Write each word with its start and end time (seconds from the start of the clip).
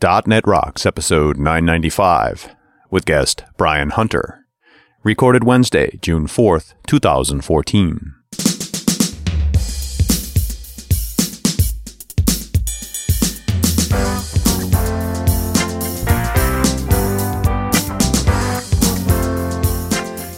.NET 0.00 0.46
Rocks, 0.46 0.84
episode 0.84 1.36
995, 1.36 2.54
with 2.90 3.04
guest 3.04 3.44
Bryan 3.56 3.90
Hunter. 3.90 4.44
Recorded 5.02 5.44
Wednesday, 5.44 5.98
June 6.02 6.26
4th, 6.26 6.74
2014. 6.86 8.15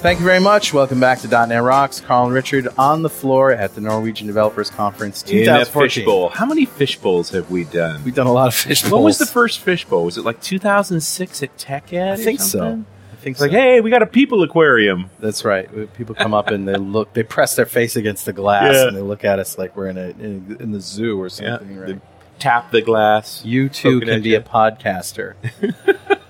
Thank 0.01 0.21
you 0.21 0.25
very 0.25 0.39
much. 0.39 0.73
Welcome 0.73 1.01
back 1.01 1.19
to 1.21 1.29
.NET 1.29 1.61
Rocks. 1.63 2.01
Carl 2.01 2.27
and 2.27 2.33
Richard 2.35 2.69
on 2.79 3.03
the 3.03 3.11
floor 3.11 3.51
at 3.51 3.75
the 3.75 3.81
Norwegian 3.81 4.29
Developers 4.29 4.71
Conference 4.71 5.23
In 5.25 5.39
a 5.39 5.41
2014. 5.41 5.89
fishbowl. 5.91 6.29
How 6.29 6.47
many 6.47 6.67
fishbowls 6.67 7.31
have 7.31 7.51
we 7.51 7.65
done? 7.65 8.05
We've 8.05 8.15
done 8.15 8.29
a 8.29 8.33
lot 8.33 8.47
of 8.47 8.55
fish 8.55 8.83
bowls. 8.83 8.93
When 8.93 9.03
was 9.03 9.19
the 9.19 9.25
bowls. 9.25 9.33
first 9.33 9.59
fishbowl? 9.61 10.05
Was 10.05 10.17
it 10.17 10.25
like 10.25 10.41
2006 10.41 11.43
at 11.43 11.59
Tech 11.59 11.93
Ed? 11.93 12.13
I 12.13 12.17
think 12.17 12.39
so. 12.41 12.85
I 13.13 13.17
think 13.17 13.35
It's 13.35 13.41
like, 13.41 13.51
hey, 13.51 13.81
we 13.81 13.91
got 13.91 14.03
a 14.03 14.07
people 14.07 14.43
aquarium. 14.45 15.11
That's 15.19 15.45
right. 15.45 15.69
People 15.95 16.15
come 16.15 16.33
up 16.33 16.47
and 16.49 16.69
they 16.69 16.77
look, 16.77 17.13
they 17.15 17.25
press 17.25 17.57
their 17.57 17.67
face 17.67 17.97
against 17.97 18.25
the 18.25 18.33
glass 18.33 18.75
Yeah. 18.77 18.87
and 18.89 18.97
they 18.97 19.01
look 19.03 19.25
at 19.25 19.41
us 19.41 19.59
like 19.59 19.77
we're 19.77 19.89
in 19.89 19.99
a 19.99 20.11
in, 20.11 20.57
in 20.61 20.71
the 20.71 20.81
zoo 20.81 21.21
or 21.21 21.29
something. 21.29 21.77
Right? 21.77 22.01
Tap 22.39 22.71
the 22.71 22.83
glass. 22.83 23.45
You 23.45 23.69
too 23.69 23.95
Poking 23.97 24.09
can 24.09 24.17
at 24.19 24.23
be 24.23 24.29
you. 24.31 24.37
a 24.37 24.41
podcaster. 24.43 25.35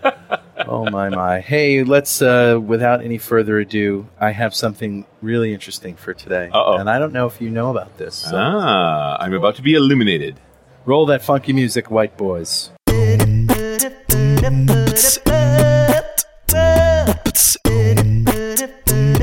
oh 0.68 0.88
my 0.90 1.08
my! 1.08 1.40
Hey, 1.40 1.82
let's. 1.84 2.20
Uh, 2.22 2.58
without 2.64 3.02
any 3.02 3.18
further 3.18 3.58
ado, 3.58 4.06
I 4.20 4.30
have 4.32 4.54
something 4.54 5.06
really 5.22 5.52
interesting 5.52 5.96
for 5.96 6.14
today, 6.14 6.50
Uh-oh. 6.52 6.77
and 6.78 6.88
I 6.91 6.98
don't 6.98 7.12
know 7.12 7.27
if 7.27 7.41
you 7.41 7.50
know 7.50 7.70
about 7.70 7.96
this. 7.98 8.14
So 8.14 8.36
Ah, 8.36 9.16
I'm 9.20 9.32
about 9.34 9.56
to 9.56 9.62
be 9.62 9.74
illuminated. 9.74 10.36
roll 10.84 11.06
that 11.06 11.22
funky 11.22 11.52
music, 11.52 11.91
white 11.91 12.16
boys. 12.16 12.70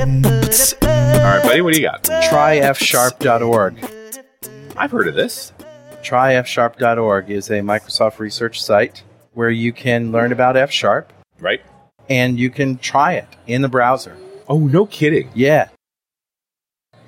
All 0.06 1.32
right, 1.32 1.42
buddy, 1.42 1.60
what 1.60 1.72
do 1.74 1.80
you 1.80 1.86
got? 1.88 2.02
Tryfsharp.org. 2.04 3.78
I've 4.76 4.90
heard 4.90 5.08
of 5.08 5.14
this. 5.14 5.52
Tryfsharp.org 6.02 7.30
is 7.30 7.50
a 7.50 7.54
Microsoft 7.60 8.18
research 8.18 8.62
site 8.62 9.02
where 9.34 9.50
you 9.50 9.72
can 9.72 10.12
learn 10.12 10.32
about 10.32 10.56
F 10.56 10.70
Sharp 10.70 11.12
Right? 11.40 11.62
and 12.08 12.38
you 12.38 12.50
can 12.50 12.78
try 12.78 13.14
it 13.14 13.28
in 13.46 13.62
the 13.62 13.68
browser. 13.68 14.16
Oh, 14.48 14.58
no 14.58 14.86
kidding. 14.86 15.30
Yeah. 15.34 15.68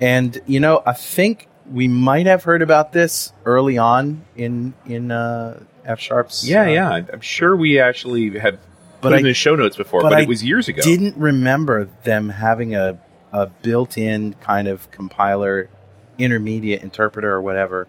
And 0.01 0.39
you 0.45 0.59
know, 0.59 0.81
I 0.85 0.93
think 0.93 1.47
we 1.69 1.87
might 1.87 2.25
have 2.25 2.43
heard 2.43 2.61
about 2.61 2.93
this 2.93 3.33
early 3.45 3.77
on 3.77 4.23
in 4.35 4.73
in 4.85 5.11
uh, 5.11 5.61
F 5.83 5.99
Sharp's. 5.99 6.47
Yeah, 6.47 6.63
uh, 6.63 6.67
yeah. 6.67 7.01
I'm 7.11 7.21
sure 7.21 7.55
we 7.55 7.79
actually 7.79 8.37
had 8.39 8.59
But 9.01 9.09
put 9.09 9.11
it 9.11 9.15
I 9.15 9.17
in 9.19 9.23
the 9.25 9.33
show 9.33 9.55
notes 9.55 9.75
before, 9.75 10.01
but 10.01 10.11
but, 10.11 10.21
it 10.21 10.27
was 10.27 10.41
years 10.41 10.69
ago. 10.69 10.81
Didn't 10.81 11.17
remember 11.17 11.89
them 12.03 12.29
having 12.29 12.75
a 12.75 12.99
a 13.33 13.47
built-in 13.47 14.33
kind 14.35 14.67
of 14.69 14.89
compiler, 14.89 15.69
intermediate 16.17 16.81
interpreter 16.81 17.31
or 17.31 17.41
whatever 17.41 17.87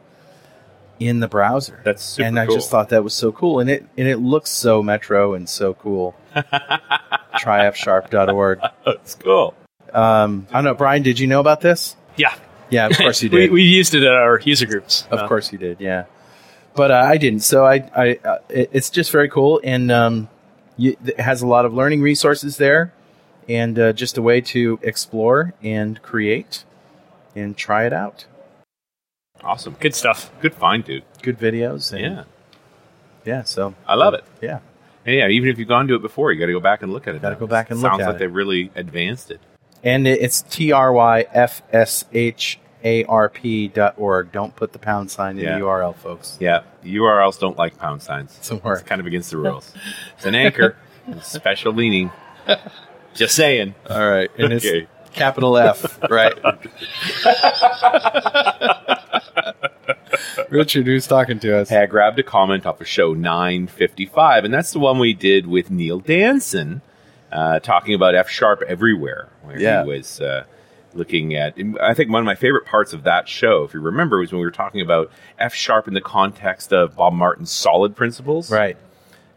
in 1.01 1.19
the 1.19 1.27
browser. 1.27 1.81
That's 1.85 2.03
super 2.05 2.29
and 2.29 2.39
I 2.39 2.47
cool. 2.47 2.55
just 2.55 2.71
thought 2.71 2.91
that 2.91 3.03
was 3.03 3.15
so 3.15 3.33
cool, 3.33 3.59
and 3.59 3.69
it 3.69 3.85
and 3.99 4.07
it 4.07 4.19
looks 4.19 4.51
so 4.51 4.83
metro 4.83 5.35
and 5.35 5.49
so 5.49 5.75
cool. 5.75 6.15
Tryfsharp.org. 7.35 8.61
That's 8.85 9.15
cool. 9.17 9.55
Um, 9.93 10.47
I 10.51 10.55
don't 10.55 10.65
know, 10.65 10.75
Bryan. 10.75 11.03
Did 11.03 11.19
you 11.19 11.27
know 11.27 11.41
about 11.41 11.61
this? 11.61 11.97
Yeah, 12.17 12.35
Yeah, 12.71 12.87
of 12.87 12.97
course 12.99 13.23
you 13.23 13.31
we, 13.33 13.39
did. 13.41 13.51
we 13.53 13.63
used 13.63 13.95
it 13.95 14.03
at 14.03 14.13
our 14.13 14.41
user 14.41 14.67
groups. 14.67 15.07
Of 15.11 15.21
Uh, 15.21 15.29
course 15.29 15.53
you 15.53 15.59
did, 15.59 15.81
yeah. 15.81 16.05
But 16.75 16.91
uh, 16.91 17.03
I 17.05 17.17
didn't. 17.17 17.41
So 17.41 17.65
I, 17.67 17.91
I, 17.97 18.19
uh, 18.25 18.39
it, 18.49 18.71
it's 18.73 18.91
just 18.91 19.11
very 19.11 19.29
cool, 19.29 19.61
and 19.65 19.91
um, 19.91 20.29
you, 20.77 20.97
it 21.05 21.19
has 21.19 21.43
a 21.43 21.47
lot 21.47 21.65
of 21.65 21.75
learning 21.75 22.03
resources 22.03 22.57
there, 22.59 22.93
and 23.49 23.77
uh, 23.79 23.93
just 23.93 24.19
a 24.19 24.23
way 24.23 24.41
to 24.43 24.79
explore 24.83 25.55
and 25.63 26.01
create, 26.03 26.65
and 27.35 27.57
try 27.57 27.87
it 27.87 27.93
out. 27.93 28.27
Awesome. 29.43 29.77
Good 29.81 29.95
stuff. 29.95 30.31
Good 30.41 30.55
find, 30.55 30.85
dude. 30.85 31.05
Good 31.23 31.39
videos, 31.39 31.93
and 31.93 32.17
Yeah. 32.17 32.25
yeah. 33.25 33.43
So 33.45 33.75
I 33.87 33.95
love 33.95 34.15
it. 34.15 34.25
yeah, 34.43 34.59
And 35.07 35.17
yeah, 35.17 35.29
even 35.29 35.49
if 35.49 35.59
you've 35.59 35.69
gone 35.69 35.89
to 35.89 35.95
it 35.95 36.03
before, 36.03 36.33
you 36.33 36.39
got 36.41 36.47
to 36.47 36.53
go 36.53 36.61
back 36.61 36.83
and 36.83 36.93
look 36.93 37.07
at 37.09 37.15
it. 37.15 37.23
Gotta 37.23 37.35
now. 37.35 37.41
go 37.41 37.47
back 37.47 37.71
and 37.71 37.81
look 37.81 37.93
at 37.93 37.95
it. 37.95 37.99
Sounds 37.99 38.03
at 38.03 38.07
like 38.09 38.17
it. 38.17 38.19
they 38.21 38.27
really 38.27 38.71
advanced 38.75 39.31
it. 39.31 39.41
and 39.83 40.07
it, 40.07 40.21
it's 40.21 40.43
t 40.43 40.73
r 40.73 40.93
y 40.93 41.25
f 41.33 41.63
s 41.73 42.05
h 42.13 42.59
a 42.85 43.05
r 43.05 43.29
p 43.31 43.69
dot 43.69 43.95
org. 43.97 44.31
Don't 44.33 44.55
put 44.57 44.73
the 44.73 44.79
pound 44.79 45.11
sign 45.11 45.39
in 45.39 45.45
Yeah. 45.45 45.59
the 45.59 45.65
URL, 45.65 45.95
folks. 45.97 46.37
Yeah, 46.41 46.63
URLs 46.85 47.39
don't 47.41 47.57
like 47.57 47.79
pound 47.79 48.03
signs. 48.03 48.37
Doesn't 48.39 48.63
It's 48.65 48.83
kind 48.83 49.01
of 49.01 49.07
against 49.07 49.31
the 49.31 49.39
rules. 49.39 49.73
It's 50.17 50.27
an 50.27 50.35
anchor, 50.35 50.77
it's 51.09 51.29
special 51.33 51.73
leaning. 51.73 52.11
Just 53.15 53.35
saying. 53.37 53.75
All 53.89 54.11
right, 54.11 54.31
and 54.39 54.53
it's 54.53 54.67
Okay. 54.67 54.87
capital 55.13 55.57
F, 55.59 55.99
right? 56.11 56.35
Richard, 60.51 60.87
who's 60.87 61.07
talking 61.07 61.39
to 61.41 61.57
us? 61.59 61.69
Hey, 61.69 61.79
I 61.83 61.87
grabbed 61.87 62.19
a 62.19 62.23
comment 62.23 62.67
off 62.67 62.81
of 62.81 62.89
show 62.89 63.15
955, 63.15 64.45
and 64.45 64.53
that's 64.55 64.73
the 64.73 64.79
one 64.79 64.99
we 64.99 65.15
did 65.15 65.47
with 65.47 65.71
Neil 65.71 66.01
Danson, 66.01 66.83
uh, 67.33 67.61
talking 67.61 67.95
about 67.95 68.15
F 68.15 68.29
sharp 68.29 68.63
everywhere, 68.67 69.29
where 69.43 69.59
Yeah. 69.59 69.83
he 69.85 69.89
was 69.89 70.21
uh, 70.21 70.45
looking 70.95 71.35
at. 71.35 71.55
I 71.81 71.95
think 71.95 72.11
one 72.11 72.21
of 72.21 72.27
my 72.27 72.35
favorite 72.35 72.67
parts 72.67 72.93
of 72.93 73.05
that 73.05 73.29
show, 73.29 73.65
if 73.65 73.75
you 73.75 73.81
remember, 73.81 74.19
was 74.19 74.33
when 74.33 74.41
we 74.41 74.45
were 74.47 74.51
talking 74.51 74.81
about 74.81 75.11
F 75.39 75.55
sharp 75.55 75.87
in 75.89 75.95
the 75.95 76.01
context 76.01 76.73
of 76.73 76.97
Bob 76.97 77.13
Martin's 77.13 77.51
solid 77.53 77.95
principles. 77.97 78.51
Right. 78.51 78.77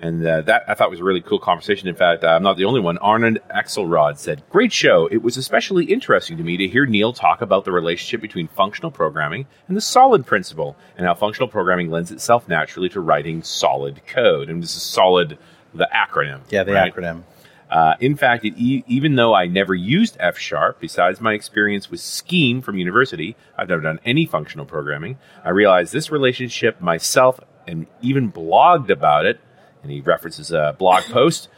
And 0.04 0.28
uh, 0.28 0.42
that 0.42 0.66
I 0.68 0.74
thought 0.74 0.90
was 0.90 1.00
a 1.00 1.04
really 1.04 1.22
cool 1.22 1.40
conversation. 1.40 1.88
In 1.88 1.96
fact, 1.96 2.26
I'm 2.26 2.44
not 2.44 2.58
the 2.58 2.66
only 2.66 2.82
one. 2.82 2.98
Arnon 2.98 3.40
Axelrod 3.50 4.18
said, 4.18 4.44
Great 4.50 4.74
show. 4.74 5.08
It 5.08 5.24
was 5.24 5.38
especially 5.38 5.86
interesting 5.86 6.36
to 6.36 6.44
me 6.44 6.58
to 6.58 6.68
hear 6.68 6.86
Neil 6.86 7.14
talk 7.14 7.42
about 7.42 7.64
the 7.64 7.72
relationship 7.72 8.20
between 8.20 8.50
functional 8.50 8.92
programming 8.92 9.48
and 9.70 9.78
the 9.78 9.82
solid 9.82 10.26
principle, 10.26 10.76
and 10.98 11.08
how 11.08 11.16
functional 11.16 11.48
programming 11.48 11.90
lends 11.90 12.12
itself 12.12 12.50
naturally 12.50 12.90
to 12.90 13.00
writing 13.00 13.44
solid 13.44 14.06
code. 14.06 14.50
And 14.50 14.62
this 14.62 14.76
is 14.76 14.84
solid, 14.84 15.38
the 15.74 15.88
acronym. 15.96 16.42
Yeah, 16.50 16.64
the 16.64 16.74
right? 16.74 16.94
acronym. 16.94 17.24
Uh, 17.70 17.96
in 18.02 18.18
fact, 18.18 18.44
it, 18.44 18.56
e- 18.58 18.84
even 18.88 19.16
though 19.16 19.34
I 19.34 19.48
never 19.48 19.74
used 19.74 20.18
F 20.20 20.38
sharp, 20.38 20.82
besides 20.82 21.22
my 21.22 21.32
experience 21.32 21.90
with 21.90 22.02
Scheme 22.02 22.62
from 22.62 22.78
university, 22.78 23.38
I've 23.58 23.70
never 23.70 23.82
done 23.82 24.02
any 24.04 24.26
functional 24.26 24.66
programming. 24.66 25.18
I 25.46 25.52
realized 25.52 25.94
this 25.94 26.12
relationship 26.12 26.82
myself 26.82 27.40
and 27.66 27.88
even 28.02 28.34
blogged 28.34 28.90
about 28.90 29.26
it. 29.26 29.40
And 29.84 29.92
he 29.92 30.02
references 30.02 30.52
a 30.52 30.76
blog 30.80 31.04
post. 31.04 31.50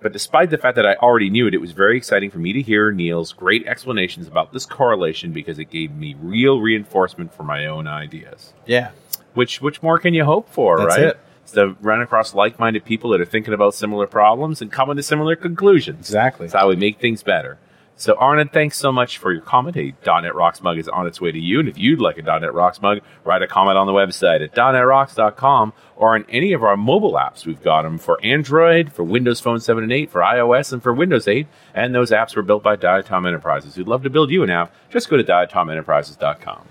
But 0.00 0.12
despite 0.12 0.50
the 0.50 0.58
fact 0.58 0.76
that 0.76 0.86
I 0.86 0.94
already 0.96 1.30
knew 1.30 1.46
it, 1.46 1.54
it 1.54 1.60
was 1.60 1.72
very 1.72 1.96
exciting 1.96 2.30
for 2.30 2.38
me 2.38 2.52
to 2.54 2.62
hear 2.62 2.90
Neil's 2.90 3.32
great 3.32 3.66
explanations 3.66 4.26
about 4.26 4.52
this 4.52 4.66
correlation 4.66 5.32
because 5.32 5.58
it 5.60 5.66
gave 5.66 5.92
me 5.94 6.16
real 6.20 6.60
reinforcement 6.60 7.32
for 7.32 7.44
my 7.44 7.66
own 7.66 7.86
ideas. 7.86 8.52
Yeah. 8.66 8.90
Which 9.34 9.60
which 9.60 9.82
more 9.82 9.98
can 9.98 10.12
you 10.12 10.24
hope 10.24 10.48
for, 10.48 10.78
That's 10.78 10.96
right? 10.96 11.06
it. 11.06 11.20
It's 11.42 11.52
to 11.52 11.76
run 11.80 12.00
across 12.02 12.34
like-minded 12.34 12.84
people 12.84 13.10
that 13.10 13.20
are 13.20 13.24
thinking 13.24 13.54
about 13.54 13.74
similar 13.74 14.06
problems 14.06 14.60
and 14.60 14.70
coming 14.70 14.96
to 14.96 15.02
similar 15.02 15.36
conclusions. 15.36 16.08
Exactly. 16.08 16.46
That's 16.46 16.54
how 16.54 16.68
we 16.68 16.76
make 16.76 17.00
things 17.00 17.22
better. 17.22 17.58
So, 17.96 18.14
Arnon, 18.14 18.48
thanks 18.48 18.78
so 18.78 18.90
much 18.90 19.18
for 19.18 19.32
your 19.32 19.42
comment. 19.42 19.76
A 19.76 19.94
.NET 20.04 20.34
Rocks 20.34 20.60
mug 20.60 20.78
is 20.78 20.88
on 20.88 21.06
its 21.06 21.20
way 21.20 21.30
to 21.30 21.38
you. 21.38 21.60
And 21.60 21.68
if 21.68 21.78
you'd 21.78 22.00
like 22.00 22.18
a 22.18 22.22
.NET 22.22 22.52
Rocks 22.52 22.82
mug, 22.82 22.98
write 23.24 23.42
a 23.42 23.46
comment 23.46 23.78
on 23.78 23.86
the 23.86 23.92
website 23.92 24.42
at 24.42 24.54
.NETRocks.com 24.54 25.72
or 25.96 26.14
on 26.16 26.24
any 26.28 26.52
of 26.52 26.64
our 26.64 26.76
mobile 26.76 27.12
apps. 27.12 27.46
We've 27.46 27.62
got 27.62 27.82
them 27.82 27.98
for 27.98 28.18
Android, 28.24 28.92
for 28.92 29.04
Windows 29.04 29.38
Phone 29.40 29.60
7 29.60 29.84
and 29.84 29.92
8, 29.92 30.10
for 30.10 30.20
iOS, 30.20 30.72
and 30.72 30.82
for 30.82 30.92
Windows 30.92 31.28
8. 31.28 31.46
And 31.74 31.94
those 31.94 32.10
apps 32.10 32.34
were 32.34 32.42
built 32.42 32.64
by 32.64 32.76
Diatom 32.76 33.26
Enterprises. 33.26 33.76
We'd 33.76 33.86
love 33.86 34.02
to 34.02 34.10
build 34.10 34.30
you 34.30 34.42
an 34.42 34.50
app. 34.50 34.74
Just 34.90 35.08
go 35.08 35.16
to 35.16 35.24
diatomenterprises.com. 35.24 36.66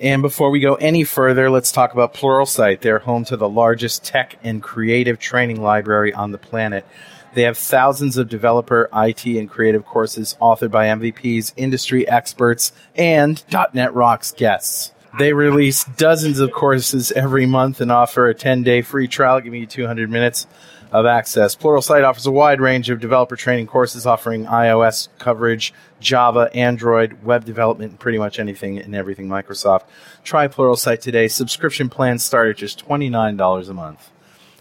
And 0.00 0.22
before 0.22 0.50
we 0.50 0.60
go 0.60 0.76
any 0.76 1.04
further, 1.04 1.50
let's 1.50 1.72
talk 1.72 1.92
about 1.92 2.14
Pluralsight. 2.14 2.80
They're 2.80 3.00
home 3.00 3.24
to 3.26 3.36
the 3.36 3.48
largest 3.48 4.02
tech 4.02 4.38
and 4.42 4.62
creative 4.62 5.18
training 5.18 5.60
library 5.60 6.14
on 6.14 6.32
the 6.32 6.38
planet. 6.38 6.86
They 7.34 7.42
have 7.42 7.56
thousands 7.56 8.16
of 8.16 8.28
developer, 8.28 8.88
IT, 8.92 9.24
and 9.24 9.48
creative 9.48 9.84
courses 9.86 10.36
authored 10.40 10.70
by 10.70 10.86
MVPs, 10.86 11.52
industry 11.56 12.06
experts, 12.08 12.72
and 12.96 13.42
.NET 13.72 13.94
Rocks 13.94 14.32
guests. 14.32 14.92
They 15.18 15.32
release 15.32 15.84
dozens 15.84 16.38
of 16.38 16.52
courses 16.52 17.10
every 17.12 17.46
month 17.46 17.80
and 17.80 17.90
offer 17.90 18.28
a 18.28 18.34
10-day 18.34 18.82
free 18.82 19.08
trial, 19.08 19.40
giving 19.40 19.60
you 19.60 19.66
200 19.66 20.08
minutes 20.08 20.46
of 20.92 21.06
access. 21.06 21.54
Pluralsight 21.54 22.04
offers 22.04 22.26
a 22.26 22.30
wide 22.30 22.60
range 22.60 22.90
of 22.90 23.00
developer 23.00 23.36
training 23.36 23.66
courses 23.66 24.06
offering 24.06 24.46
iOS 24.46 25.08
coverage, 25.18 25.72
Java, 26.00 26.50
Android, 26.54 27.22
web 27.22 27.44
development, 27.44 27.92
and 27.92 28.00
pretty 28.00 28.18
much 28.18 28.38
anything 28.38 28.78
and 28.78 28.94
everything 28.94 29.28
Microsoft. 29.28 29.82
Try 30.24 30.48
Pluralsight 30.48 31.00
today. 31.00 31.28
Subscription 31.28 31.88
plans 31.88 32.24
start 32.24 32.50
at 32.50 32.56
just 32.56 32.84
$29 32.86 33.68
a 33.68 33.74
month. 33.74 34.10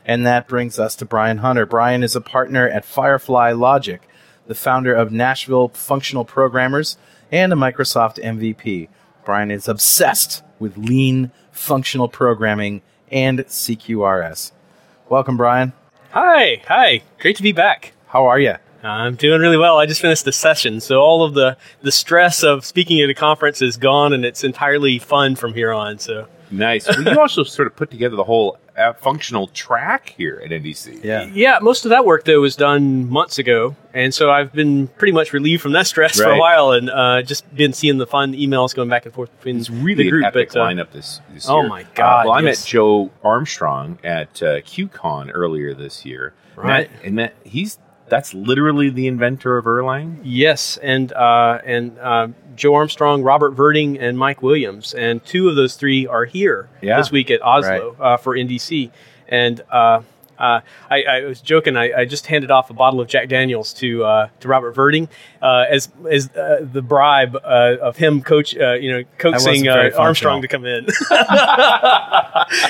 And 0.06 0.26
that 0.26 0.48
brings 0.48 0.80
us 0.80 0.96
to 0.96 1.06
Bryan 1.06 1.40
Hunter. 1.40 1.66
Bryan 1.66 2.04
is 2.04 2.16
a 2.16 2.22
partner 2.22 2.68
at 2.68 2.86
Firefly 2.86 3.52
Logic, 3.52 4.02
the 4.48 4.56
founder 4.56 4.94
of 4.94 5.12
Nashville 5.12 5.70
Functional 5.70 6.26
Programmers 6.26 6.98
and 7.32 7.54
a 7.54 7.56
Microsoft 7.56 8.24
MVP. 8.24 8.90
Bryan 9.24 9.52
is 9.52 9.68
obsessed 9.68 10.44
with 10.58 10.78
lean 10.78 11.32
functional 11.52 12.08
programming 12.08 12.82
and 13.12 13.40
CQRS. 13.40 14.52
Welcome, 15.10 15.38
Bryan. 15.38 15.74
Hi, 16.12 16.64
hi. 16.68 17.04
Great 17.20 17.36
to 17.36 17.44
be 17.44 17.52
back. 17.52 17.94
How 18.08 18.26
are 18.26 18.40
you? 18.40 18.56
I'm 18.82 19.16
doing 19.16 19.42
really 19.42 19.58
well. 19.58 19.78
I 19.78 19.86
just 19.86 20.02
finished 20.02 20.26
the 20.26 20.32
session, 20.32 20.80
so 20.80 21.02
all 21.02 21.24
of 21.24 21.34
the 21.34 21.58
the 21.82 21.92
stress 21.92 22.44
of 22.44 22.66
speaking 22.66 23.02
at 23.02 23.10
a 23.10 23.14
conference 23.14 23.62
is 23.62 23.76
gone, 23.78 24.14
and 24.14 24.24
it's 24.24 24.44
entirely 24.44 25.00
fun 25.00 25.36
from 25.36 25.54
here 25.54 25.74
on. 25.74 26.00
So 26.00 26.28
Nice. 26.52 26.88
Well, 26.88 27.02
you 27.04 27.20
also 27.20 27.44
sort 27.44 27.68
of 27.68 27.76
put 27.76 27.92
together 27.92 28.16
the 28.16 28.24
whole 28.24 28.58
uh, 28.78 28.94
functional 28.94 29.48
track 29.48 30.14
here 30.18 30.42
at 30.44 30.52
NDC. 30.52 31.04
Yeah. 31.04 31.30
yeah, 31.34 31.60
most 31.62 31.86
of 31.86 31.90
that 31.90 32.06
work 32.06 32.24
though 32.26 32.40
was 32.42 32.56
done 32.56 33.10
months 33.10 33.38
ago, 33.38 33.76
and 33.94 34.14
so 34.14 34.32
I've 34.32 34.54
been 34.54 34.88
pretty 34.88 35.12
much 35.12 35.34
relieved 35.34 35.62
from 35.62 35.74
that 35.74 35.86
stress 35.88 36.18
for 36.18 36.24
a 36.26 36.30
Right. 36.32 36.40
while, 36.40 36.72
and 36.72 36.90
uh, 36.90 37.22
just 37.22 37.54
been 37.56 37.74
seeing 37.74 37.98
the 37.98 38.08
fun 38.08 38.34
emails 38.34 38.74
going 38.74 38.90
back 38.90 39.06
and 39.06 39.14
forth 39.14 39.32
between 39.38 39.58
It's 39.58 39.70
really 39.70 40.06
the 40.06 40.10
group. 40.10 40.24
an 40.24 40.28
epic 40.28 40.50
but, 40.54 40.60
uh, 40.62 40.66
lineup 40.68 40.92
this, 40.92 41.20
this 41.34 41.50
oh 41.50 41.60
year. 41.62 41.70
my 41.70 41.84
God, 41.96 42.22
Uh, 42.22 42.30
well, 42.30 42.34
I 42.36 42.40
yes. 42.42 42.64
met 42.64 42.68
Joe 42.68 43.12
Armstrong 43.24 44.00
at 44.04 44.42
uh, 44.42 44.62
QCon 44.62 45.32
earlier 45.34 45.74
this 45.74 46.06
year. 46.06 46.34
Right. 46.56 46.90
Matt, 46.92 47.04
and 47.06 47.16
Matt, 47.16 47.36
he's 47.44 47.78
that's 48.10 48.34
literally 48.34 48.90
the 48.90 49.08
inventor 49.08 49.58
of 49.58 49.66
Erlang. 49.66 50.18
Yes, 50.24 50.78
and 50.78 51.12
uh, 51.14 51.60
and 51.66 51.98
uh, 52.00 52.28
Joe 52.56 52.76
Armstrong, 52.76 53.24
Robert 53.24 53.56
Virding, 53.56 53.98
and 54.02 54.18
Mike 54.18 54.42
Williams, 54.42 54.94
and 54.94 55.24
two 55.26 55.48
of 55.50 55.56
those 55.56 55.76
three 55.76 56.06
are 56.08 56.26
here 56.26 56.70
Yeah. 56.82 56.98
this 56.98 57.12
week 57.12 57.32
at 57.32 57.42
Oslo 57.42 57.96
uh, 58.00 58.18
for 58.18 58.36
NDC. 58.36 58.92
And 59.28 59.62
uh, 60.40 60.62
I, 60.90 61.04
I 61.04 61.26
was 61.26 61.42
joking. 61.42 61.78
I, 61.78 61.92
I 62.02 62.06
just 62.06 62.28
handed 62.28 62.50
off 62.52 62.70
a 62.70 62.74
bottle 62.74 63.02
of 63.02 63.08
Jack 63.08 63.30
Daniels 63.30 63.74
to 63.74 64.04
uh, 64.04 64.30
to 64.40 64.48
Robert 64.48 64.76
Virding 64.76 65.10
uh, 65.42 65.66
as 65.70 65.90
as 66.10 66.30
uh, 66.36 66.66
the 66.72 66.82
bribe 66.82 67.36
uh, 67.36 67.78
of 67.82 67.98
him 67.98 68.22
coach, 68.22 68.56
uh, 68.58 68.74
you 68.74 68.92
know, 68.92 69.04
coaxing 69.18 69.68
uh, 69.68 69.92
Armstrong 69.98 70.42
to 70.42 70.48
come 70.48 70.66
in. 70.66 70.86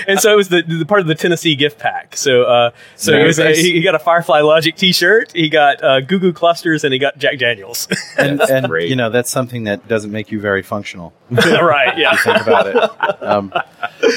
and 0.08 0.20
so 0.20 0.34
it 0.34 0.36
was 0.36 0.50
the, 0.50 0.62
the 0.62 0.86
part 0.86 1.02
of 1.02 1.08
the 1.08 1.16
Tennessee 1.16 1.56
gift 1.56 1.80
pack. 1.80 2.16
So 2.16 2.44
uh, 2.44 2.72
so 2.96 3.12
Very 3.12 3.24
it 3.24 3.28
was, 3.28 3.40
uh, 3.40 3.48
he, 3.50 3.74
he 3.74 3.82
got 3.82 3.96
a 3.96 4.00
Firefly 4.00 4.42
Logic 4.42 4.76
T-shirt, 4.76 5.32
he 5.34 5.50
got 5.50 5.84
uh, 5.84 6.02
Goo 6.02 6.20
Goo 6.20 6.34
clusters, 6.34 6.84
and 6.84 6.94
he 6.94 7.00
got 7.00 7.18
Jack 7.18 7.38
Daniels. 7.40 7.88
And, 8.18 8.42
and 8.50 8.68
you 8.84 8.96
know 8.96 9.10
that's 9.10 9.30
something 9.30 9.64
that 9.66 9.88
doesn't 9.88 10.12
make 10.12 10.32
you 10.32 10.40
very 10.40 10.62
functional. 10.62 11.14
right? 11.32 11.98
Yeah. 11.98 12.16
Think 12.18 12.42
about 12.42 12.68
it. 12.68 13.24
Um, 13.24 13.54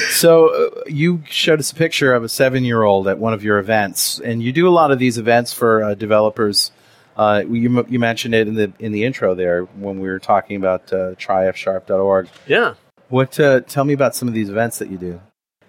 so 0.09 0.47
uh, 0.47 0.81
you 0.87 1.23
showed 1.29 1.59
us 1.59 1.71
a 1.71 1.75
picture 1.75 2.13
of 2.13 2.23
a 2.23 2.29
seven-year-old 2.29 3.07
at 3.07 3.19
one 3.19 3.33
of 3.33 3.42
your 3.43 3.59
events, 3.59 4.19
and 4.19 4.41
you 4.41 4.51
do 4.51 4.67
a 4.67 4.71
lot 4.71 4.91
of 4.91 4.99
these 4.99 5.17
events 5.17 5.53
for 5.53 5.83
uh, 5.83 5.93
developers. 5.95 6.71
Uh, 7.15 7.43
you, 7.47 7.85
you 7.89 7.99
mentioned 7.99 8.33
it 8.33 8.47
in 8.47 8.55
the 8.55 8.73
in 8.79 8.91
the 8.91 9.03
intro 9.03 9.35
there 9.35 9.63
when 9.63 9.99
we 9.99 10.07
were 10.07 10.19
talking 10.19 10.55
about 10.57 10.91
uh, 10.91 11.13
tryfsharp.org. 11.15 12.29
Yeah. 12.47 12.73
What? 13.09 13.39
Uh, 13.39 13.61
tell 13.61 13.83
me 13.83 13.93
about 13.93 14.15
some 14.15 14.27
of 14.27 14.33
these 14.33 14.49
events 14.49 14.79
that 14.79 14.89
you 14.89 14.97
do. 14.97 15.21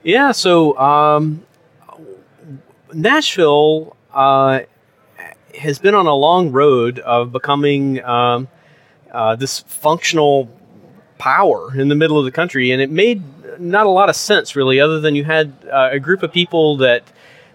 Yeah. 0.03 0.33
So 0.33 0.79
um, 0.79 1.45
Nashville 2.93 3.97
uh, 4.13 4.61
has 5.59 5.79
been 5.79 5.95
on 5.95 6.07
a 6.07 6.15
long 6.15 6.53
road 6.53 6.99
of 6.99 7.33
becoming 7.33 8.03
um, 8.05 8.49
uh, 9.13 9.37
this 9.37 9.61
functional 9.61 10.51
power 11.19 11.75
in 11.79 11.89
the 11.89 11.95
middle 11.95 12.19
of 12.19 12.25
the 12.25 12.33
country, 12.33 12.71
and 12.71 12.81
it 12.81 12.91
made 12.91 13.23
not 13.61 13.87
a 13.87 13.91
lot 13.91 14.09
of 14.09 14.17
sense 14.17 14.57
really, 14.57 14.81
other 14.81 15.01
than 15.01 15.15
you 15.15 15.25
had 15.25 15.53
uh, 15.71 15.91
a 15.93 15.99
group 15.99 16.23
of 16.23 16.33
people 16.33 16.79
that 16.79 17.03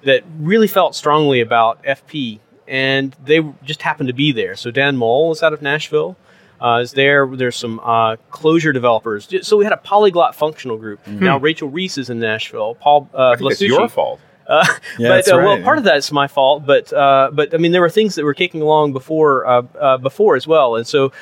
that 0.04 0.24
really 0.40 0.68
felt 0.68 0.96
strongly 0.96 1.42
about 1.42 1.84
FP, 1.84 2.40
and 2.68 3.16
they 3.24 3.42
just 3.63 3.81
happened 3.81 4.07
to 4.07 4.13
be 4.13 4.31
there. 4.31 4.56
So 4.56 4.72
Dan 4.72 4.96
Mohl 4.98 5.31
is 5.31 5.44
out 5.44 5.54
of 5.54 5.62
Nashville. 5.62 6.16
Uh, 6.62 6.80
is 6.81 6.92
there? 6.92 7.25
There's 7.25 7.56
some 7.56 7.80
uh, 7.80 8.18
Clojure 8.31 8.74
developers. 8.74 9.30
So 9.48 9.56
we 9.57 9.63
had 9.63 9.72
a 9.74 9.78
polyglot 9.78 10.36
functional 10.36 10.78
group. 10.78 11.06
Now 11.07 11.38
Rachel 11.38 11.69
Reese 11.69 11.98
is 11.98 12.10
in 12.10 12.19
Nashville. 12.19 12.75
Paul 12.75 13.10
uh, 13.13 13.30
I 13.30 13.36
think 13.38 13.51
it's 13.51 13.62
your 13.62 13.88
fault. 13.88 14.19
uh, 14.46 14.66
Yeah, 14.68 14.75
but 15.10 15.16
that's 15.16 15.31
uh, 15.31 15.38
right, 15.38 15.46
well, 15.46 15.62
part 15.63 15.78
of 15.78 15.86
that's 15.86 16.12
my 16.12 16.28
fault. 16.28 16.66
But 16.66 16.92
uh, 16.92 17.30
but 17.34 17.54
I 17.54 17.57
mean, 17.57 17.72
there 17.72 17.80
were 17.81 17.90
things 17.90 18.16
that 18.16 18.25
were 18.25 18.34
kicking 18.34 18.62
along 18.62 18.92
before 18.92 19.46
uh, 19.48 19.62
uh, 19.80 19.98
before 20.00 20.36
as 20.36 20.48
well. 20.48 20.75
And 20.75 20.86
so 20.86 21.13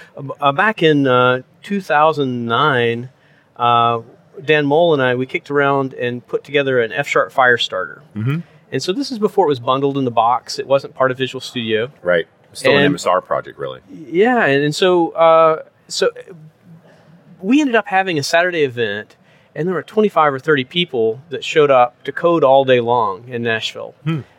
uh, 0.42 0.52
back 0.54 0.82
in 0.82 1.06
uh, 1.06 1.44
2009, 1.62 3.10
uh, 3.58 4.02
Dan 4.44 4.66
Mohl 4.66 4.94
and 4.94 5.02
I 5.02 5.16
we 5.16 5.26
kicked 5.26 5.50
around 5.52 5.94
and 5.94 6.26
put 6.26 6.44
together 6.44 6.82
an 6.82 6.92
F 6.92 7.08
Sharp 7.08 7.32
Firestarter. 7.32 8.02
Mhm. 8.16 8.44
And 8.72 8.84
so 8.84 8.92
this 8.92 9.12
is 9.12 9.20
before 9.20 9.46
it 9.46 9.50
was 9.50 9.60
bundled 9.60 9.98
in 9.98 10.06
the 10.06 10.12
box. 10.12 10.60
It 10.60 10.68
wasn't 10.68 10.94
part 10.94 11.12
of 11.12 11.18
Visual 11.18 11.42
Studio. 11.42 11.92
Right. 12.02 12.28
Still 12.54 12.78
an 12.78 12.94
MSR 12.94 13.24
project, 13.24 13.60
really. 13.60 13.82
Yeah, 13.90 14.46
and, 14.46 14.64
and 14.64 14.76
so 14.76 15.12
uh, 15.12 15.64
so 15.88 16.10
we 17.42 17.62
ended 17.62 17.76
up 17.76 17.88
having 17.88 18.18
a 18.18 18.24
Saturday 18.24 18.64
event, 18.64 19.16
and 19.54 19.68
there 19.68 19.76
were 19.76 19.84
25 19.84 20.34
or 20.34 20.40
30 20.40 20.64
people 20.64 21.22
that 21.30 21.44
showed 21.44 21.70
up 21.70 22.02
to 22.04 22.12
code 22.12 22.44
all 22.44 22.66
day 22.66 22.80
long 22.80 23.28
in 23.30 23.44
Nashville 23.44 23.94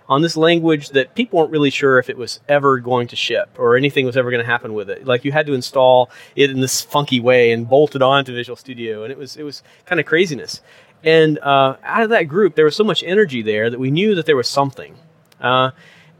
on 0.09 0.23
this 0.23 0.37
language 0.37 0.91
that 0.91 1.15
people 1.15 1.39
weren't 1.39 1.51
really 1.51 1.71
sure 1.71 1.99
if 1.99 2.09
it 2.09 2.17
was 2.17 2.41
ever 2.49 2.79
going 2.79 3.07
to 3.09 3.17
ship 3.17 3.51
or 3.59 3.77
anything 3.77 4.07
was 4.07 4.17
ever 4.17 4.31
going 4.31 4.43
to 4.43 4.51
happen 4.51 4.73
with 4.73 4.89
it. 4.89 5.07
Like 5.07 5.25
you 5.25 5.33
had 5.33 5.47
to 5.47 5.53
install 5.53 6.11
it 6.35 6.51
in 6.51 6.61
this 6.61 6.81
funky 6.81 7.21
way 7.21 7.53
and 7.53 7.69
bolt 7.69 7.95
it 7.95 8.03
onto 8.03 8.35
Visual 8.35 8.57
Studio, 8.57 9.03
and 9.03 9.13
it 9.13 9.19
was 9.19 9.37
it 9.37 9.43
was 9.43 9.63
kind 9.85 10.01
of 10.01 10.07
craziness. 10.07 10.61
And 11.05 11.39
uh, 11.39 11.77
out 11.83 12.03
of 12.03 12.11
that 12.11 12.25
group, 12.25 12.55
there 12.55 12.65
was 12.65 12.77
so 12.77 12.85
much 12.85 13.03
energy 13.05 13.43
there 13.43 13.71
that 13.71 13.79
we 13.79 13.91
knew 13.91 14.15
that 14.15 14.27
there 14.27 14.37
was 14.37 14.49
something. 14.49 14.97
Uh, 15.41 15.71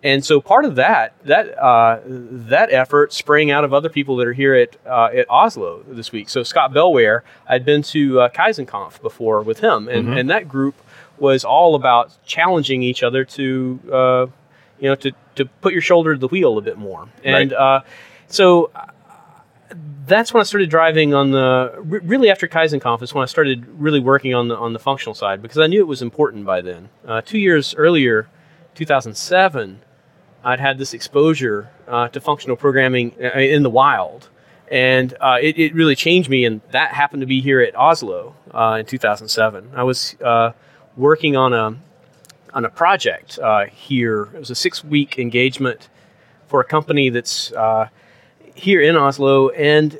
and 0.03 0.25
so 0.25 0.41
part 0.41 0.65
of 0.65 0.77
that 0.77 1.13
that 1.25 1.59
uh, 1.59 2.01
that 2.07 2.73
effort 2.73 3.13
sprang 3.13 3.51
out 3.51 3.65
of 3.65 3.75
other 3.75 3.89
people 3.89 4.17
that 4.17 4.29
are 4.29 4.33
here 4.33 4.55
at 4.55 4.77
uh, 4.87 5.07
at 5.07 5.29
Oslo 5.29 5.83
this 5.89 6.13
week. 6.13 6.29
So 6.29 6.43
Scott 6.45 6.73
Bellware, 6.73 7.23
I'd 7.49 7.65
been 7.65 7.83
to 7.83 8.21
uh, 8.21 8.29
KaizenConf 8.29 9.03
before 9.03 9.43
with 9.43 9.59
him, 9.61 9.89
and, 9.89 10.17
and 10.17 10.31
that 10.31 10.49
group 10.49 10.77
was 11.19 11.45
all 11.45 11.75
about 11.75 12.17
challenging 12.25 12.83
each 12.83 13.03
other 13.03 13.25
to 13.25 13.81
uh, 13.93 14.27
you 14.79 14.89
know 14.89 14.95
to 14.95 15.13
to 15.35 15.47
put 15.47 15.73
your 15.73 15.83
shoulder 15.83 16.15
to 16.15 16.19
the 16.19 16.29
wheel 16.29 16.59
a 16.59 16.63
bit 16.63 16.79
more. 16.79 17.09
And 17.25 17.53
uh, 17.53 17.81
so 18.29 18.71
that's 20.07 20.33
when 20.33 20.41
I 20.41 20.45
started 20.45 20.71
driving 20.71 21.15
on 21.15 21.31
the 21.31 21.73
really 21.83 22.31
after 22.31 22.49
KaizenConf 22.49 23.03
is 23.03 23.13
when 23.13 23.23
I 23.23 23.27
started 23.27 23.67
really 23.79 24.01
working 24.01 24.35
on 24.35 24.49
the 24.49 24.57
on 24.57 24.73
the 24.73 24.79
functional 24.79 25.15
side 25.15 25.43
because 25.43 25.59
I 25.59 25.67
knew 25.67 25.81
it 25.81 25.87
was 25.87 26.03
important 26.03 26.45
by 26.45 26.61
then. 26.63 26.89
Uh, 27.07 27.21
two 27.21 27.39
years 27.39 27.75
earlier, 27.75 28.29
2007, 28.75 29.81
I'd 30.45 30.61
had 30.61 30.79
this 30.79 30.95
exposure 30.95 31.71
uh, 31.87 32.09
to 32.09 32.21
functional 32.21 32.57
programming 32.57 33.15
uh, 33.23 33.39
in 33.39 33.63
the 33.63 33.71
wild, 33.71 34.29
and 34.71 35.15
uh, 35.21 35.39
it, 35.41 35.59
it 35.59 35.75
really 35.75 35.95
changed 35.95 36.31
me. 36.31 36.45
And 36.45 36.63
that 36.71 36.93
happened 36.93 37.21
to 37.21 37.27
be 37.27 37.41
here 37.41 37.61
at 37.61 37.77
Oslo 37.77 38.35
uh, 38.53 38.79
in 38.81 38.87
2007. 38.87 39.73
I 39.75 39.83
was 39.83 40.17
uh, 40.25 40.53
working 40.97 41.37
on 41.37 41.53
a 41.53 41.77
on 42.55 42.65
a 42.65 42.71
project 42.71 43.39
uh, 43.39 43.67
here. 43.67 44.31
It 44.35 44.39
was 44.39 44.51
a 44.51 44.55
six 44.55 44.83
week 44.83 45.19
engagement 45.19 45.89
for 46.47 46.61
a 46.61 46.65
company 46.65 47.11
that's 47.11 47.53
uh, 47.53 47.89
here 48.59 48.81
in 48.81 48.97
Oslo, 48.97 49.49
and 49.51 49.99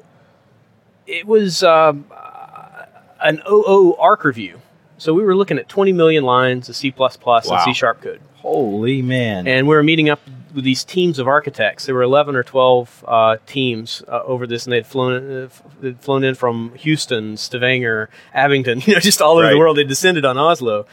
it 1.07 1.27
was 1.27 1.63
um, 1.63 2.07
uh, 2.11 2.85
an 3.23 3.41
OO 3.51 3.95
ARC 3.99 4.25
review. 4.25 4.61
So 4.99 5.15
we 5.15 5.23
were 5.23 5.37
looking 5.37 5.59
at 5.59 5.69
20 5.69 5.93
million 5.93 6.25
lines 6.25 6.69
of 6.69 6.77
C++ 6.77 6.93
and 6.99 7.61
C 7.65 7.73
sharp 7.73 8.03
code. 8.03 8.21
Holy 8.37 9.01
man! 9.03 9.47
And 9.47 9.67
we 9.69 9.75
were 9.75 9.83
meeting 9.83 10.09
up 10.09 10.21
with 10.55 10.65
these 10.65 10.83
teams 10.85 11.19
of 11.19 11.29
architects. 11.29 11.87
There 11.87 11.95
were 11.95 12.03
11 12.03 12.35
or 12.35 12.43
12 12.43 13.05
uh, 13.07 13.37
teams 13.47 14.03
uh, 14.09 14.23
over 14.25 14.47
this, 14.47 14.65
and 14.67 14.73
they'd 14.73 14.87
flown, 14.87 15.13
uh, 15.31 15.45
f- 15.47 15.63
they'd 15.81 16.01
flown 16.01 16.25
in 16.25 16.35
from 16.35 16.75
Houston, 16.77 17.37
Stavanger, 17.37 18.09
Abington, 18.35 18.81
you 18.87 18.95
know, 18.95 19.01
just 19.01 19.21
all 19.23 19.39
over 19.39 19.51
the 19.51 19.59
world. 19.59 19.77
They 19.77 19.85
descended 19.85 20.25
on 20.25 20.37
Oslo. 20.39 20.87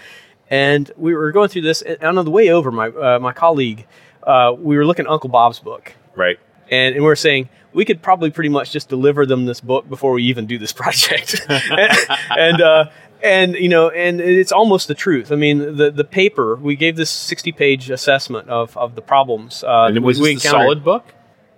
And 0.50 0.91
we 0.95 1.15
were 1.15 1.31
going 1.31 1.50
through 1.50 1.63
this, 1.63 1.81
and 1.81 2.19
on 2.19 2.24
the 2.25 2.29
way 2.31 2.50
over, 2.50 2.72
my, 2.72 2.89
uh, 2.89 3.17
my 3.19 3.34
colleague, 3.34 3.88
uh, 4.22 4.53
we 4.55 4.77
were 4.77 4.86
looking 4.86 5.05
at 5.05 5.12
Uncle 5.12 5.29
Bob's 5.29 5.60
book 5.60 5.93
Right. 6.15 6.38
And, 6.72 6.95
and 6.95 7.03
we 7.03 7.10
are 7.10 7.15
saying 7.15 7.50
we 7.74 7.84
could 7.86 8.01
probably 8.01 8.29
pretty 8.31 8.50
much 8.50 8.72
just 8.72 8.88
deliver 8.89 9.25
them 9.25 9.45
this 9.45 9.60
book 9.62 9.88
before 9.89 10.12
we 10.13 10.24
even 10.24 10.45
do 10.45 10.57
this 10.57 10.72
project 10.81 11.45
and 12.38 12.62
uh, 12.62 12.86
and 13.24 13.55
you 13.55 13.69
know 13.69 13.89
and 13.89 14.22
it's 14.22 14.51
almost 14.51 14.88
the 14.88 14.93
truth 14.95 15.31
i 15.31 15.36
mean 15.36 15.75
the 15.77 15.91
the 15.91 16.03
paper 16.03 16.55
we 16.55 16.75
gave 16.75 16.95
this 16.95 17.10
60 17.10 17.51
page 17.51 17.89
assessment 17.89 18.50
of, 18.50 18.75
of 18.77 18.95
the 18.95 19.01
problems 19.01 19.63
uh, 19.63 19.86
And 19.88 19.98
it 19.98 20.03
was 20.03 20.19
we 20.19 20.34
this 20.36 20.43
the 20.43 20.50
solid 20.50 20.84
book? 20.84 21.13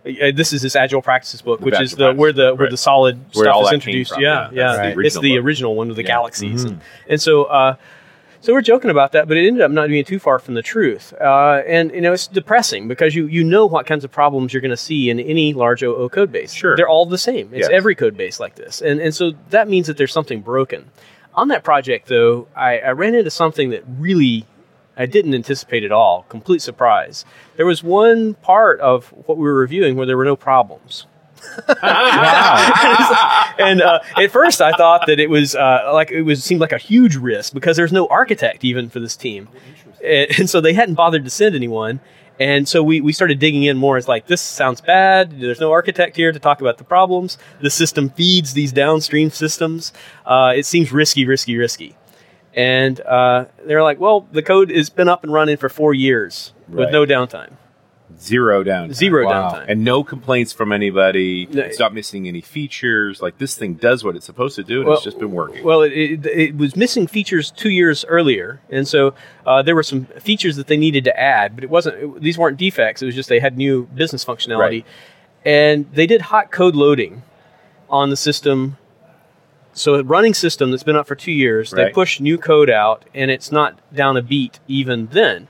Uh, 0.06 0.32
this 0.34 0.54
is 0.54 0.62
this 0.62 0.78
agile 0.78 1.02
practices 1.02 1.42
book, 1.42 1.60
which 1.60 1.78
is 1.82 1.92
the 1.94 2.14
where 2.14 2.32
the 2.32 2.54
where 2.56 2.66
right. 2.66 2.72
the 2.72 2.78
solid 2.78 3.20
Where 3.34 3.44
stuff 3.46 3.66
is 3.66 3.74
introduced. 3.74 4.14
from, 4.14 4.24
Yeah, 4.24 4.50
yeah. 4.54 4.94
the 4.94 5.02
it's 5.02 5.20
the 5.20 5.38
original 5.38 5.76
one 5.76 5.90
with 5.90 5.98
the 5.98 6.04
Yeah. 6.04 6.08
galaxies, 6.08 6.64
and, 6.64 6.80
and 7.10 7.22
so 7.22 7.44
uh, 7.44 7.76
so 8.42 8.54
we're 8.54 8.62
joking 8.62 8.90
about 8.92 9.12
that, 9.14 9.28
but 9.28 9.38
it 9.38 9.48
ended 9.48 9.62
up 9.62 9.72
not 9.72 9.90
being 9.90 10.06
too 10.06 10.20
far 10.20 10.40
from 10.40 10.54
the 10.54 10.62
truth. 10.62 11.14
Uh, 11.20 11.62
and 11.68 11.92
you 11.92 12.02
know, 12.02 12.14
it's 12.14 12.28
depressing 12.28 12.88
because 12.88 13.16
you 13.16 13.28
you 13.28 13.44
know 13.44 13.66
what 13.66 13.86
kinds 13.86 14.04
of 14.04 14.12
problems 14.12 14.54
you're 14.54 14.62
going 14.62 14.70
to 14.72 14.78
see 14.78 15.10
in 15.10 15.20
any 15.20 15.54
large 15.54 15.84
OO 15.84 16.10
code 16.10 16.32
base. 16.32 16.54
Sure. 16.54 16.76
they're 16.76 16.88
all 16.90 17.06
the 17.06 17.18
same. 17.18 17.50
It's 17.54 17.68
Yes. 17.68 17.70
every 17.72 17.96
code 17.96 18.16
base 18.16 18.40
like 18.40 18.56
this, 18.56 18.82
and 18.82 19.00
and 19.00 19.14
so 19.14 19.32
that 19.50 19.68
means 19.68 19.88
that 19.88 19.98
there's 19.98 20.14
something 20.14 20.42
broken. 20.42 20.90
On 21.36 21.50
that 21.50 21.64
project, 21.64 22.08
though, 22.08 22.48
I, 22.56 22.80
I 22.80 22.92
ran 22.92 23.14
into 23.14 23.30
something 23.30 23.70
that 23.70 23.84
really 24.00 24.46
I 24.98 25.06
didn't 25.06 25.36
anticipate 25.36 25.84
at 25.84 25.92
all. 25.92 26.26
Complete 26.30 26.64
surprise. 26.64 27.26
There 27.56 27.66
was 27.68 27.84
one 27.84 28.34
part 28.36 28.80
of 28.80 29.10
what 29.28 29.38
we 29.38 29.44
were 29.44 29.54
reviewing 29.60 29.96
where 29.96 30.08
there 30.08 30.18
were 30.18 30.26
no 30.26 30.36
problems. 30.36 31.06
and 33.60 33.82
uh, 33.82 34.00
at 34.18 34.32
first, 34.32 34.62
I 34.62 34.72
thought 34.72 35.08
that 35.08 35.20
it 35.20 35.30
was 35.30 35.56
uh, 35.56 35.90
like 35.94 36.12
it 36.12 36.22
was 36.24 36.44
seemed 36.44 36.62
like 36.62 36.72
a 36.72 36.78
huge 36.78 37.16
risk 37.16 37.54
because 37.54 37.78
there's 37.78 37.94
no 37.94 38.08
architect 38.08 38.64
even 38.64 38.90
for 38.90 39.00
this 39.00 39.16
team, 39.16 39.48
and, 40.04 40.28
and 40.40 40.50
so 40.50 40.62
they 40.62 40.74
hadn't 40.74 40.96
bothered 40.96 41.24
to 41.24 41.30
send 41.30 41.56
anyone. 41.56 42.00
And 42.40 42.68
so 42.68 42.84
we, 42.84 43.02
we 43.02 43.14
started 43.14 43.40
digging 43.40 43.64
in 43.64 43.78
more. 43.78 43.98
It's 43.98 44.08
like, 44.08 44.28
this 44.28 44.42
sounds 44.42 44.80
bad. 44.80 45.40
There's 45.40 45.60
no 45.60 45.72
architect 45.72 46.16
here 46.16 46.32
to 46.32 46.38
talk 46.38 46.62
about 46.62 46.78
the 46.78 46.84
problems. 46.84 47.38
The 47.62 47.72
system 47.72 48.10
feeds 48.10 48.54
these 48.54 48.72
downstream 48.72 49.32
systems. 49.32 49.92
Uh, 50.24 50.54
it 50.56 50.68
seems 50.68 50.92
risky, 50.92 51.26
risky, 51.26 51.58
risky. 51.58 51.96
And 52.54 53.00
uh, 53.02 53.46
they're 53.66 53.84
like, 53.84 54.00
well, 54.00 54.28
the 54.32 54.44
code 54.44 54.70
has 54.70 54.90
been 54.90 55.08
up 55.10 55.24
and 55.24 55.34
running 55.34 55.58
for 55.58 55.70
four 55.70 55.94
years 55.94 56.54
with 56.68 56.92
no 56.92 57.06
downtime, 57.06 57.54
Zero 58.20 58.64
down. 58.64 58.94
zero 58.94 59.26
Wow. 59.26 59.52
downtime. 59.52 59.66
And 59.68 59.84
no 59.84 60.04
complaints 60.04 60.54
from 60.54 60.72
anybody. 60.72 61.46
No. 61.52 61.62
It's 61.62 61.78
not 61.78 61.94
missing 61.94 62.28
any 62.28 62.42
features. 62.42 63.22
Like 63.22 63.38
this 63.38 63.56
thing 63.56 63.74
does 63.76 64.04
what 64.04 64.16
it's 64.16 64.26
supposed 64.26 64.56
to 64.56 64.64
do, 64.64 64.80
and 64.80 64.86
Well- 64.88 64.96
it's 64.96 65.04
just 65.04 65.20
been 65.20 65.32
working. 65.32 65.64
Well, 65.64 65.82
it, 65.82 65.92
it, 65.92 66.26
it 66.26 66.58
was 66.58 66.76
missing 66.76 67.06
features 67.06 67.52
two 67.52 67.70
years 67.70 68.06
earlier, 68.06 68.62
and 68.70 68.88
so 68.88 69.14
uh, 69.46 69.62
there 69.62 69.76
were 69.76 69.84
some 69.84 70.06
features 70.20 70.56
that 70.56 70.68
they 70.68 70.78
needed 70.78 71.04
to 71.04 71.20
add, 71.20 71.54
but 71.56 71.64
it 71.64 71.70
wasn't. 71.70 71.98
It, 71.98 72.22
these 72.22 72.38
weren't 72.38 72.58
defects. 72.58 73.02
It 73.02 73.06
was 73.06 73.16
just 73.16 73.30
they 73.30 73.40
had 73.40 73.58
new 73.58 73.88
business 73.94 74.24
functionality, 74.26 74.58
Right. 74.58 74.86
and 75.46 75.86
they 75.94 76.08
did 76.08 76.22
hot 76.22 76.50
code 76.52 76.76
loading 76.76 77.24
on 77.90 78.10
the 78.10 78.18
system. 78.18 78.78
So 79.74 79.94
a 79.96 80.04
running 80.04 80.34
system 80.34 80.72
that's 80.72 80.82
been 80.82 80.96
up 80.96 81.06
for 81.08 81.14
two 81.16 81.32
years, 81.32 81.70
they 81.70 81.84
Right. 81.84 81.94
push 81.94 82.20
new 82.20 82.40
code 82.40 82.70
out, 82.70 83.06
and 83.14 83.30
it's 83.30 83.52
not 83.52 83.78
down 83.94 84.18
a 84.18 84.24
beat 84.24 84.60
even 84.68 85.08
then. 85.12 85.48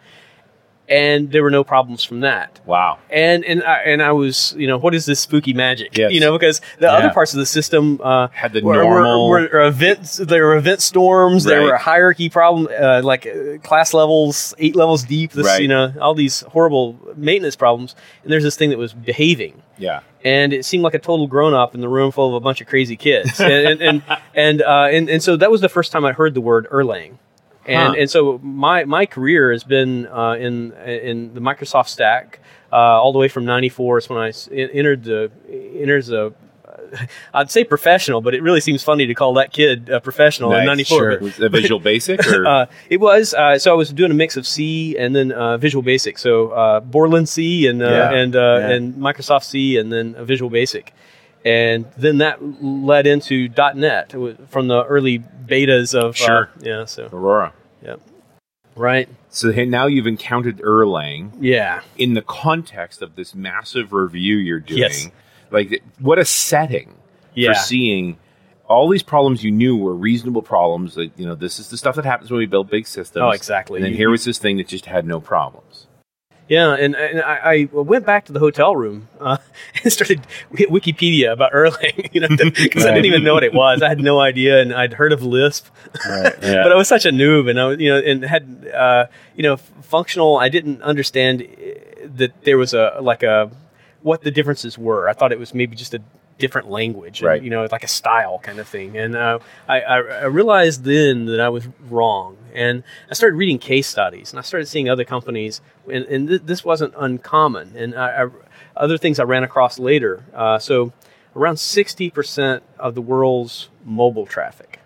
And 0.89 1.31
there 1.33 1.43
were 1.43 1.51
no 1.51 1.65
problems 1.65 2.05
from 2.05 2.21
that 2.21 2.61
wow. 2.65 2.97
and 3.09 3.43
and 3.43 3.61
I, 3.61 3.73
and 3.91 4.01
I 4.01 4.13
was 4.13 4.55
you 4.57 4.67
know 4.67 4.77
what 4.77 4.95
is 4.95 5.05
this 5.05 5.19
spooky 5.19 5.51
magic 5.53 5.97
Yes. 5.97 6.13
you 6.13 6.21
know 6.21 6.31
because 6.31 6.61
the 6.79 6.85
Yeah. 6.85 6.93
other 6.93 7.09
parts 7.09 7.33
of 7.33 7.39
the 7.39 7.45
system 7.45 7.99
uh, 8.01 8.29
Had 8.29 8.53
the 8.53 8.61
were, 8.61 8.75
normal- 8.75 9.27
were, 9.27 9.49
were 9.51 9.63
events 9.67 10.15
there 10.15 10.45
were 10.45 10.55
event 10.55 10.81
storms 10.81 11.43
there 11.43 11.59
Right. 11.59 11.65
were 11.71 11.75
hierarchy 11.77 12.29
problem 12.29 12.69
uh, 12.71 13.01
like 13.03 13.27
uh, 13.27 13.57
class 13.67 13.93
levels 13.93 14.53
eight 14.59 14.77
levels 14.77 15.03
deep 15.03 15.31
this 15.33 15.45
Right. 15.45 15.61
you 15.61 15.67
know 15.67 15.91
all 15.99 16.13
these 16.15 16.39
horrible 16.53 16.97
maintenance 17.17 17.57
problems 17.57 17.93
and 18.23 18.31
there's 18.31 18.43
this 18.43 18.55
thing 18.55 18.69
that 18.69 18.77
was 18.77 18.93
behaving 18.93 19.61
Yeah. 19.77 19.99
and 20.23 20.53
it 20.53 20.63
seemed 20.63 20.83
like 20.85 20.93
a 20.93 20.99
total 20.99 21.27
grown 21.27 21.53
up 21.53 21.75
in 21.75 21.81
the 21.81 21.89
room 21.89 22.13
full 22.13 22.29
of 22.29 22.33
a 22.35 22.39
bunch 22.39 22.61
of 22.61 22.67
crazy 22.67 22.95
kids 22.95 23.39
and 23.41 23.51
and 23.51 23.81
and 23.81 24.01
and, 24.33 24.61
uh, 24.61 24.87
and 24.89 25.09
and 25.09 25.21
so 25.21 25.35
that 25.35 25.51
was 25.51 25.59
the 25.59 25.69
first 25.69 25.91
time 25.91 26.05
I 26.05 26.13
heard 26.13 26.33
the 26.33 26.39
word 26.41 26.65
Erlang. 26.71 27.17
And, 27.67 27.89
Huh. 27.95 27.95
and 28.01 28.09
so 28.09 28.39
my, 28.43 28.85
my 28.85 29.05
career 29.05 29.51
has 29.51 29.63
been 29.63 30.07
uh, 30.07 30.33
in 30.39 30.71
in 30.73 31.33
the 31.33 31.41
Microsoft 31.41 31.89
stack 31.89 32.39
uh, 32.71 32.75
all 32.75 33.11
the 33.11 33.19
way 33.19 33.27
from 33.27 33.45
'94 33.45 33.97
is 33.99 34.09
I 34.17 34.31
entered 34.51 35.03
the 35.03 35.31
entered 35.75 36.05
the 36.05 36.33
I'd 37.33 37.51
say 37.51 37.63
professional, 37.65 38.21
but 38.21 38.33
it 38.33 38.41
really 38.41 38.61
seems 38.61 38.81
funny 38.83 39.07
to 39.07 39.13
call 39.13 39.33
that 39.33 39.51
kid 39.51 39.89
a 39.89 39.99
professional 39.99 40.53
in 40.53 40.65
'94. 40.65 40.97
Sure. 40.97 41.19
Was 41.19 41.39
it 41.39 41.51
Visual 41.51 41.79
Basic 41.79 42.25
or 42.27 42.47
Uh, 42.53 42.65
it 42.89 42.97
was 43.01 43.33
uh, 43.33 43.59
so 43.59 43.71
I 43.71 43.75
was 43.75 43.91
doing 43.91 44.11
a 44.11 44.13
mix 44.13 44.37
of 44.37 44.47
C 44.47 44.95
and 44.97 45.13
then 45.15 45.31
uh, 45.33 45.57
Visual 45.57 45.81
Basic. 45.81 46.17
So 46.17 46.49
uh, 46.49 46.79
Borland 46.79 47.27
C 47.27 47.67
and 47.67 47.81
uh, 47.81 47.85
Yeah, 47.89 48.11
and 48.13 48.35
uh, 48.35 48.39
yeah. 48.59 48.69
and 48.69 48.95
Microsoft 48.95 49.43
C 49.43 49.77
and 49.77 49.91
then 49.91 50.15
uh, 50.15 50.23
Visual 50.23 50.49
Basic, 50.49 50.93
and 51.45 51.85
then 51.97 52.17
that 52.19 52.39
led 52.63 53.07
into 53.07 53.49
.NET 53.75 54.13
from 54.49 54.67
the 54.67 54.83
early 54.85 55.19
betas 55.19 55.93
of 55.93 56.09
uh, 56.11 56.13
Sure. 56.13 56.49
yeah. 56.61 56.85
So 56.85 57.09
Aurora? 57.11 57.53
Yep. 57.83 58.01
Right, 58.75 59.09
So 59.29 59.49
now 59.49 59.87
you've 59.87 60.05
encountered 60.05 60.59
Erlang 60.59 61.31
yeah, 61.39 61.81
in 61.97 62.13
the 62.13 62.21
context 62.21 63.01
of 63.01 63.15
this 63.15 63.33
massive 63.33 63.91
review 63.91 64.35
you're 64.37 64.59
doing. 64.59 64.81
Yes. 64.81 65.09
Like, 65.49 65.81
what 65.97 66.19
a 66.19 66.25
setting 66.25 66.93
yeah. 67.33 67.53
for 67.53 67.59
seeing 67.59 68.17
all 68.67 68.87
these 68.87 69.01
problems 69.01 69.43
you 69.43 69.49
knew 69.49 69.75
were 69.75 69.95
reasonable 69.95 70.43
problems. 70.43 70.95
Like, 70.95 71.09
you 71.17 71.25
know, 71.25 71.33
this 71.33 71.57
is 71.59 71.69
the 71.69 71.77
stuff 71.77 71.95
that 71.95 72.05
happens 72.05 72.29
when 72.29 72.37
we 72.37 72.45
build 72.45 72.69
big 72.69 72.85
systems. 72.85 73.23
Oh, 73.23 73.31
exactly. 73.31 73.77
And 73.77 73.85
then 73.85 73.91
You- 73.93 73.97
here 73.97 74.09
was 74.11 74.25
this 74.25 74.37
thing 74.37 74.57
that 74.57 74.67
just 74.67 74.85
had 74.85 75.07
no 75.07 75.19
problems. 75.19 75.86
Yeah, 76.47 76.73
and, 76.75 76.95
and 76.95 77.21
I, 77.21 77.67
I 77.73 77.81
went 77.81 78.05
back 78.05 78.25
to 78.27 78.31
the 78.31 78.39
hotel 78.39 78.73
room 78.75 79.09
uh, 79.19 79.37
and 79.83 79.91
started 79.91 80.21
Wikipedia 80.51 81.31
about 81.33 81.51
Erlang, 81.53 82.09
you 82.13 82.21
know, 82.21 82.27
because 82.29 82.85
I 82.85 82.91
didn't 82.93 83.05
even 83.05 83.23
know 83.23 83.33
what 83.33 83.43
it 83.43 83.53
was. 83.53 83.81
I 83.81 83.89
had 83.89 83.99
no 83.99 84.19
idea, 84.19 84.61
and 84.61 84.73
I'd 84.73 84.93
heard 84.93 85.11
of 85.11 85.21
Lisp, 85.23 85.67
Right. 86.07 86.33
Yeah. 86.41 86.63
but 86.63 86.71
I 86.71 86.75
was 86.75 86.87
such 86.87 87.05
a 87.05 87.09
noob, 87.11 87.49
and 87.49 87.59
I 87.59 87.65
was, 87.65 87.79
you 87.79 87.89
know, 87.89 87.97
and 87.99 88.23
had, 88.23 88.71
uh, 88.73 89.05
you 89.35 89.43
know, 89.43 89.57
functional. 89.57 90.37
I 90.37 90.47
didn't 90.49 90.81
understand 90.81 91.41
uh, 91.43 92.07
that 92.15 92.43
there 92.43 92.57
was 92.57 92.73
a 92.73 92.97
like 93.01 93.23
a 93.23 93.51
what 94.01 94.21
the 94.21 94.31
differences 94.31 94.77
were. 94.77 95.09
I 95.09 95.13
thought 95.13 95.31
it 95.31 95.39
was 95.39 95.53
maybe 95.53 95.75
just 95.75 95.93
a 95.93 96.01
different 96.37 96.69
language, 96.69 97.21
and, 97.21 97.27
Right. 97.27 97.41
you 97.41 97.49
know, 97.49 97.67
like 97.71 97.83
a 97.83 97.87
style 97.87 98.39
kind 98.39 98.59
of 98.59 98.67
thing. 98.67 98.97
And 98.97 99.15
uh, 99.15 99.39
I, 99.67 99.81
I, 99.81 99.95
I 99.97 100.25
realized 100.25 100.83
then 100.83 101.25
that 101.25 101.39
I 101.39 101.49
was 101.49 101.67
wrong, 101.89 102.37
and 102.53 102.83
I 103.09 103.13
started 103.13 103.35
reading 103.37 103.57
case 103.59 103.87
studies, 103.87 104.31
and 104.31 104.39
I 104.39 104.43
started 104.43 104.67
seeing 104.67 104.89
other 104.89 105.03
companies, 105.03 105.61
and, 105.91 106.05
and 106.05 106.27
th- 106.27 106.41
this 106.45 106.63
wasn't 106.63 106.93
uncommon. 106.97 107.73
And 107.75 107.95
I, 107.95 108.23
I, 108.23 108.27
other 108.75 108.97
things 108.97 109.19
I 109.19 109.23
ran 109.23 109.43
across 109.43 109.79
later. 109.79 110.23
Uh, 110.33 110.59
so 110.59 110.93
around 111.35 111.57
sixty 111.57 112.09
percent 112.09 112.63
of 112.79 112.93
the 112.95 113.01
world's 113.01 113.69
mobile 113.85 114.25
traffic. 114.25 114.79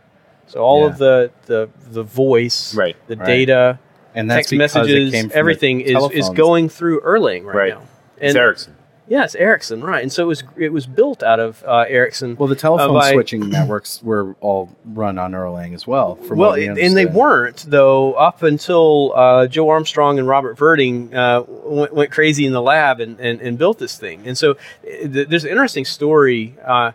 So 0.48 0.60
all 0.60 0.81
Yeah. 0.81 0.88
of 0.88 0.98
the, 0.98 1.31
the 1.46 1.70
the 1.91 2.03
voice, 2.03 2.75
Right. 2.75 2.96
the 3.08 3.15
Right. 3.17 3.25
data, 3.25 3.79
And 4.15 4.29
that's 4.29 4.50
text 4.50 4.53
messages, 4.58 5.12
came 5.12 5.24
from 5.24 5.29
the 5.29 5.36
everything 5.38 5.81
is, 5.81 6.10
is 6.12 6.29
going 6.29 6.67
through 6.70 7.01
Erlang 7.01 7.43
right, 7.46 7.55
Right. 7.55 7.74
now. 7.74 7.81
It's 8.17 8.36
And- 8.36 8.38
Ericsson. 8.38 8.75
Yeah, 9.11 9.25
it's 9.25 9.35
Ericsson, 9.35 9.83
right? 9.83 10.01
And 10.01 10.09
so 10.09 10.23
it 10.23 10.27
was 10.27 10.43
it 10.55 10.71
was 10.71 10.85
built 10.87 11.21
out 11.21 11.41
of 11.41 11.61
uh, 11.67 11.83
Ericsson. 11.85 12.37
Well, 12.37 12.47
the 12.47 12.55
telephone 12.55 12.95
uh, 12.95 12.99
by- 12.99 13.11
switching 13.11 13.49
networks 13.49 14.01
were 14.01 14.37
all 14.39 14.69
run 14.85 15.19
on 15.19 15.33
Erlang 15.33 15.73
as 15.73 15.85
well. 15.85 16.15
From 16.15 16.37
well, 16.37 16.51
what 16.51 16.59
we 16.59 16.67
and 16.67 16.95
they 16.95 17.05
weren't 17.05 17.65
though 17.67 18.13
up 18.13 18.41
until 18.41 19.11
uh, 19.13 19.47
Joe 19.47 19.67
Armstrong 19.67 20.17
and 20.17 20.29
Robert 20.29 20.57
Virding 20.57 21.13
uh, 21.13 21.43
went, 21.45 21.93
went 21.93 22.11
crazy 22.11 22.45
in 22.45 22.53
the 22.53 22.61
lab 22.61 23.01
and, 23.01 23.19
and, 23.19 23.41
and 23.41 23.57
built 23.57 23.79
this 23.79 23.97
thing. 23.97 24.25
And 24.25 24.37
so 24.37 24.51
uh, 24.51 24.55
th- 24.85 25.27
there's 25.27 25.43
an 25.43 25.49
interesting 25.51 25.83
story. 25.83 26.55
Uh, 26.65 26.93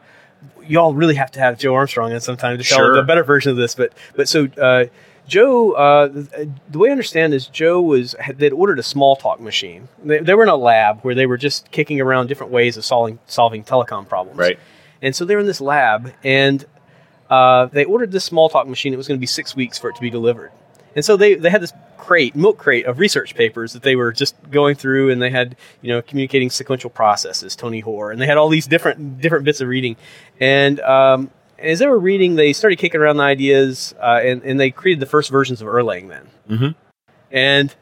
y'all 0.65 0.95
really 0.95 1.17
have 1.17 1.31
to 1.33 1.41
have 1.41 1.59
Joe 1.59 1.75
Armstrong 1.75 2.13
in 2.13 2.21
sometime 2.23 2.57
to 2.57 2.65
tell 2.65 2.79
Sure. 2.79 2.97
the 2.97 3.03
better 3.03 3.25
version 3.25 3.51
of 3.51 3.59
this. 3.59 3.75
But 3.75 3.93
but 4.15 4.27
so 4.27 4.49
uh, 4.59 4.87
Joe, 5.27 5.73
uh, 5.73 6.09
the 6.09 6.79
way 6.79 6.89
I 6.89 6.93
understand 6.93 7.35
is 7.35 7.47
Joe 7.47 7.81
was 7.83 8.15
they'd 8.35 8.53
ordered 8.53 8.79
a 8.79 8.83
Smalltalk 8.83 9.41
machine. 9.41 9.89
They, 10.05 10.19
they 10.21 10.35
were 10.35 10.45
in 10.45 10.49
a 10.49 10.57
lab 10.57 11.01
where 11.03 11.15
they 11.15 11.27
were 11.27 11.37
just 11.37 11.71
kicking 11.71 12.01
around 12.01 12.29
different 12.29 12.53
ways 12.53 12.77
of 12.77 12.85
solving 12.85 13.19
solving 13.27 13.65
telecom 13.65 14.09
problems. 14.09 14.39
Right. 14.39 14.59
And 15.03 15.15
so 15.15 15.25
they're 15.25 15.39
in 15.39 15.47
this 15.47 15.61
lab, 15.61 16.13
and 16.25 16.65
uh, 17.29 17.67
they 17.67 17.85
ordered 17.85 18.13
this 18.13 18.29
Smalltalk 18.29 18.67
machine. 18.67 18.95
It 18.95 18.97
was 18.97 19.09
going 19.09 19.19
to 19.19 19.21
be 19.21 19.27
six 19.27 19.55
weeks 19.55 19.79
for 19.79 19.91
it 19.91 19.97
to 19.97 20.01
be 20.01 20.11
delivered. 20.11 20.53
And 20.95 21.05
so 21.05 21.17
they, 21.17 21.35
they 21.35 21.51
had 21.51 21.61
this 21.61 21.75
crate, 21.99 22.35
milk 22.35 22.57
crate 22.57 22.87
of 22.87 22.99
research 22.99 23.35
papers 23.35 23.75
that 23.75 23.83
they 23.83 23.97
were 23.97 24.13
just 24.13 24.35
going 24.51 24.77
through, 24.77 25.11
and 25.11 25.21
they 25.21 25.31
had 25.31 25.57
you 25.83 25.93
know 25.93 26.01
communicating 26.01 26.51
sequential 26.51 26.91
processes, 26.91 27.57
Tony 27.57 27.81
Hoare, 27.81 28.11
and 28.11 28.21
they 28.21 28.27
had 28.27 28.39
all 28.39 28.49
these 28.49 28.67
different 28.67 29.21
different 29.21 29.45
bits 29.45 29.61
of 29.61 29.69
reading. 29.69 29.97
And 30.41 30.81
um, 30.81 31.31
as 31.59 31.79
they 31.79 31.87
were 31.87 31.99
reading, 31.99 32.35
they 32.37 32.53
started 32.53 32.77
kicking 32.77 33.01
around 33.01 33.17
the 33.17 33.23
ideas, 33.25 33.95
uh, 34.01 34.21
and 34.23 34.43
and 34.43 34.59
they 34.61 34.71
created 34.71 35.01
the 35.01 35.07
first 35.07 35.31
versions 35.31 35.61
of 35.61 35.69
Erlang 35.69 36.09
then. 36.09 36.29
Mhm. 36.51 36.75
And 37.31 37.75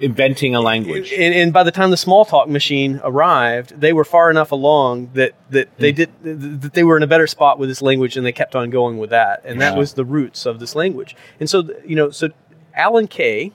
Inventing 0.00 0.54
a 0.54 0.60
language. 0.60 1.12
and, 1.12 1.34
and 1.34 1.52
by 1.52 1.64
the 1.64 1.72
time 1.72 1.90
the 1.90 1.96
Smalltalk 1.96 2.46
machine 2.46 3.00
arrived, 3.02 3.80
they 3.80 3.92
were 3.92 4.04
far 4.04 4.30
enough 4.30 4.52
along 4.52 5.10
that 5.14 5.32
that 5.50 5.76
they 5.78 5.90
did 5.90 6.10
that 6.22 6.72
they 6.72 6.84
were 6.84 6.96
in 6.96 7.02
a 7.02 7.06
better 7.08 7.26
spot 7.26 7.58
with 7.58 7.68
this 7.68 7.82
language, 7.82 8.16
and 8.16 8.24
they 8.24 8.30
kept 8.30 8.54
on 8.54 8.70
going 8.70 8.98
with 8.98 9.10
that, 9.10 9.42
and 9.44 9.60
that 9.60 9.76
was 9.76 9.94
the 9.94 10.04
roots 10.04 10.46
of 10.46 10.60
this 10.60 10.76
language. 10.76 11.16
And 11.40 11.50
so, 11.50 11.68
you 11.84 11.96
know, 11.96 12.10
so 12.10 12.28
Alan 12.74 13.08
Kay, 13.08 13.50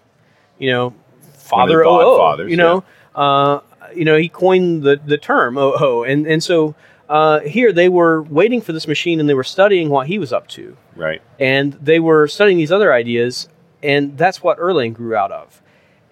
you 0.60 0.70
know, 0.70 0.94
father 1.34 1.78
the 1.84 1.90
OO, 1.90 2.48
you 2.50 2.58
know, 2.58 2.84
uh, 3.16 3.60
you 3.96 4.04
know, 4.04 4.18
he 4.18 4.28
coined 4.28 4.84
the 4.84 5.00
the 5.06 5.18
term 5.18 5.58
OO, 5.58 6.04
and 6.04 6.28
and 6.28 6.44
so. 6.44 6.76
Uh, 7.10 7.42
here 7.42 7.72
they 7.72 7.90
were 7.90 8.22
waiting 8.24 8.62
for 8.62 8.72
this 8.72 8.88
machine 8.88 9.20
and 9.20 9.28
they 9.28 9.34
were 9.34 9.44
studying 9.44 9.90
what 9.90 10.08
he 10.08 10.18
was 10.18 10.32
up 10.32 10.48
to 10.48 10.78
right. 10.96 11.22
and 11.40 11.74
they 11.74 12.00
were 12.00 12.28
studying 12.28 12.58
these 12.58 12.72
other 12.72 12.94
ideas, 12.94 13.50
and 13.82 14.18
that's 14.18 14.42
what 14.42 14.58
Erlang 14.58 14.94
grew 14.94 15.16
out 15.16 15.32
of. 15.32 15.62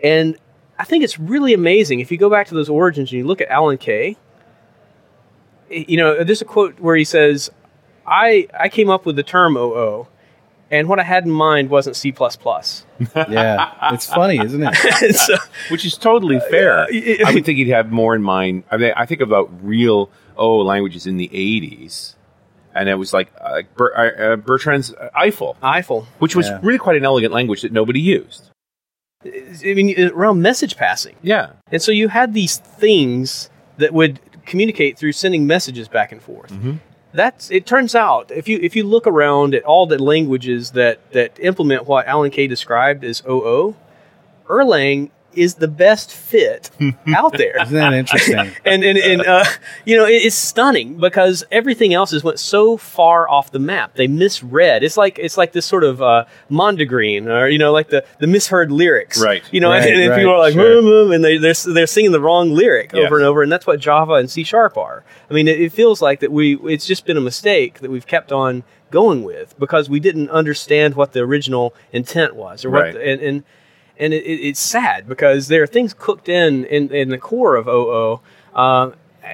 And 0.04 0.38
I 0.78 0.84
think 0.84 1.04
it's 1.04 1.20
really 1.20 1.54
amazing 1.54 2.00
if 2.00 2.12
you 2.12 2.18
go 2.18 2.30
back 2.30 2.48
to 2.48 2.56
those 2.56 2.70
origins 2.70 3.12
and 3.12 3.20
you 3.20 3.26
look 3.26 3.40
at 3.40 3.50
Alan 3.50 3.78
Kay. 3.78 4.18
You 5.70 5.96
know, 5.96 6.24
there's 6.24 6.42
a 6.42 6.46
quote 6.46 6.80
where 6.80 6.96
he 6.96 7.06
says, 7.06 7.50
"I 8.06 8.48
I 8.60 8.68
came 8.68 8.90
up 8.90 9.06
with 9.06 9.16
the 9.16 9.24
term 9.24 9.56
OO, 9.56 10.08
and 10.70 10.90
what 10.90 11.00
I 11.00 11.04
had 11.04 11.24
in 11.24 11.32
mind 11.32 11.70
wasn't 11.70 11.96
C++." 11.96 12.14
yeah, 13.16 13.94
it's 13.94 14.08
funny, 14.08 14.40
isn't 14.40 14.62
it? 14.62 15.16
so, 15.16 15.36
Which 15.70 15.86
is 15.86 15.98
totally 15.98 16.40
fair. 16.50 16.92
yeah. 16.92 17.26
I 17.26 17.34
would 17.34 17.46
think 17.46 17.58
he'd 17.58 17.70
have 17.70 17.92
more 17.92 18.16
in 18.16 18.24
mind. 18.24 18.64
I 18.70 18.78
mean, 18.78 18.92
I 18.98 19.06
think 19.06 19.22
about 19.22 19.50
real 19.64 20.10
O 20.42 20.58
languages 20.58 21.06
in 21.08 21.18
the 21.18 21.30
80s. 21.30 22.16
And 22.74 22.88
it 22.90 22.96
was 22.96 23.12
like 23.14 23.32
uh, 23.40 23.62
Ber- 23.76 23.94
uh, 23.98 24.36
Bertrand's 24.38 24.94
Eiffel, 25.16 25.56
Eiffel. 25.62 26.08
which 26.20 26.36
was 26.36 26.48
Yeah. 26.48 26.60
really 26.64 26.78
quite 26.80 26.96
an 26.98 27.06
elegant 27.06 27.34
language 27.34 27.62
that 27.64 27.72
nobody 27.72 28.00
used. 28.00 28.50
I 29.24 29.74
mean, 29.76 29.94
around 30.12 30.42
message 30.42 30.78
passing. 30.78 31.16
Yeah. 31.22 31.52
And 31.72 31.82
so 31.82 31.92
you 31.92 32.08
had 32.08 32.34
these 32.34 32.58
things 32.58 33.50
that 33.78 33.94
would 33.94 34.20
communicate 34.46 34.98
through 34.98 35.12
sending 35.12 35.46
messages 35.46 35.88
back 35.88 36.12
and 36.12 36.22
forth. 36.22 36.52
That's 37.14 37.52
it. 37.52 37.66
Turns 37.66 37.94
out, 37.94 38.32
if 38.32 38.48
you 38.48 38.58
if 38.64 38.74
you 38.76 38.84
look 38.86 39.06
around 39.06 39.54
at 39.54 39.64
all 39.64 39.86
the 39.86 40.02
languages 40.02 40.72
that 40.72 41.12
that 41.12 41.38
implement 41.40 41.86
what 41.86 42.08
Alan 42.08 42.32
Kay 42.32 42.48
described 42.48 43.04
as 43.04 43.22
OO, 43.30 43.76
Erlang 44.48 45.12
is 45.34 45.56
the 45.56 45.68
best 45.68 46.12
fit 46.14 46.70
out 47.16 47.38
there. 47.38 47.62
Isn't 47.62 47.76
that 47.76 47.94
interesting? 47.94 48.38
and 48.66 48.84
and, 48.84 48.98
and 48.98 49.22
uh, 49.26 49.46
you 49.86 49.98
know 49.98 50.06
it, 50.06 50.14
it's 50.24 50.36
stunning 50.36 50.98
because 50.98 51.44
everything 51.52 51.94
else 51.94 52.12
has 52.12 52.24
went 52.24 52.40
so 52.40 52.78
far 52.78 53.30
off 53.30 53.52
the 53.52 53.60
map. 53.60 53.96
They 53.96 54.08
misread. 54.08 54.84
It's 54.84 54.98
like 54.98 55.18
it's 55.20 55.38
like 55.38 55.52
this 55.54 55.66
sort 55.66 55.84
of 55.84 56.02
uh, 56.02 56.26
Mondegreen 56.50 57.28
or 57.28 57.48
you 57.48 57.58
know 57.58 57.72
like 57.72 57.90
the 57.90 58.06
the 58.20 58.28
misheard 58.28 58.72
lyrics. 58.72 59.22
Right. 59.22 59.44
You 59.52 59.60
know, 59.62 59.70
Right, 59.70 59.84
and, 59.90 60.02
and 60.02 60.10
right, 60.12 60.18
people 60.18 60.34
are 60.34 60.40
like 60.40 60.54
sure. 60.54 60.64
"Vroom, 60.64 60.86
vroom," 60.86 61.12
and 61.12 61.24
they 61.24 61.38
they're 61.38 61.54
they're 61.54 61.88
singing 61.88 62.12
the 62.12 62.22
wrong 62.22 62.52
lyric 62.52 62.94
over 62.94 63.16
and 63.18 63.26
over, 63.26 63.42
and 63.44 63.52
that's 63.52 63.66
what 63.68 63.80
Java 63.80 64.14
and 64.14 64.30
C 64.30 64.44
sharp 64.44 64.78
are. 64.78 65.04
I 65.30 65.34
mean, 65.34 65.48
it, 65.48 65.60
it 65.60 65.72
feels 65.72 66.02
like 66.02 66.20
that 66.20 66.32
we 66.32 66.56
it's 66.64 66.86
just 66.86 67.06
been 67.06 67.18
a 67.18 67.22
mistake 67.22 67.80
that 67.80 67.90
we've 67.90 68.08
kept 68.08 68.32
on 68.32 68.64
going 68.92 69.24
with 69.24 69.58
because 69.58 69.90
we 69.90 70.00
didn't 70.02 70.30
understand 70.30 70.96
what 70.96 71.14
the 71.14 71.22
original 71.22 71.74
intent 71.94 72.36
was 72.36 72.66
or 72.66 72.70
what 72.70 72.82
Right. 72.82 72.94
the, 72.94 73.08
and 73.10 73.22
and 73.22 73.44
and 74.02 74.14
it, 74.14 74.24
it- 74.26 74.42
it's 74.50 74.60
sad 74.60 75.08
because 75.08 75.48
there 75.48 75.64
are 75.64 75.68
things 75.68 75.94
cooked 75.94 76.28
in 76.28 76.66
in, 76.66 76.94
in 76.94 77.10
the 77.10 77.18
core 77.18 77.56
of 77.56 77.68
OO. 77.68 78.20
Uh, 78.54 78.92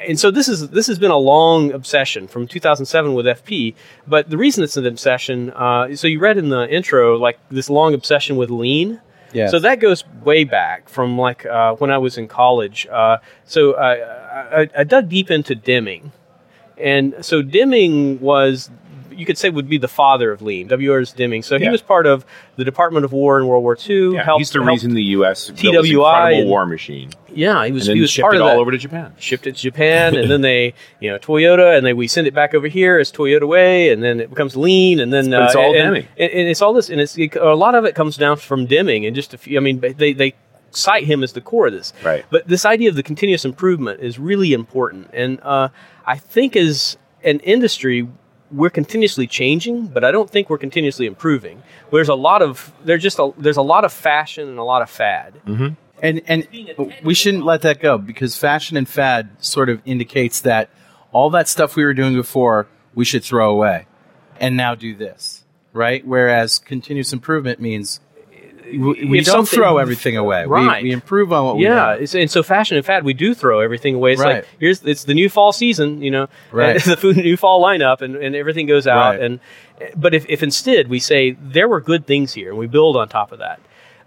and 0.08 0.20
so 0.20 0.30
this 0.30 0.48
is 0.48 0.70
this 0.70 0.86
has 0.88 1.00
been 1.00 1.12
a 1.12 1.18
long 1.18 1.72
obsession 1.72 2.28
from 2.28 2.46
2007 2.48 3.14
with 3.14 3.26
FP. 3.26 3.74
But 4.06 4.30
the 4.30 4.38
reason 4.38 4.64
it's 4.64 4.78
an 4.78 4.86
obsession, 4.86 5.50
uh, 5.52 5.96
so 5.96 6.08
you 6.08 6.20
read 6.20 6.38
in 6.38 6.50
the 6.50 6.70
intro 6.70 7.18
like 7.18 7.40
this 7.50 7.70
long 7.70 7.94
obsession 7.94 8.36
with 8.36 8.50
lean. 8.52 9.00
Yes. 9.34 9.52
So 9.52 9.60
that 9.60 9.80
goes 9.80 10.04
way 10.24 10.44
back 10.44 10.88
from 10.90 11.18
like 11.18 11.46
uh, 11.46 11.74
when 11.76 11.90
I 11.92 11.98
was 11.98 12.18
in 12.18 12.28
college. 12.28 12.86
Uh, 12.92 13.18
so 13.46 13.76
I, 13.76 14.62
I, 14.62 14.70
I 14.80 14.84
dug 14.84 15.10
deep 15.10 15.30
into 15.32 15.54
Deming, 15.56 16.12
and 16.78 17.14
so 17.22 17.42
Deming 17.42 18.20
was 18.22 18.70
you 19.18 19.26
could 19.26 19.38
say 19.38 19.50
would 19.50 19.68
be 19.68 19.78
the 19.78 19.88
father 19.88 20.32
of 20.32 20.42
lean. 20.42 20.68
W.R.'s 20.68 21.12
Deming. 21.12 21.42
So 21.44 21.58
he 21.58 21.66
Yeah. 21.66 21.72
was 21.72 21.82
part 21.82 22.06
of 22.06 22.26
the 22.56 22.64
Department 22.64 23.04
of 23.06 23.12
War 23.14 23.40
in 23.40 23.48
World 23.48 23.64
War 23.64 23.76
II. 23.78 24.14
Yeah, 24.14 24.24
helped- 24.24 24.40
he's 24.42 24.52
the 24.52 24.62
reason 24.62 24.94
the 24.94 25.04
U.S. 25.18 25.48
TWI 25.56 25.72
incredible 25.72 26.40
and- 26.42 26.50
war 26.50 26.66
machine, 26.66 27.10
Yeah, 27.34 27.66
he 27.66 27.72
was. 27.72 27.88
he 27.88 28.00
was 28.00 28.10
shipped 28.10 28.24
part 28.24 28.36
it 28.36 28.42
of 28.42 28.44
all 28.44 28.50
that. 28.56 28.60
over 28.62 28.72
to 28.72 28.78
Japan. 28.78 29.14
shipped 29.20 29.48
it 29.48 29.56
to 29.56 29.62
Japan, 29.62 30.16
and 30.16 30.30
then 30.30 30.42
they, 30.50 30.74
you 31.00 31.10
know, 31.12 31.18
Toyota, 31.18 31.76
and 31.78 31.86
then 31.86 31.98
we 31.98 32.08
send 32.08 32.28
it 32.28 32.34
back 32.34 32.54
over 32.54 32.68
here 32.68 32.98
as 33.00 33.12
Toyota 33.12 33.48
Way, 33.48 33.92
and 33.92 34.04
then 34.04 34.20
it 34.20 34.30
becomes 34.30 34.56
lean, 34.56 35.00
and 35.00 35.12
then 35.12 35.30
But 35.32 35.44
it's 35.44 35.56
uh, 35.56 35.60
all 35.60 35.76
and, 35.76 35.94
Deming. 35.96 36.08
and, 36.18 36.32
and 36.32 36.48
it's 36.48 36.62
all 36.62 36.74
this, 36.74 36.90
and 36.90 37.02
it's 37.02 37.18
a 37.18 37.56
lot 37.56 37.76
of 37.76 37.86
it 37.86 37.96
comes 37.96 38.18
down 38.18 38.38
from 38.38 38.66
Deming, 38.66 39.06
and 39.06 39.16
just 39.16 39.34
a 39.34 39.38
few. 39.38 39.58
I 39.58 39.62
mean, 39.62 39.80
they 39.98 40.14
they 40.14 40.34
cite 40.72 41.06
him 41.06 41.24
as 41.24 41.32
the 41.34 41.42
core 41.42 41.68
of 41.68 41.74
this, 41.74 41.94
Right. 42.04 42.26
But 42.30 42.48
this 42.48 42.66
idea 42.66 42.90
of 42.90 42.96
the 42.96 43.02
continuous 43.04 43.46
improvement 43.46 44.02
is 44.02 44.20
really 44.20 44.54
important, 44.54 45.10
and 45.14 45.40
uh, 45.42 45.70
I 46.06 46.18
think 46.18 46.56
as 46.56 46.98
an 47.24 47.40
industry. 47.40 48.08
We're 48.52 48.70
continuously 48.70 49.28
changing, 49.28 49.88
but 49.88 50.04
I 50.04 50.12
don't 50.12 50.30
think 50.30 50.50
we're 50.50 50.58
continuously 50.58 51.06
improving. 51.06 51.64
There's 51.92 52.10
a 52.10 52.16
lot 52.16 52.42
of 52.42 52.74
there's 52.84 53.04
just 53.04 53.20
a, 53.20 53.32
there's 53.38 53.58
a 53.58 53.62
lot 53.62 53.84
of 53.86 53.92
fashion 53.92 54.48
and 54.48 54.58
a 54.58 54.64
lot 54.64 54.82
of 54.82 54.90
fad. 54.90 55.34
Mm-hmm. 55.46 55.74
and 56.02 56.22
and 56.28 56.48
we 57.04 57.14
shouldn't 57.14 57.44
let 57.44 57.62
that 57.64 57.80
go 57.80 57.98
because 57.98 58.38
fashion 58.38 58.78
and 58.78 58.88
fad 58.88 59.30
sort 59.40 59.70
of 59.70 59.82
indicates 59.86 60.42
that 60.42 60.70
all 61.12 61.30
that 61.32 61.48
stuff 61.48 61.76
we 61.76 61.84
were 61.84 61.94
doing 61.94 62.14
before 62.14 62.68
we 62.94 63.04
should 63.04 63.24
throw 63.24 63.50
away 63.52 63.88
and 64.40 64.56
now 64.56 64.76
do 64.76 64.96
this 64.96 65.44
right 65.74 66.06
whereas 66.06 66.60
continuous 66.60 67.14
improvement 67.14 67.60
means 67.60 68.00
we, 68.72 69.06
we 69.06 69.22
don't 69.22 69.48
throw 69.48 69.78
everything 69.78 70.18
away 70.18 70.46
Right. 70.46 70.84
we, 70.84 70.90
we 70.90 70.94
improve 70.94 71.32
on 71.32 71.46
what 71.46 71.56
we 71.58 71.64
do. 71.64 71.70
yeah, 71.70 71.96
and 72.22 72.30
so 72.32 72.44
fashion 72.44 72.78
and 72.78 72.86
fad, 72.86 73.04
we 73.04 73.14
do 73.14 73.34
throw 73.34 73.60
everything 73.60 73.96
away. 73.96 74.14
It's 74.14 74.22
Right. 74.22 74.36
like 74.44 74.48
here's 74.60 74.84
it's 74.84 75.04
the 75.06 75.14
new 75.14 75.30
fall 75.30 75.52
season, 75.54 76.02
you 76.02 76.12
know, 76.12 76.28
Right. 76.52 76.82
the 76.84 76.98
food 76.98 77.18
new 77.18 77.38
fall 77.38 77.62
lineup, 77.64 78.02
and, 78.02 78.16
and 78.16 78.36
everything 78.36 78.66
goes 78.68 78.88
out. 78.88 79.12
Right. 79.16 79.22
And 79.22 79.40
but 79.96 80.14
if, 80.14 80.26
if 80.28 80.42
instead 80.44 80.88
we 80.88 81.00
say 81.00 81.32
there 81.42 81.68
were 81.68 81.80
good 81.82 82.06
things 82.08 82.34
here, 82.34 82.50
and 82.50 82.58
we 82.58 82.68
build 82.68 82.96
on 82.98 83.08
top 83.10 83.32
of 83.32 83.40
that, 83.40 83.60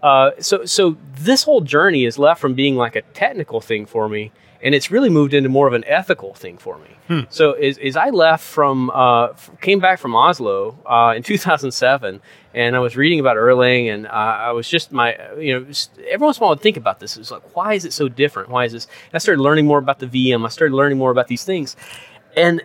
uh, 0.03 0.31
so 0.41 0.65
so 0.65 0.97
this 1.15 1.43
whole 1.45 1.61
journey 1.61 2.05
is 2.05 2.19
left 2.19 2.41
from 2.41 2.55
being 2.55 2.77
like 2.77 2.97
a 2.97 3.03
technical 3.03 3.61
thing 3.61 3.87
for 3.87 4.09
me, 4.09 4.33
and 4.63 4.75
it's 4.75 4.91
really 4.91 5.09
moved 5.09 5.33
into 5.35 5.49
more 5.49 5.67
of 5.67 5.73
an 5.73 5.85
ethical 5.87 6.35
thing 6.35 6.59
for 6.59 6.79
me. 6.79 6.89
Hmm. 7.09 7.21
So 7.31 7.53
as, 7.53 7.79
as 7.79 7.97
I 7.97 8.11
left 8.11 8.45
from 8.45 8.91
uh, 8.91 9.29
came 9.61 9.81
back 9.81 9.99
from 9.99 10.15
Oslo 10.15 10.79
uh, 10.87 11.15
in 11.17 11.23
2007, 11.25 12.21
and 12.55 12.77
I 12.77 12.79
was 12.79 12.97
reading 12.97 13.21
about 13.21 13.37
Erlang, 13.37 13.93
and 13.93 14.07
uh, 14.07 14.11
I 14.11 14.53
was 14.53 14.69
just 14.69 14.93
my 14.93 15.17
you 15.39 15.55
know 15.59 15.67
every 16.09 16.25
once 16.25 16.37
in 16.37 16.41
a 16.41 16.45
while 16.45 16.51
I 16.51 16.55
would 16.55 16.61
think 16.61 16.77
about 16.77 17.01
this. 17.01 17.17
It 17.17 17.21
was 17.21 17.31
like 17.31 17.57
why 17.57 17.75
is 17.75 17.85
it 17.85 17.93
so 17.93 18.09
different? 18.09 18.49
Why 18.49 18.65
is 18.65 18.73
this? 18.73 18.85
And 18.87 19.15
I 19.15 19.19
started 19.19 19.41
learning 19.43 19.67
more 19.67 19.79
about 19.79 19.99
the 19.99 20.07
VM. 20.07 20.45
I 20.45 20.49
started 20.49 20.75
learning 20.75 20.99
more 20.99 21.11
about 21.11 21.29
these 21.29 21.45
things, 21.45 21.77
and 22.37 22.63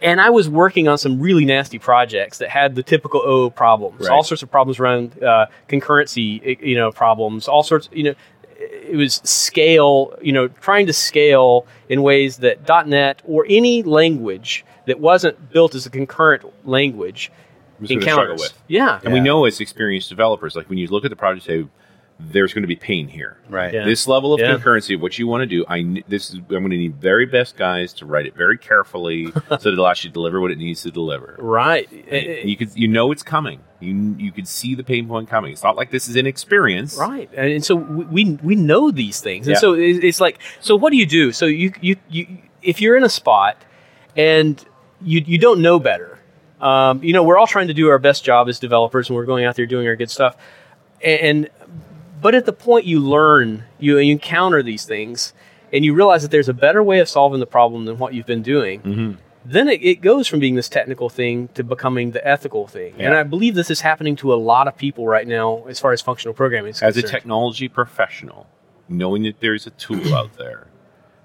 and 0.00 0.18
I 0.18 0.30
was 0.30 0.48
working 0.48 0.88
on 0.88 0.96
some 0.96 1.20
really 1.20 1.44
nasty 1.44 1.78
projects 1.78 2.38
that 2.38 2.48
had 2.48 2.74
the 2.74 2.82
typical 2.82 3.20
OO 3.20 3.50
problems, 3.50 4.00
Right. 4.00 4.10
all 4.10 4.22
sorts 4.22 4.42
of 4.42 4.50
problems 4.50 4.80
around 4.80 5.22
uh, 5.22 5.44
concurrency, 5.68 6.58
you 6.62 6.74
know, 6.74 6.90
problems, 6.90 7.48
all 7.48 7.62
sorts, 7.62 7.90
you 7.92 8.02
know, 8.04 8.14
it 8.70 8.96
was 8.96 9.16
scale, 9.24 10.16
you 10.22 10.32
know, 10.32 10.48
trying 10.48 10.86
to 10.86 10.92
scale 10.92 11.66
in 11.88 12.02
ways 12.02 12.38
that 12.38 12.86
.NET 12.86 13.22
or 13.24 13.46
any 13.48 13.82
language 13.82 14.64
that 14.86 15.00
wasn't 15.00 15.50
built 15.50 15.74
as 15.74 15.86
a 15.86 15.90
concurrent 15.90 16.44
language 16.66 17.30
Was 17.80 17.88
gonna 17.88 18.00
encounters. 18.00 18.40
with. 18.40 18.62
Yeah. 18.68 19.00
And 19.04 19.12
we 19.12 19.20
know 19.20 19.44
as 19.44 19.60
experienced 19.60 20.08
developers, 20.08 20.56
like 20.56 20.68
when 20.68 20.78
you 20.78 20.88
look 20.88 21.04
at 21.04 21.10
the 21.10 21.16
project, 21.16 21.46
say 21.46 21.66
there's 22.20 22.54
going 22.54 22.62
to 22.62 22.68
be 22.68 22.76
pain 22.76 23.08
here. 23.08 23.36
right 23.48 23.74
Yeah. 23.74 23.84
This 23.84 24.06
level 24.06 24.32
of 24.32 24.40
Yeah. 24.40 24.54
concurrency, 24.56 24.98
what 24.98 25.18
you 25.18 25.26
want 25.26 25.42
to 25.42 25.46
do, 25.46 25.64
I 25.68 25.82
kn- 25.82 26.04
this 26.08 26.30
is 26.30 26.36
I'm 26.36 26.44
going 26.48 26.70
to 26.70 26.76
need 26.76 26.94
very 26.96 27.26
best 27.26 27.56
guys 27.56 27.92
to 27.94 28.06
write 28.06 28.24
it 28.26 28.36
very 28.36 28.56
carefully 28.56 29.26
so 29.32 29.40
that 29.56 29.66
it'll 29.66 29.86
actually 29.88 30.12
deliver 30.12 30.40
what 30.40 30.52
it 30.52 30.58
needs 30.58 30.82
to 30.82 30.90
deliver. 30.92 31.34
Right. 31.40 31.90
And 32.10 32.48
you 32.48 32.56
could 32.56 32.70
you 32.76 32.86
know 32.88 33.10
it's 33.10 33.24
coming. 33.24 33.60
You 33.80 34.14
you 34.18 34.30
could 34.32 34.46
see 34.48 34.74
the 34.76 34.84
pain 34.84 35.08
point 35.08 35.28
coming. 35.28 35.52
It's 35.52 35.64
not 35.64 35.76
like 35.76 35.90
this 35.90 36.08
is 36.08 36.14
inexperience. 36.16 36.96
Right, 36.96 37.28
and, 37.34 37.50
and 37.52 37.64
so 37.64 37.74
we 37.74 38.04
we 38.04 38.38
we 38.42 38.54
know 38.54 38.90
these 38.92 39.20
things, 39.20 39.46
and 39.48 39.54
Yeah. 39.54 39.60
so 39.60 39.74
it's 39.74 40.20
like, 40.20 40.38
so 40.60 40.76
what 40.76 40.90
do 40.90 40.96
you 40.96 41.06
do? 41.06 41.32
So 41.32 41.46
you 41.46 41.72
you 41.80 41.96
you 42.08 42.26
if 42.62 42.80
you're 42.80 42.96
in 42.96 43.02
a 43.04 43.08
spot 43.10 43.62
and 44.16 44.64
you 45.02 45.22
you 45.26 45.36
don't 45.36 45.60
know 45.60 45.78
better, 45.80 46.18
um, 46.60 47.02
you 47.02 47.12
know, 47.12 47.24
we're 47.24 47.36
all 47.36 47.46
trying 47.48 47.66
to 47.68 47.74
do 47.74 47.90
our 47.90 47.98
best 47.98 48.24
job 48.24 48.48
as 48.48 48.58
developers, 48.58 49.08
and 49.10 49.16
we're 49.16 49.26
going 49.26 49.44
out 49.44 49.56
there 49.56 49.66
doing 49.66 49.86
our 49.88 49.96
good 49.96 50.10
stuff, 50.10 50.36
and 51.02 51.50
but 52.20 52.34
at 52.34 52.46
the 52.46 52.52
point 52.52 52.86
you 52.86 53.00
learn, 53.00 53.64
you, 53.78 53.98
you 53.98 54.12
encounter 54.12 54.62
these 54.62 54.84
things, 54.84 55.32
and 55.72 55.84
you 55.84 55.94
realize 55.94 56.22
that 56.22 56.30
there's 56.30 56.48
a 56.48 56.54
better 56.54 56.82
way 56.82 57.00
of 57.00 57.08
solving 57.08 57.40
the 57.40 57.46
problem 57.46 57.84
than 57.84 57.98
what 57.98 58.14
you've 58.14 58.26
been 58.26 58.42
doing. 58.42 58.80
Mm-hmm. 58.82 59.12
Then 59.44 59.68
it, 59.68 59.82
it 59.82 60.00
goes 60.00 60.26
from 60.26 60.40
being 60.40 60.54
this 60.54 60.68
technical 60.68 61.10
thing 61.10 61.48
to 61.48 61.62
becoming 61.62 62.12
the 62.12 62.26
ethical 62.26 62.66
thing, 62.66 62.94
and 62.98 63.14
I 63.14 63.24
believe 63.24 63.54
this 63.54 63.70
is 63.70 63.82
happening 63.82 64.16
to 64.16 64.32
a 64.32 64.36
lot 64.36 64.68
of 64.68 64.76
people 64.76 65.06
right 65.06 65.26
now, 65.26 65.64
as 65.64 65.78
far 65.78 65.92
as 65.92 66.00
functional 66.00 66.32
programming 66.34 66.70
is 66.70 66.82
As 66.82 66.96
a 66.96 67.02
technology 67.02 67.68
professional, 67.68 68.46
knowing 68.88 69.24
that 69.24 69.40
there's 69.40 69.66
a 69.66 69.70
tool 69.70 70.14
out 70.14 70.38
there 70.38 70.68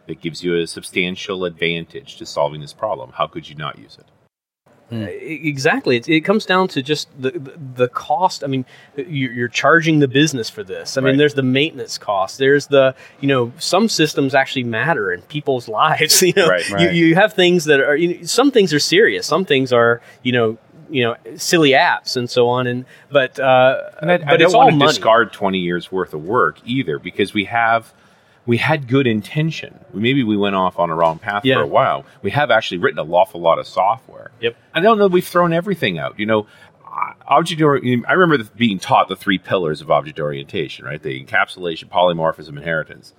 that 0.07 0.19
gives 0.19 0.43
you 0.43 0.55
a 0.55 0.67
substantial 0.67 1.45
advantage 1.45 2.17
to 2.17 2.25
solving 2.25 2.59
this 2.59 2.73
problem, 2.73 3.11
how 3.13 3.27
could 3.27 3.47
you 3.47 3.55
not 3.55 3.77
use 3.77 3.97
it? 3.97 4.07
E- 4.91 5.41
Exactly. 5.47 5.97
It, 5.97 6.07
it 6.09 6.21
comes 6.21 6.45
down 6.45 6.67
to 6.69 6.81
just 6.81 7.07
the, 7.19 7.31
the, 7.75 7.87
cost. 7.87 8.43
I 8.43 8.47
mean, 8.47 8.65
you're, 8.95 9.31
you're 9.31 9.47
charging 9.47 9.99
the 9.99 10.07
business 10.07 10.49
for 10.49 10.63
this. 10.63 10.97
I 10.97 11.01
mean, 11.01 11.17
there's 11.17 11.33
the 11.35 11.43
maintenance 11.43 11.97
cost. 11.97 12.37
There's 12.37 12.67
the, 12.67 12.95
you 13.19 13.27
know, 13.27 13.51
some 13.59 13.87
systems 13.89 14.33
actually 14.33 14.63
matter 14.63 15.11
in 15.13 15.21
people's 15.23 15.67
lives. 15.81 16.21
You 16.21 16.33
know, 16.35 16.47
Right. 16.47 16.67
You, 16.69 16.75
Right. 16.75 16.93
you 16.93 17.15
have 17.15 17.33
things 17.33 17.65
that 17.65 17.79
are, 17.79 17.95
you 17.95 18.15
know, 18.19 18.23
some 18.25 18.51
things 18.51 18.73
are 18.73 18.79
serious. 18.79 19.25
Some 19.27 19.45
things 19.45 19.71
are, 19.73 20.01
you 20.23 20.31
know, 20.31 20.57
you 20.91 21.03
know, 21.03 21.15
silly 21.37 21.71
apps 21.71 22.17
and 22.17 22.27
so 22.29 22.47
on. 22.49 22.65
And, 22.65 22.83
but, 23.11 23.39
uh, 23.39 23.79
And 24.01 24.11
I, 24.11 24.17
but 24.17 24.27
I 24.27 24.33
it's 24.35 24.41
don't 24.43 24.55
all 24.55 24.59
want 24.61 24.71
to 24.71 24.77
money. 24.77 24.91
discard 24.91 25.31
20 25.33 25.59
years 25.59 25.91
worth 25.91 26.15
of 26.15 26.23
work 26.23 26.57
either 26.65 26.97
because 26.97 27.31
we 27.33 27.45
have 27.45 27.93
we 28.49 28.57
had 28.57 28.87
good 28.87 29.05
intention. 29.05 29.77
Maybe 29.93 30.23
we 30.23 30.35
went 30.35 30.55
off 30.55 30.79
on 30.79 30.89
a 30.89 30.95
wrong 30.95 31.19
path 31.19 31.45
Yeah. 31.45 31.55
for 31.57 31.61
a 31.61 31.67
while. 31.67 32.03
We 32.23 32.31
have 32.31 32.49
actually 32.49 32.79
written 32.79 32.97
an 32.99 33.09
awful 33.11 33.39
lot 33.39 33.59
of 33.59 33.67
software. 33.67 34.31
Yep. 34.41 34.55
I 34.73 34.79
don't 34.81 34.97
know 34.97 35.03
that 35.07 35.13
we've 35.13 35.27
thrown 35.27 35.53
everything 35.53 35.99
out. 35.99 36.19
You 36.19 36.25
know, 36.25 36.47
uh, 36.83 37.13
object 37.27 37.61
ori- 37.61 38.03
I 38.07 38.13
remember 38.13 38.43
being 38.57 38.79
taught 38.79 39.07
the 39.07 39.15
three 39.15 39.37
pillars 39.37 39.81
of 39.81 39.91
object 39.91 40.19
orientation, 40.19 40.83
right? 40.85 41.01
The 41.01 41.23
encapsulation, 41.23 41.89
polymorphism, 41.89 42.57
inheritance. 42.57 43.13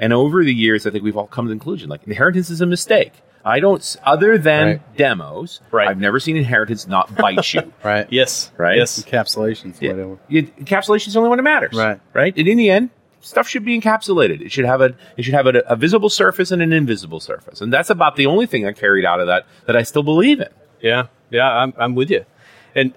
And 0.00 0.12
over 0.12 0.42
the 0.42 0.52
years, 0.54 0.84
I 0.84 0.90
think 0.90 1.04
we've 1.04 1.16
all 1.16 1.28
come 1.28 1.44
to 1.46 1.50
the 1.50 1.54
conclusion 1.54 1.88
like 1.88 2.00
inheritance 2.06 2.50
is 2.50 2.60
a 2.60 2.66
mistake. 2.66 3.12
I 3.44 3.60
don't, 3.60 3.96
other 4.04 4.36
than 4.36 4.66
Right. 4.66 4.96
demos, 4.96 5.60
Right. 5.70 5.86
I've 5.88 6.00
never 6.00 6.18
seen 6.18 6.36
inheritance 6.36 6.88
not 6.88 7.14
bite 7.14 7.54
you. 7.54 7.72
right 7.84 8.06
Yes. 8.10 8.50
Right? 8.56 8.78
Yes. 8.78 9.00
encapsulations 9.04 9.80
Yeah. 9.80 9.90
whatever 9.92 10.18
Yeah, 10.28 10.42
encapsulation 10.60 11.06
is 11.08 11.12
the 11.14 11.18
only 11.20 11.28
one 11.28 11.38
that 11.38 11.42
matters. 11.44 11.74
Right. 11.74 12.00
Right. 12.12 12.36
And 12.36 12.48
in 12.48 12.56
the 12.58 12.70
end, 12.70 12.90
stuff 13.22 13.48
should 13.48 13.64
be 13.64 13.80
encapsulated. 13.80 14.40
It 14.42 14.52
should 14.52 14.64
have 14.66 14.80
a 14.80 14.94
it 15.16 15.22
should 15.22 15.34
have 15.34 15.46
a, 15.46 15.60
a 15.66 15.76
visible 15.76 16.10
surface 16.10 16.50
and 16.50 16.60
an 16.60 16.72
invisible 16.72 17.20
surface, 17.20 17.60
and 17.60 17.72
that's 17.72 17.90
about 17.90 18.16
the 18.16 18.26
only 18.26 18.46
thing 18.46 18.66
I 18.66 18.72
carried 18.72 19.04
out 19.04 19.20
of 19.20 19.26
that 19.28 19.46
that 19.66 19.76
I 19.76 19.82
still 19.82 20.02
believe 20.02 20.40
in. 20.40 20.48
Yeah, 20.80 21.06
yeah, 21.30 21.48
I'm, 21.48 21.72
I'm 21.78 21.94
with 21.94 22.10
you. 22.10 22.24
And 22.74 22.92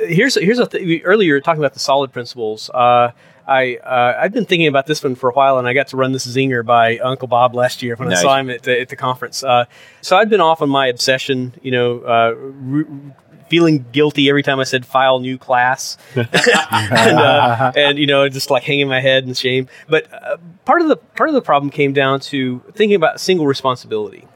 here's 0.00 0.34
here's 0.34 0.58
a 0.58 0.66
th- 0.66 1.02
earlier 1.04 1.28
you 1.28 1.32
were 1.34 1.40
talking 1.40 1.62
about 1.62 1.74
the 1.74 1.80
solid 1.80 2.12
principles. 2.12 2.70
Uh, 2.70 3.12
I 3.46 3.76
uh, 3.76 4.16
I've 4.18 4.32
been 4.32 4.44
thinking 4.44 4.68
about 4.68 4.86
this 4.86 5.02
one 5.02 5.14
for 5.14 5.30
a 5.30 5.32
while, 5.32 5.58
and 5.58 5.66
I 5.66 5.72
got 5.72 5.88
to 5.88 5.96
run 5.96 6.12
this 6.12 6.26
zinger 6.26 6.64
by 6.64 6.98
Uncle 6.98 7.28
Bob 7.28 7.54
last 7.54 7.82
year 7.82 7.96
when 7.96 8.08
Nice. 8.08 8.18
I 8.18 8.22
saw 8.22 8.36
him 8.36 8.50
at 8.50 8.62
the, 8.62 8.80
at 8.80 8.88
the 8.88 8.96
conference. 8.96 9.42
Uh, 9.42 9.64
so 10.02 10.16
I'd 10.16 10.30
been 10.30 10.40
off 10.40 10.62
on 10.62 10.68
my 10.68 10.86
obsession, 10.86 11.54
you 11.62 11.70
know, 11.70 12.00
uh, 12.00 12.34
re- 12.36 13.12
feeling 13.50 13.84
guilty 13.92 14.30
every 14.30 14.42
time 14.42 14.60
I 14.60 14.64
said 14.64 14.86
file 14.86 15.20
new 15.20 15.36
class, 15.36 15.98
and, 16.14 17.18
uh, 17.18 17.72
and 17.76 17.98
you 17.98 18.06
know, 18.06 18.28
just 18.28 18.50
like 18.50 18.62
hanging 18.62 18.88
my 18.88 19.00
head 19.00 19.24
in 19.24 19.34
shame. 19.34 19.68
But 19.88 20.10
uh, 20.12 20.38
part 20.64 20.80
of 20.80 20.88
the 20.88 20.96
part 20.96 21.28
of 21.28 21.34
the 21.34 21.42
problem 21.42 21.70
came 21.70 21.92
down 21.92 22.20
to 22.20 22.60
thinking 22.72 22.94
about 22.94 23.20
single 23.20 23.46
responsibility, 23.46 24.26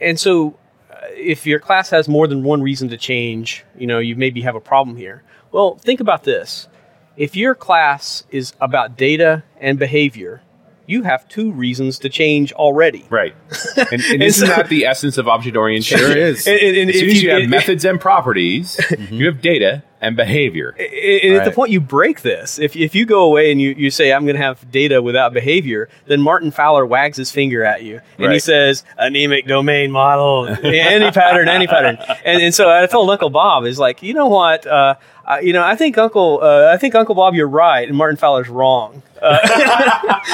and 0.00 0.18
so 0.18 0.56
uh, 0.90 0.96
if 1.10 1.46
your 1.46 1.58
class 1.58 1.90
has 1.90 2.08
more 2.08 2.26
than 2.26 2.42
one 2.44 2.62
reason 2.62 2.88
to 2.88 2.96
change, 2.96 3.64
you 3.76 3.86
know, 3.86 3.98
you 3.98 4.16
maybe 4.16 4.40
have 4.42 4.54
a 4.54 4.60
problem 4.60 4.96
here. 4.96 5.22
Well, 5.52 5.76
think 5.76 6.00
about 6.00 6.24
this. 6.24 6.68
If 7.16 7.36
your 7.36 7.54
class 7.54 8.24
is 8.30 8.54
about 8.60 8.96
data 8.96 9.44
and 9.60 9.78
behavior, 9.78 10.42
you 10.86 11.02
have 11.02 11.26
two 11.28 11.50
reasons 11.52 11.98
to 12.00 12.08
change 12.08 12.52
already. 12.52 13.06
Right. 13.10 13.34
And, 13.76 14.02
and 14.02 14.22
isn't 14.30 14.48
that 14.48 14.68
the 14.68 14.86
essence 14.86 15.18
of 15.18 15.26
object 15.28 15.56
orientation? 15.56 15.98
Sure 15.98 16.16
is. 16.16 16.46
And, 16.46 16.58
and- 16.60 16.76
and 16.76 16.90
As 16.90 16.96
soon 16.98 17.08
if 17.10 17.14
as 17.16 17.22
you 17.22 17.30
have 17.30 17.40
and- 17.42 17.50
methods 17.50 17.84
and 17.84 18.00
properties, 18.00 18.80
you 19.10 19.26
have 19.26 19.40
data 19.40 19.82
and 20.00 20.16
behavior. 20.16 20.70
and 20.78 21.34
at 21.34 21.44
the 21.44 21.50
point 21.50 21.70
you 21.70 21.80
break 21.80 22.20
this, 22.22 22.58
if, 22.58 22.76
if 22.76 22.94
you 22.94 23.06
go 23.06 23.22
away 23.24 23.50
and 23.50 23.60
you, 23.60 23.70
you 23.70 23.90
say, 23.90 24.12
I'm 24.12 24.24
going 24.24 24.36
to 24.36 24.42
have 24.42 24.70
data 24.70 25.00
without 25.00 25.32
behavior, 25.32 25.88
then 26.06 26.20
Martin 26.20 26.50
Fowler 26.50 26.84
wags 26.84 27.16
his 27.16 27.30
finger 27.30 27.64
at 27.64 27.82
you 27.82 28.00
and 28.18 28.32
he 28.32 28.38
says, 28.38 28.84
anemic 28.98 29.46
domain 29.46 29.90
model, 29.90 30.46
anti-pattern, 30.64 31.48
any 31.48 31.66
pattern. 31.66 31.96
And, 32.24 32.42
and 32.42 32.54
so 32.54 32.70
I 32.70 32.86
told 32.86 33.08
Uncle 33.08 33.30
Bob, 33.30 33.64
is 33.64 33.78
like, 33.78 34.02
you 34.02 34.12
know 34.14 34.26
what? 34.28 34.66
Uh, 34.66 34.96
uh, 35.26 35.38
you 35.42 35.54
know, 35.54 35.64
I 35.64 35.74
think 35.74 35.96
Uncle, 35.96 36.40
uh, 36.42 36.70
I 36.70 36.76
think 36.76 36.94
Uncle 36.94 37.14
Bob, 37.14 37.34
you're 37.34 37.48
right, 37.48 37.88
and 37.88 37.96
Martin 37.96 38.18
Fowler's 38.18 38.50
wrong. 38.50 39.02
Uh, 39.22 39.38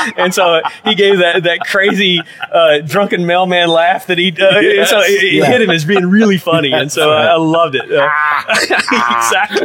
and 0.16 0.34
so 0.34 0.62
he 0.84 0.96
gave 0.96 1.18
that 1.18 1.44
that 1.44 1.60
crazy 1.60 2.20
uh, 2.50 2.78
drunken 2.78 3.24
mailman 3.24 3.68
laugh 3.68 4.08
that 4.08 4.18
he. 4.18 4.30
Uh, 4.32 4.58
Yes. 4.58 4.90
So 4.90 4.98
it, 4.98 5.22
it 5.22 5.32
Yeah. 5.34 5.44
hit 5.44 5.62
him 5.62 5.70
as 5.70 5.84
being 5.84 6.06
really 6.06 6.38
funny, 6.38 6.72
and 6.72 6.90
so 6.90 7.12
I, 7.12 7.26
I 7.26 7.36
loved 7.36 7.76
it. 7.76 7.84
Exactly. 7.90 9.59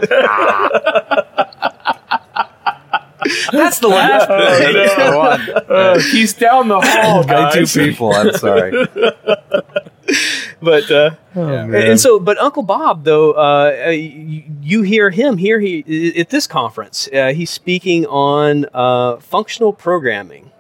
That's 3.52 3.80
the 3.80 3.88
laugh. 3.88 4.28
Go 4.28 5.22
on. 5.22 6.00
he's 6.12 6.34
down 6.34 6.68
the 6.68 6.80
hall, 6.82 7.26
By 7.26 7.52
two 7.52 7.66
people. 7.66 8.14
I'm 8.14 8.34
sorry. 8.34 8.72
but 10.62 10.92
uh, 10.92 11.12
Oh, 11.38 11.50
and, 11.50 11.76
and 11.76 12.00
so, 12.00 12.18
but 12.18 12.38
Uncle 12.38 12.64
Bob, 12.64 13.04
though, 13.04 13.34
uh, 13.34 13.90
you, 13.90 14.44
you 14.62 14.82
hear 14.84 15.10
him 15.10 15.38
here. 15.38 15.60
He 15.60 16.18
at 16.18 16.30
this 16.30 16.48
conference. 16.48 17.10
Uh, 17.14 17.34
he's 17.34 17.50
speaking 17.50 18.06
on 18.06 18.66
uh, 18.74 19.18
functional 19.18 19.74
programming. 19.74 20.52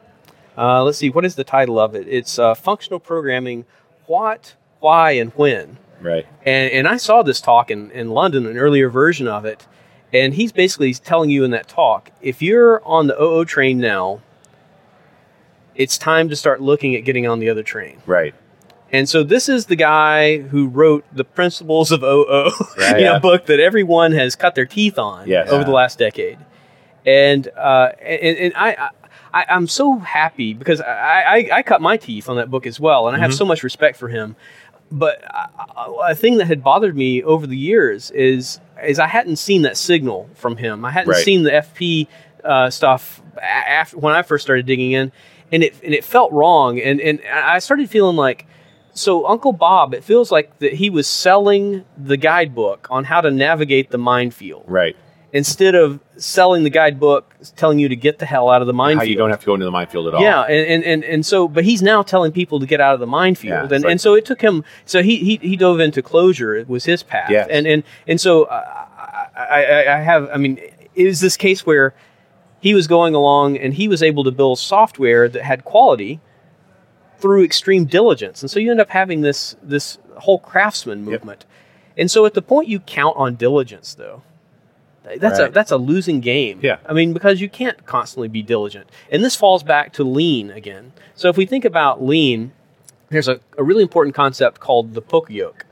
Uh, 0.58 0.84
let's 0.84 0.98
see, 0.98 1.10
what 1.10 1.24
is 1.24 1.36
the 1.36 1.43
title 1.45 1.80
of 1.80 1.95
it? 1.95 2.08
It's 2.10 2.38
uh, 2.38 2.56
functional 2.56 3.00
programming. 3.00 3.65
What, 4.06 4.56
why, 4.80 5.12
and 5.12 5.32
when. 5.34 5.78
Right. 6.06 6.26
And 6.46 6.72
and 6.72 6.88
I 6.88 6.98
saw 6.98 7.24
this 7.24 7.41
talk 7.41 7.72
in 7.72 7.91
in 7.91 8.10
London, 8.12 8.46
an 8.46 8.58
earlier 8.58 8.89
version 8.89 9.28
of 9.28 9.46
it. 9.46 9.65
And 10.13 10.34
he's 10.36 10.52
basically 10.54 10.94
telling 10.94 11.30
you 11.30 11.44
in 11.44 11.52
that 11.52 11.68
talk, 11.68 12.10
if 12.22 12.41
you're 12.41 12.82
on 12.86 13.08
the 13.08 13.22
OO 13.22 13.44
train 13.44 13.80
now, 13.80 14.22
it's 15.76 15.98
time 15.98 16.30
to 16.30 16.36
start 16.36 16.62
looking 16.62 16.96
at 16.96 17.04
getting 17.04 17.28
on 17.28 17.39
the 17.39 17.50
other 17.50 17.63
train. 17.63 17.98
Right. 18.06 18.34
And 18.91 19.10
so 19.10 19.24
this 19.24 19.50
is 19.50 19.65
the 19.65 19.76
guy 19.76 20.38
who 20.38 20.68
wrote 20.68 21.04
the 21.12 21.26
Principles 21.26 21.91
of 21.91 22.04
OO, 22.04 22.24
Right. 22.78 23.00
you 23.00 23.06
know, 23.06 23.13
Yeah. 23.13 23.20
book 23.20 23.48
that 23.48 23.60
everyone 23.60 24.13
has 24.13 24.36
cut 24.36 24.56
their 24.56 24.65
teeth 24.65 24.98
on 24.98 25.28
Yes. 25.28 25.50
over 25.50 25.63
the 25.65 25.72
last 25.72 25.98
decade. 26.00 26.38
And 27.06 27.48
uh, 27.58 27.89
and, 28.02 28.38
and 28.38 28.54
I, 28.56 28.89
I 29.34 29.46
I'm 29.50 29.68
so 29.68 30.00
happy 30.00 30.54
because 30.54 30.82
I, 30.82 31.24
I 31.24 31.50
I 31.58 31.63
cut 31.63 31.82
my 31.82 31.98
teeth 31.98 32.30
on 32.30 32.38
that 32.38 32.50
book 32.50 32.65
as 32.65 32.80
well, 32.80 33.08
and 33.08 33.15
I 33.18 33.20
have 33.20 33.32
Mm-hmm. 33.32 33.38
so 33.38 33.46
much 33.46 33.62
respect 33.63 33.98
for 33.98 34.08
him. 34.08 34.36
But 34.97 35.21
a 36.03 36.15
thing 36.15 36.38
that 36.38 36.45
had 36.45 36.63
bothered 36.63 36.95
me 36.95 37.21
over 37.21 37.45
the 37.45 37.58
years 37.58 38.12
is 38.12 38.60
is 38.81 38.97
I 38.97 39.08
hadn't 39.08 39.36
seen 39.38 39.63
that 39.63 39.75
signal 39.77 40.29
from 40.36 40.55
him. 40.58 40.86
I 40.86 40.91
hadn't 40.91 41.10
Right. 41.12 41.23
seen 41.23 41.43
the 41.43 41.51
FP 41.51 42.08
uh, 42.43 42.69
stuff 42.69 43.21
after 43.41 43.97
when 43.97 44.13
I 44.13 44.21
first 44.21 44.43
started 44.45 44.65
digging 44.65 44.91
in, 44.93 45.12
and 45.51 45.63
it 45.63 45.75
and 45.84 45.93
it 45.93 46.03
felt 46.05 46.31
wrong, 46.31 46.79
and 46.79 47.01
and 47.01 47.19
I 47.31 47.60
started 47.60 47.89
feeling 47.89 48.15
like. 48.15 48.47
So 48.97 49.27
Uncle 49.27 49.51
Bob, 49.51 49.93
it 49.93 50.05
feels 50.05 50.31
like 50.31 50.58
that 50.60 50.71
he 50.71 50.89
was 50.89 51.05
selling 51.05 51.84
the 51.97 52.15
guidebook 52.15 52.88
on 52.89 53.03
how 53.03 53.19
to 53.19 53.29
navigate 53.29 53.89
the 53.91 53.97
minefield 53.97 54.63
Right. 54.67 54.95
Instead 55.36 55.76
of 55.76 56.00
selling 56.15 56.63
the 56.63 56.69
guidebook 56.69 57.36
telling 57.58 57.78
you 57.78 57.89
to 57.89 57.95
get 57.95 58.19
the 58.19 58.26
hell 58.26 58.50
out 58.50 58.62
of 58.62 58.67
the 58.67 58.74
minefield. 58.74 59.00
How 59.02 59.04
you 59.04 59.17
don't 59.17 59.30
have 59.30 59.41
to 59.41 59.45
go 59.45 59.54
into 59.54 59.65
the 59.65 59.71
minefield 59.71 60.08
at 60.08 60.13
all. 60.13 60.21
Yeah, 60.21 60.43
and, 60.43 60.65
and, 60.67 60.84
and, 60.86 61.04
and 61.04 61.26
so, 61.26 61.48
but 61.50 61.65
he's 61.65 61.82
now 61.82 62.04
telling 62.04 62.32
people 62.32 62.60
to 62.62 62.65
get 62.65 62.80
out 62.80 62.93
of 62.93 63.02
the 63.02 63.06
minefield, 63.06 63.69
Yeah, 63.69 63.76
and, 63.76 63.84
like- 63.84 63.91
and 63.91 64.00
so 64.02 64.13
it 64.13 64.24
took 64.26 64.41
him. 64.41 64.63
So 64.86 65.04
he, 65.04 65.17
he 65.17 65.36
he 65.50 65.58
dove 65.58 65.80
into 65.82 66.02
Clojure. 66.02 66.60
It 66.60 66.69
was 66.69 66.86
his 66.86 67.04
path, 67.04 67.30
Yes. 67.30 67.48
and 67.52 67.67
and 67.67 67.84
and 68.08 68.19
so 68.21 68.43
uh, 68.45 68.86
I, 69.36 69.65
I 69.65 69.98
I 69.98 70.02
have. 70.02 70.30
I 70.34 70.38
mean, 70.38 70.58
it 70.95 71.06
was 71.06 71.19
this 71.19 71.36
case 71.36 71.65
where 71.65 71.93
he 72.62 72.74
was 72.74 72.88
going 72.88 73.13
along 73.13 73.58
and 73.58 73.74
he 73.74 73.88
was 73.89 74.02
able 74.02 74.24
to 74.24 74.32
build 74.32 74.58
software 74.58 75.28
that 75.28 75.43
had 75.43 75.65
quality 75.65 76.21
through 77.19 77.43
extreme 77.43 77.84
diligence, 77.86 78.41
and 78.41 78.50
so 78.50 78.60
you 78.60 78.71
end 78.71 78.80
up 78.80 78.89
having 78.89 79.19
this 79.21 79.56
this 79.62 79.98
whole 80.19 80.39
craftsman 80.39 81.04
movement. 81.04 81.45
And 81.98 82.10
so, 82.10 82.26
at 82.26 82.34
the 82.34 82.41
point 82.41 82.67
you 82.69 82.80
count 82.80 83.15
on 83.17 83.36
diligence, 83.36 83.93
though, 83.95 84.24
that's 85.20 85.39
a 85.39 85.50
that's 85.50 85.72
a 85.72 85.78
losing 85.78 86.20
game. 86.20 86.60
Yeah. 86.62 86.78
I 86.86 86.94
mean, 86.94 87.13
because 87.13 87.39
you 87.41 87.50
can't 87.50 87.86
constantly 87.86 88.28
be 88.28 88.41
diligent. 88.41 88.89
And 89.12 89.24
this 89.24 89.36
falls 89.36 89.63
back 89.63 89.94
to 89.94 90.04
lean 90.04 90.52
again. 90.52 90.94
So 91.15 91.30
if 91.30 91.38
we 91.38 91.46
think 91.46 91.65
about 91.65 92.04
lean, 92.04 92.52
there's 93.10 93.28
a, 93.28 93.39
a 93.58 93.63
really 93.63 93.84
important 93.84 94.15
concept 94.15 94.60
called 94.60 94.94
the 94.94 95.02
poka-yoke. 95.02 95.65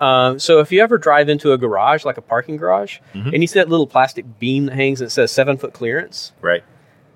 Um, 0.00 0.38
so 0.38 0.58
if 0.60 0.70
you 0.72 0.82
ever 0.82 0.98
drive 0.98 1.28
into 1.28 1.52
a 1.52 1.58
garage, 1.58 2.04
like 2.04 2.18
a 2.18 2.22
parking 2.22 2.56
garage, 2.58 2.98
Mm-hmm. 3.14 3.28
and 3.32 3.42
you 3.42 3.46
see 3.46 3.58
that 3.60 3.68
little 3.68 3.86
plastic 3.86 4.38
beam 4.38 4.66
that 4.66 4.74
hangs 4.74 5.00
and 5.00 5.06
it 5.08 5.10
says 5.10 5.30
seven 5.32 5.56
foot 5.56 5.72
clearance, 5.72 6.32
Right. 6.42 6.62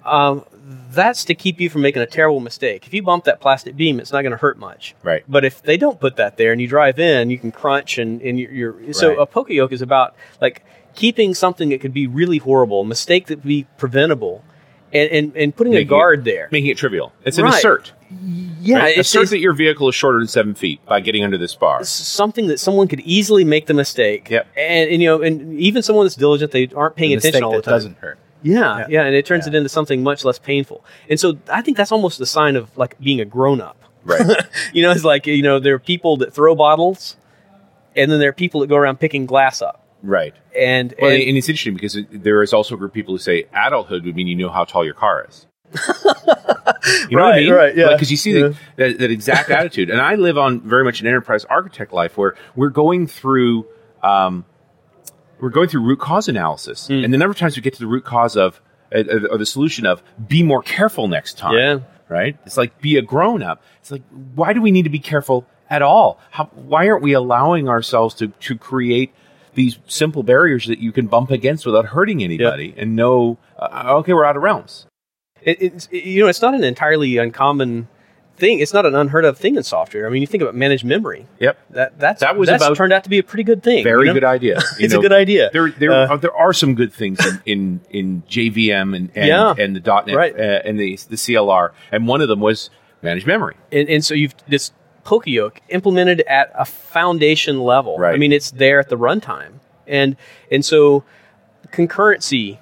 um, 0.04 0.44
that's 0.92 1.24
to 1.26 1.34
keep 1.34 1.60
you 1.60 1.68
from 1.68 1.82
making 1.82 2.00
a 2.00 2.06
terrible 2.06 2.40
mistake. 2.40 2.86
If 2.86 2.94
you 2.94 3.02
bump 3.02 3.24
that 3.24 3.40
plastic 3.40 3.76
beam, 3.76 4.00
it's 4.00 4.12
not 4.12 4.22
going 4.22 4.30
to 4.32 4.38
hurt 4.38 4.56
much. 4.58 4.94
Right. 5.02 5.24
But 5.28 5.44
if 5.44 5.62
they 5.62 5.76
don't 5.76 6.00
put 6.00 6.16
that 6.16 6.36
there 6.38 6.52
and 6.52 6.60
you 6.60 6.68
drive 6.68 6.98
in, 6.98 7.28
you 7.28 7.38
can 7.38 7.52
crunch 7.52 7.98
and, 7.98 8.22
and 8.22 8.38
you're, 8.38 8.80
you're 8.80 8.92
so 8.94 9.08
Right. 9.10 9.18
a 9.18 9.26
poka-yoke 9.26 9.72
is 9.72 9.82
about 9.82 10.14
like 10.40 10.64
keeping 10.94 11.34
something 11.34 11.68
that 11.70 11.80
could 11.80 11.92
be 11.94 12.06
really 12.06 12.38
horrible, 12.38 12.80
a 12.82 12.84
mistake 12.84 13.26
that 13.26 13.38
would 13.38 13.44
be 13.48 13.66
preventable, 13.78 14.44
and, 14.92 15.10
and, 15.10 15.36
and 15.36 15.54
putting 15.56 15.72
a 15.72 15.76
Making 15.76 15.86
it- 15.86 15.90
guard 15.90 16.24
there. 16.24 16.48
Making 16.50 16.70
it 16.70 16.76
trivial. 16.78 17.12
It's 17.24 17.38
an 17.38 17.44
Right. 17.44 17.54
assert. 17.54 17.92
yeah, 18.60 18.78
right? 18.78 18.98
it's, 18.98 19.08
assert 19.08 19.22
it's 19.22 19.30
that 19.30 19.38
your 19.38 19.52
vehicle 19.52 19.88
is 19.88 19.94
shorter 19.94 20.18
than 20.18 20.26
seven 20.26 20.54
feet 20.54 20.84
by 20.86 20.98
getting 21.00 21.22
under 21.22 21.38
this 21.38 21.54
bar. 21.54 21.84
something 21.84 22.48
that 22.48 22.58
someone 22.58 22.88
could 22.88 23.00
easily 23.00 23.44
make 23.44 23.66
the 23.66 23.74
mistake. 23.74 24.28
Yep. 24.30 24.46
And, 24.56 24.90
and 24.90 25.00
you 25.02 25.08
know, 25.08 25.22
and 25.22 25.58
even 25.60 25.82
someone 25.82 26.06
that's 26.06 26.16
diligent, 26.16 26.50
they 26.50 26.68
aren't 26.74 26.96
paying 26.96 27.12
A 27.12 27.16
attention 27.18 27.44
all 27.44 27.52
the 27.52 27.58
that 27.58 27.64
time. 27.64 27.74
doesn't 27.74 27.98
hurt. 27.98 28.18
Yeah, 28.42 28.78
yeah, 28.78 28.86
Yeah. 28.88 29.02
and 29.04 29.14
it 29.14 29.26
turns 29.26 29.46
Yeah. 29.46 29.52
it 29.52 29.56
into 29.56 29.68
something 29.68 30.02
much 30.02 30.24
less 30.24 30.38
painful. 30.40 30.84
And 31.08 31.20
so 31.20 31.38
I 31.52 31.62
think 31.62 31.76
that's 31.76 31.92
almost 31.92 32.18
the 32.18 32.26
sign 32.26 32.56
of 32.56 32.76
like 32.76 32.98
being 32.98 33.20
a 33.20 33.24
grown 33.24 33.60
up. 33.60 33.76
Right. 34.04 34.22
you 34.72 34.82
know, 34.82 34.90
it's 34.90 35.04
like 35.04 35.26
you 35.26 35.42
know 35.42 35.60
there 35.60 35.74
are 35.74 35.78
people 35.78 36.16
that 36.16 36.32
throw 36.32 36.54
bottles, 36.56 37.16
and 37.94 38.10
then 38.10 38.18
there 38.18 38.30
are 38.30 38.32
people 38.32 38.62
that 38.62 38.68
go 38.68 38.76
around 38.76 38.98
picking 38.98 39.26
glass 39.26 39.60
up. 39.62 39.84
Right. 40.02 40.34
And, 40.56 40.94
Well, 41.00 41.10
and 41.10 41.22
and 41.22 41.36
it's 41.38 41.48
interesting 41.48 41.74
because 41.74 41.96
there 42.10 42.42
is 42.42 42.52
also 42.52 42.74
a 42.74 42.78
group 42.78 42.90
of 42.90 42.94
people 42.94 43.14
who 43.14 43.18
say 43.18 43.46
adulthood 43.54 44.04
would 44.04 44.16
mean 44.16 44.26
you 44.26 44.36
know 44.36 44.50
how 44.50 44.64
tall 44.64 44.84
your 44.84 44.94
car 44.94 45.26
is. 45.28 45.46
you 47.08 47.16
know 47.16 47.24
what 47.24 47.34
I 47.34 47.40
mean? 47.40 47.52
right, 47.52 47.76
yeah. 47.76 47.92
Because 47.92 48.10
you 48.10 48.16
see 48.16 48.32
Yeah. 48.32 48.48
the, 48.48 48.56
that, 48.76 48.98
that 48.98 49.10
exact 49.10 49.50
attitude. 49.60 49.90
And 49.90 50.00
I 50.00 50.14
live 50.16 50.38
on 50.38 50.60
very 50.60 50.84
much 50.84 51.00
an 51.00 51.06
enterprise 51.06 51.44
architect 51.44 51.92
life 51.92 52.16
where 52.16 52.34
we're 52.56 52.70
going 52.70 53.06
through, 53.06 53.66
um, 54.02 54.44
we're 55.40 55.50
going 55.50 55.68
through 55.68 55.82
root 55.82 56.00
cause 56.00 56.28
analysis, 56.28 56.86
Hmm. 56.88 57.04
and 57.04 57.14
the 57.14 57.18
number 57.18 57.30
of 57.32 57.38
times 57.38 57.56
we 57.56 57.62
get 57.62 57.74
to 57.74 57.80
the 57.80 57.86
root 57.86 58.04
cause 58.04 58.36
of, 58.36 58.60
uh, 58.94 59.04
or 59.30 59.38
the 59.38 59.46
solution 59.46 59.86
of, 59.86 60.02
be 60.26 60.42
more 60.42 60.62
careful 60.62 61.08
next 61.08 61.38
time. 61.38 61.54
Yeah. 61.56 61.78
Right. 62.08 62.36
It's 62.44 62.56
like 62.56 62.80
be 62.80 62.96
a 62.96 63.02
grown 63.02 63.40
up. 63.42 63.62
It's 63.80 63.92
like 63.92 64.02
why 64.34 64.52
do 64.52 64.60
we 64.60 64.72
need 64.72 64.82
to 64.82 64.90
be 64.90 64.98
careful 64.98 65.46
at 65.70 65.80
all? 65.80 66.18
How, 66.32 66.46
why 66.46 66.88
aren't 66.88 67.04
we 67.04 67.12
allowing 67.12 67.68
ourselves 67.68 68.16
to 68.16 68.28
to 68.28 68.58
create 68.58 69.12
these 69.54 69.78
simple 69.86 70.22
barriers 70.22 70.66
that 70.66 70.78
you 70.78 70.92
can 70.92 71.06
bump 71.06 71.30
against 71.30 71.66
without 71.66 71.86
hurting 71.86 72.22
anybody 72.22 72.74
and 72.76 72.94
know 72.96 73.38
uh, 73.58 73.94
okay 73.98 74.12
we're 74.12 74.24
out 74.24 74.36
of 74.36 74.42
realms 74.42 74.86
it, 75.42 75.60
it's 75.60 75.88
it- 75.90 76.04
you 76.04 76.22
know 76.22 76.28
it's 76.28 76.42
not 76.42 76.54
an 76.54 76.64
entirely 76.64 77.16
uncommon 77.16 77.88
thing. 78.36 78.58
It's 78.60 78.72
not 78.72 78.86
an 78.86 78.94
unheard 78.94 79.26
of 79.26 79.36
thing 79.36 79.56
in 79.56 79.62
software. 79.62 80.06
I 80.06 80.08
mean, 80.10 80.22
you 80.22 80.26
think 80.26 80.42
about 80.42 80.54
managed 80.54 80.82
memory. 80.82 81.26
yep 81.38 81.58
That 81.70 81.98
that's 81.98 82.20
That 82.20 82.38
was 82.38 82.48
that's 82.48 82.64
about- 82.64 82.74
turned 82.74 82.90
out 82.92 83.04
to 83.04 83.10
be 83.10 83.18
a 83.18 83.22
pretty 83.22 83.42
good 83.44 83.62
thing. 83.62 83.84
very 83.84 84.00
you 84.02 84.06
know? 84.06 84.14
good 84.14 84.24
idea 84.24 84.60
It's 84.78 84.94
know, 84.94 85.00
a 85.00 85.02
good 85.02 85.12
idea. 85.12 85.50
there 85.52 85.68
there 85.70 85.92
Uh, 85.92 86.06
are, 86.08 86.16
there 86.18 86.34
are 86.34 86.54
some 86.54 86.74
good 86.74 86.90
things 86.92 87.18
in 87.26 87.40
in, 87.46 87.80
in 87.90 88.22
JVM 88.30 88.96
and 88.96 89.10
and, 89.14 89.26
Yeah. 89.26 89.54
and 89.58 89.76
the 89.76 89.80
.NET 90.06 90.16
Right. 90.16 90.34
uh, 90.34 90.60
and 90.64 90.78
the 90.80 90.96
the 91.10 91.16
CLR 91.16 91.72
and 91.92 92.08
one 92.08 92.22
of 92.22 92.28
them 92.28 92.40
was 92.40 92.70
managed 93.02 93.26
memory 93.26 93.56
and, 93.70 93.88
and 93.90 94.02
so 94.04 94.14
you've 94.14 94.34
this 94.48 94.72
poka-yoke 95.04 95.60
implemented 95.68 96.20
at 96.22 96.52
a 96.54 96.64
foundation 96.64 97.60
level. 97.60 97.98
Right. 97.98 98.14
I 98.14 98.18
mean, 98.18 98.32
it's 98.32 98.50
there 98.50 98.78
at 98.80 98.88
the 98.88 98.96
runtime, 98.96 99.54
And 99.86 100.16
and 100.50 100.64
so 100.64 101.04
concurrency 101.72 102.58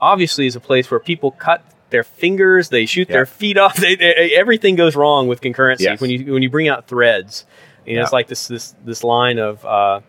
obviously 0.00 0.46
is 0.46 0.56
a 0.56 0.60
place 0.60 0.90
where 0.90 1.00
people 1.00 1.30
cut 1.32 1.62
their 1.90 2.04
fingers, 2.04 2.68
they 2.70 2.86
shoot 2.86 3.08
Yeah. 3.08 3.16
their 3.16 3.26
feet 3.26 3.56
off. 3.64 3.76
They, 3.76 3.94
they- 3.96 4.34
everything 4.36 4.74
goes 4.76 4.96
wrong 4.96 5.28
with 5.28 5.40
concurrency 5.40 5.80
Yes. 5.80 6.00
when 6.00 6.10
you 6.10 6.32
when 6.32 6.42
you 6.42 6.50
bring 6.50 6.68
out 6.68 6.86
threads. 6.86 7.44
You 7.86 7.96
know, 7.96 8.02
it's 8.02 8.12
like 8.12 8.28
this 8.28 8.48
this 8.48 8.74
this 8.84 9.04
line 9.04 9.38
of 9.38 9.64
uh, 9.64 10.00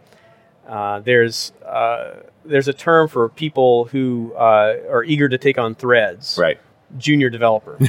uh, 0.68 1.00
there's 1.02 1.52
uh, 1.66 2.14
there's 2.46 2.68
a 2.70 2.74
term 2.74 3.08
for 3.10 3.28
people 3.30 3.86
who 3.86 4.34
uh, 4.38 4.76
are 4.90 5.04
eager 5.04 5.28
to 5.28 5.38
take 5.38 5.58
on 5.58 5.76
threads. 5.76 6.38
Right. 6.42 6.58
Junior 6.98 7.30
developer. 7.30 7.78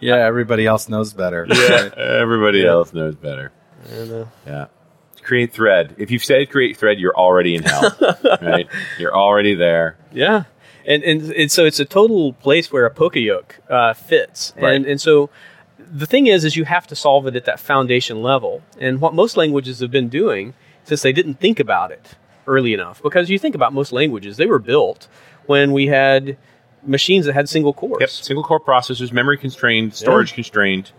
Yeah, 0.00 0.16
everybody 0.16 0.66
else 0.66 0.88
knows 0.88 1.12
better. 1.12 1.46
Yeah, 1.48 1.90
Everybody 1.96 2.58
Yeah. 2.60 2.70
else 2.70 2.92
knows 2.92 3.14
better. 3.14 3.52
and, 3.90 4.26
Yeah. 4.46 4.66
Create 5.22 5.52
thread. 5.52 5.94
If 5.98 6.10
you've 6.10 6.24
said 6.24 6.50
create 6.50 6.76
thread, 6.76 6.98
you're 6.98 7.14
already 7.16 7.54
in 7.54 7.62
hell. 7.62 7.96
right? 8.42 8.66
You're 8.98 9.14
already 9.16 9.54
there. 9.54 9.96
Yeah, 10.12 10.44
and, 10.84 11.04
and 11.04 11.30
and 11.30 11.48
so 11.52 11.64
it's 11.64 11.78
a 11.78 11.84
total 11.84 12.32
place 12.32 12.72
where 12.72 12.84
a 12.86 12.90
poka-yoke 12.90 13.60
uh, 13.70 13.94
fits, 13.94 14.52
Right. 14.56 14.74
and 14.74 14.84
and 14.84 15.00
so 15.00 15.30
the 15.78 16.06
thing 16.06 16.26
is, 16.26 16.44
is 16.44 16.56
you 16.56 16.64
have 16.64 16.88
to 16.88 16.96
solve 16.96 17.28
it 17.28 17.36
at 17.36 17.44
that 17.44 17.60
foundation 17.60 18.20
level, 18.20 18.62
and 18.80 19.00
what 19.00 19.14
most 19.14 19.36
languages 19.36 19.78
have 19.78 19.92
been 19.92 20.08
doing 20.08 20.54
since 20.82 21.02
they 21.02 21.12
didn't 21.12 21.34
think 21.38 21.60
about 21.60 21.92
it 21.92 22.16
early 22.48 22.74
enough, 22.74 23.00
because 23.00 23.30
you 23.30 23.38
think 23.38 23.54
about 23.54 23.72
most 23.72 23.92
languages, 23.92 24.38
they 24.38 24.46
were 24.46 24.58
built 24.58 25.06
when 25.46 25.72
we 25.72 25.86
had 25.86 26.36
machines 26.84 27.26
that 27.26 27.32
had 27.34 27.48
single 27.48 27.72
cores. 27.72 27.98
Yep. 28.00 28.10
Single 28.10 28.42
core 28.44 28.60
processors, 28.60 29.12
memory 29.12 29.38
constrained, 29.38 29.94
storage 29.94 30.32
constrained. 30.34 30.90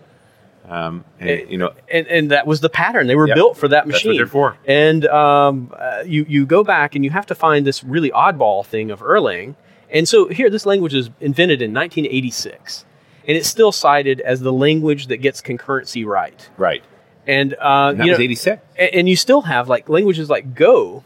Um, 0.69 1.03
and, 1.19 1.29
Eh, 1.29 1.45
you 1.49 1.57
know, 1.57 1.73
and, 1.91 2.07
and 2.07 2.31
that 2.31 2.47
was 2.47 2.61
the 2.61 2.69
pattern. 2.69 3.07
They 3.07 3.15
were 3.15 3.27
Yep. 3.27 3.35
built 3.35 3.57
for 3.57 3.67
that 3.67 3.85
That's 3.85 3.87
what 3.87 4.09
machine. 4.11 4.15
they're 4.17 4.27
for. 4.27 4.55
And 4.65 5.05
um, 5.07 5.73
uh, 5.77 6.03
you 6.05 6.25
you 6.29 6.45
go 6.45 6.63
back 6.63 6.95
and 6.95 7.03
you 7.03 7.11
have 7.11 7.25
to 7.27 7.35
find 7.35 7.67
this 7.67 7.83
really 7.83 8.11
oddball 8.11 8.65
thing 8.65 8.89
of 8.89 9.01
Erlang. 9.01 9.55
And 9.91 10.07
so 10.07 10.29
here, 10.29 10.49
this 10.49 10.65
language 10.65 10.93
was 10.93 11.09
invented 11.19 11.61
in 11.61 11.71
1986, 11.73 12.85
and 13.27 13.37
it's 13.37 13.47
still 13.47 13.71
cited 13.71 14.21
as 14.21 14.39
the 14.39 14.53
language 14.53 15.07
that 15.07 15.17
gets 15.17 15.41
concurrency 15.41 16.05
right. 16.05 16.49
right. 16.57 16.83
And, 17.27 17.53
uh, 17.55 17.89
And 17.91 17.99
that 17.99 18.05
you 18.05 18.11
was 18.11 18.19
know, 18.19 18.23
86. 18.23 18.61
a- 18.77 18.95
and 18.95 19.07
you 19.07 19.15
still 19.15 19.41
have 19.41 19.69
like 19.69 19.89
languages 19.89 20.29
like 20.29 20.55
Go, 20.55 21.03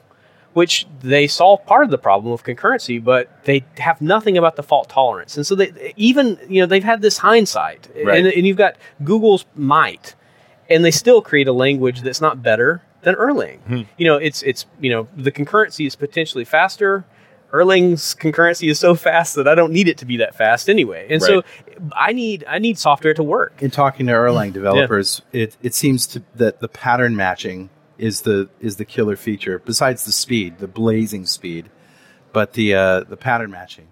which 0.58 0.88
they 1.02 1.28
solve 1.28 1.64
part 1.68 1.84
of 1.84 1.92
the 1.92 2.00
problem 2.00 2.34
of 2.34 2.44
concurrency, 2.44 2.98
but 3.04 3.30
they 3.46 3.64
have 3.78 4.02
nothing 4.02 4.40
about 4.40 4.56
the 4.56 4.64
fault 4.64 4.90
tolerance. 4.90 5.38
And 5.38 5.46
so 5.46 5.54
they 5.54 5.94
even 5.96 6.40
you 6.50 6.60
know 6.60 6.66
they've 6.66 6.84
had 6.84 7.00
this 7.04 7.20
hindsight, 7.20 7.88
Right. 8.04 8.18
and, 8.18 8.28
and 8.28 8.48
you've 8.48 8.58
got 8.58 8.76
Google's 9.04 9.46
might, 9.54 10.16
and 10.68 10.84
they 10.84 10.90
still 10.90 11.22
create 11.22 11.48
a 11.48 11.54
language 11.54 12.02
that's 12.02 12.22
not 12.22 12.42
better 12.42 12.82
than 13.04 13.14
Erlang. 13.14 13.60
Hmm. 13.68 13.82
You 14.00 14.06
know, 14.08 14.18
it's 14.18 14.42
it's 14.42 14.66
you 14.82 14.90
know 14.90 15.08
the 15.16 15.32
concurrency 15.32 15.86
is 15.86 15.96
potentially 15.96 16.44
faster. 16.44 17.06
Erlang's 17.54 18.16
concurrency 18.16 18.68
is 18.70 18.80
so 18.80 18.96
fast 18.96 19.36
that 19.36 19.48
I 19.48 19.54
don't 19.54 19.72
need 19.72 19.88
it 19.88 20.00
to 20.00 20.06
be 20.06 20.18
that 20.18 20.34
fast 20.36 20.70
anyway. 20.70 21.06
And 21.10 21.22
so 21.22 21.44
I 21.94 22.14
need 22.14 22.44
I 22.50 22.58
need 22.58 22.80
software 22.80 23.14
to 23.14 23.24
work. 23.24 23.62
in 23.62 23.70
talking 23.70 24.08
to 24.08 24.12
Erlang 24.14 24.54
developers, 24.54 25.22
it, 25.32 25.56
it 25.62 25.76
seems 25.76 26.08
to 26.08 26.24
that 26.36 26.60
the 26.62 26.68
pattern 26.68 27.16
matching 27.16 27.70
is 27.98 28.22
the 28.22 28.50
is 28.60 28.76
the 28.78 28.86
killer 28.86 29.16
feature. 29.16 29.60
Besides 29.60 30.06
the 30.06 30.12
speed, 30.12 30.60
the 30.60 30.68
blazing 30.68 31.26
speed, 31.26 31.70
but 32.34 32.54
the 32.54 32.74
uh, 32.74 33.00
the 33.02 33.18
pattern 33.18 33.52
matching. 33.52 33.88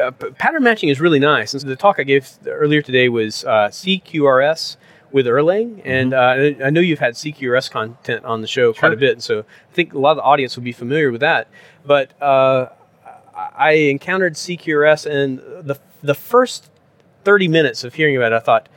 uh, 0.00 0.10
pattern 0.12 0.62
matching 0.62 0.88
is 0.88 1.00
really 1.00 1.18
nice. 1.18 1.52
And 1.54 1.60
so 1.60 1.68
the 1.68 1.76
talk 1.76 1.96
I 1.98 2.04
gave 2.04 2.28
earlier 2.46 2.82
today 2.82 3.08
was 3.08 3.44
uh, 3.44 3.68
CQRS 3.68 4.76
with 5.12 5.26
Erlang, 5.26 5.82
and 5.84 6.14
uh, 6.14 6.64
I 6.64 6.70
know 6.70 6.80
you've 6.80 7.00
had 7.00 7.14
CQRS 7.14 7.70
content 7.70 8.24
on 8.24 8.42
the 8.42 8.46
show 8.46 8.72
quite 8.72 8.92
a 8.92 8.96
bit, 8.96 9.12
and 9.12 9.22
so 9.22 9.40
I 9.40 9.74
think 9.74 9.92
a 9.92 9.98
lot 9.98 10.12
of 10.12 10.18
the 10.18 10.22
audience 10.22 10.56
will 10.56 10.62
be 10.62 10.72
familiar 10.72 11.10
with 11.10 11.20
that. 11.20 11.48
But 11.84 12.20
uh, 12.22 12.68
I 13.34 13.50
I 13.56 13.72
encountered 13.72 14.34
CQRS, 14.34 15.06
and 15.10 15.38
the 15.66 15.78
the 16.02 16.14
first 16.14 16.70
thirty 17.24 17.48
minutes 17.48 17.82
of 17.84 17.94
hearing 17.94 18.16
about 18.16 18.32
it, 18.32 18.36
I 18.36 18.40
thought 18.40 18.68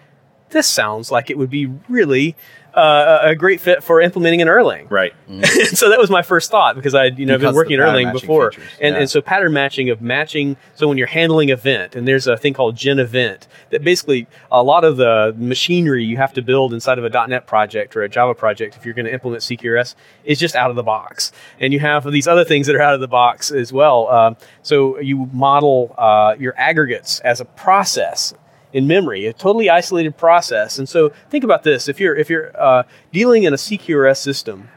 this 0.54 0.68
sounds 0.68 1.12
like 1.12 1.30
it 1.30 1.38
would 1.38 1.50
be 1.50 1.66
really 1.90 2.36
uh, 2.74 3.20
a 3.24 3.30
a 3.34 3.36
great 3.36 3.60
fit 3.60 3.84
for 3.84 4.00
implementing 4.02 4.40
in 4.40 4.48
Erlang. 4.48 4.90
Right. 4.90 5.14
so 5.74 5.90
that 5.90 6.00
was 6.00 6.10
my 6.10 6.22
first 6.22 6.52
thought 6.52 6.76
because 6.76 6.94
I, 6.94 7.06
you 7.06 7.26
know, 7.26 7.36
Because 7.38 7.52
been 7.52 7.56
working 7.56 7.74
in 7.74 7.80
Erlang 7.80 8.12
before, 8.12 8.52
features, 8.52 8.70
and 8.80 8.94
yeah. 8.94 9.02
and 9.02 9.10
so 9.10 9.22
pattern 9.22 9.54
matching 9.54 9.90
of 9.90 10.02
matching. 10.02 10.58
So 10.76 10.88
when 10.88 10.98
you're 10.98 11.08
handling 11.08 11.50
event, 11.50 11.96
and 11.96 12.08
there's 12.08 12.28
a 12.28 12.38
thing 12.38 12.54
called 12.54 12.76
Gen 12.76 13.00
Event 13.00 13.48
that 13.72 13.84
basically 13.84 14.28
a 14.52 14.62
lot 14.62 14.84
of 14.84 14.98
the 14.98 15.34
machinery 15.38 16.04
you 16.04 16.18
have 16.18 16.34
to 16.34 16.42
build 16.42 16.74
inside 16.74 17.00
of 17.00 17.06
a 17.06 17.28
.NET 17.28 17.48
project 17.48 17.96
or 17.96 18.04
a 18.04 18.10
Java 18.10 18.34
project 18.36 18.76
if 18.76 18.86
you're 18.86 18.94
going 18.94 19.06
to 19.06 19.14
implement 19.14 19.42
CQRS 19.42 19.96
is 20.24 20.40
just 20.40 20.56
out 20.56 20.70
of 20.70 20.76
the 20.76 20.84
box, 20.84 21.32
and 21.60 21.74
you 21.74 21.80
have 21.80 22.10
these 22.12 22.28
other 22.28 22.44
things 22.44 22.68
that 22.68 22.76
are 22.76 22.82
out 22.82 22.94
of 22.94 23.02
the 23.02 23.08
box 23.08 23.52
as 23.52 23.74
well. 23.74 24.08
Um, 24.10 24.38
so 24.62 25.00
you 25.00 25.30
model 25.34 25.96
uh, 25.98 26.36
your 26.40 26.54
aggregates 26.58 27.20
as 27.22 27.42
a 27.42 27.46
process 27.46 28.34
in 28.74 28.88
memory, 28.88 29.26
a 29.28 29.34
totally 29.34 29.70
isolated 29.70 30.18
process. 30.18 30.78
And 30.80 30.90
so 30.90 31.10
think 31.30 31.44
about 31.44 31.64
this: 31.64 31.88
if 31.88 32.00
you're 32.00 32.16
if 32.16 32.30
you're 32.30 32.52
uh, 32.60 32.84
dealing 33.12 33.44
in 33.44 33.54
a 33.54 33.58
CQRS 33.58 34.18
system, 34.18 34.70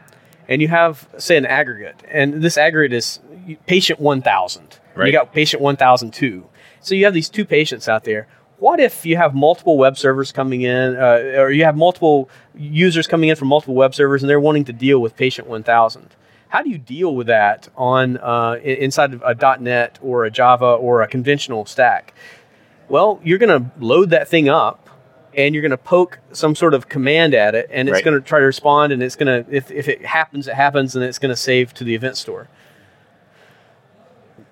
and 0.47 0.61
you 0.61 0.69
have 0.69 1.07
say 1.17 1.35
an 1.35 1.45
aggregate, 1.45 2.03
and 2.09 2.41
this 2.41 2.57
aggregate 2.57 2.93
is 2.93 3.19
patient 3.65 3.99
1,000, 3.99 4.79
Right. 4.95 5.07
you 5.07 5.11
got 5.11 5.33
patient 5.33 5.61
1,002. 5.61 6.45
So 6.81 6.95
you 6.95 7.05
have 7.05 7.13
these 7.13 7.29
two 7.29 7.45
patients 7.45 7.87
out 7.89 8.03
there. 8.03 8.27
What 8.59 8.79
if 8.79 9.05
you 9.05 9.17
have 9.17 9.35
multiple 9.35 9.77
web 9.77 9.97
servers 9.97 10.31
coming 10.31 10.61
in, 10.63 10.95
uh, 10.95 11.35
or 11.37 11.51
you 11.51 11.63
have 11.63 11.77
multiple 11.77 12.29
users 12.55 13.05
coming 13.07 13.29
in 13.29 13.35
from 13.35 13.47
multiple 13.49 13.75
web 13.75 13.93
servers, 13.93 14.23
and 14.23 14.29
they're 14.29 14.39
wanting 14.39 14.65
to 14.65 14.73
deal 14.73 14.99
with 14.99 15.15
patient 15.15 15.47
1,000? 15.47 16.15
How 16.49 16.63
do 16.63 16.69
you 16.69 16.77
deal 16.77 17.13
with 17.15 17.27
that 17.27 17.67
on 17.75 18.17
uh, 18.17 18.53
inside 18.63 19.13
of 19.13 19.21
a 19.23 19.59
.NET 19.59 19.99
or 20.01 20.23
a 20.25 20.31
Java 20.31 20.65
or 20.65 21.01
a 21.01 21.07
conventional 21.07 21.65
stack? 21.65 22.13
Well, 22.89 23.19
you're 23.23 23.37
going 23.37 23.63
to 23.63 23.69
load 23.79 24.11
that 24.11 24.27
thing 24.27 24.49
up 24.49 24.89
and 25.33 25.53
you're 25.53 25.61
going 25.61 25.71
to 25.71 25.77
poke 25.77 26.19
some 26.31 26.55
sort 26.55 26.73
of 26.73 26.87
command 26.89 27.33
at 27.33 27.53
it 27.53 27.67
and 27.71 27.87
it's 27.89 27.95
Right. 27.95 28.03
going 28.05 28.19
to 28.21 28.25
try 28.25 28.39
to 28.39 28.45
respond 28.45 28.93
and 28.93 29.03
it's 29.03 29.15
going 29.15 29.43
to, 29.43 29.55
if, 29.55 29.69
if 29.71 29.87
it 29.87 30.05
happens, 30.05 30.47
it 30.47 30.53
happens 30.55 30.95
and 30.95 31.03
it's 31.03 31.19
going 31.19 31.29
to 31.31 31.35
save 31.35 31.73
to 31.75 31.83
the 31.83 31.93
event 31.95 32.17
store. 32.17 32.47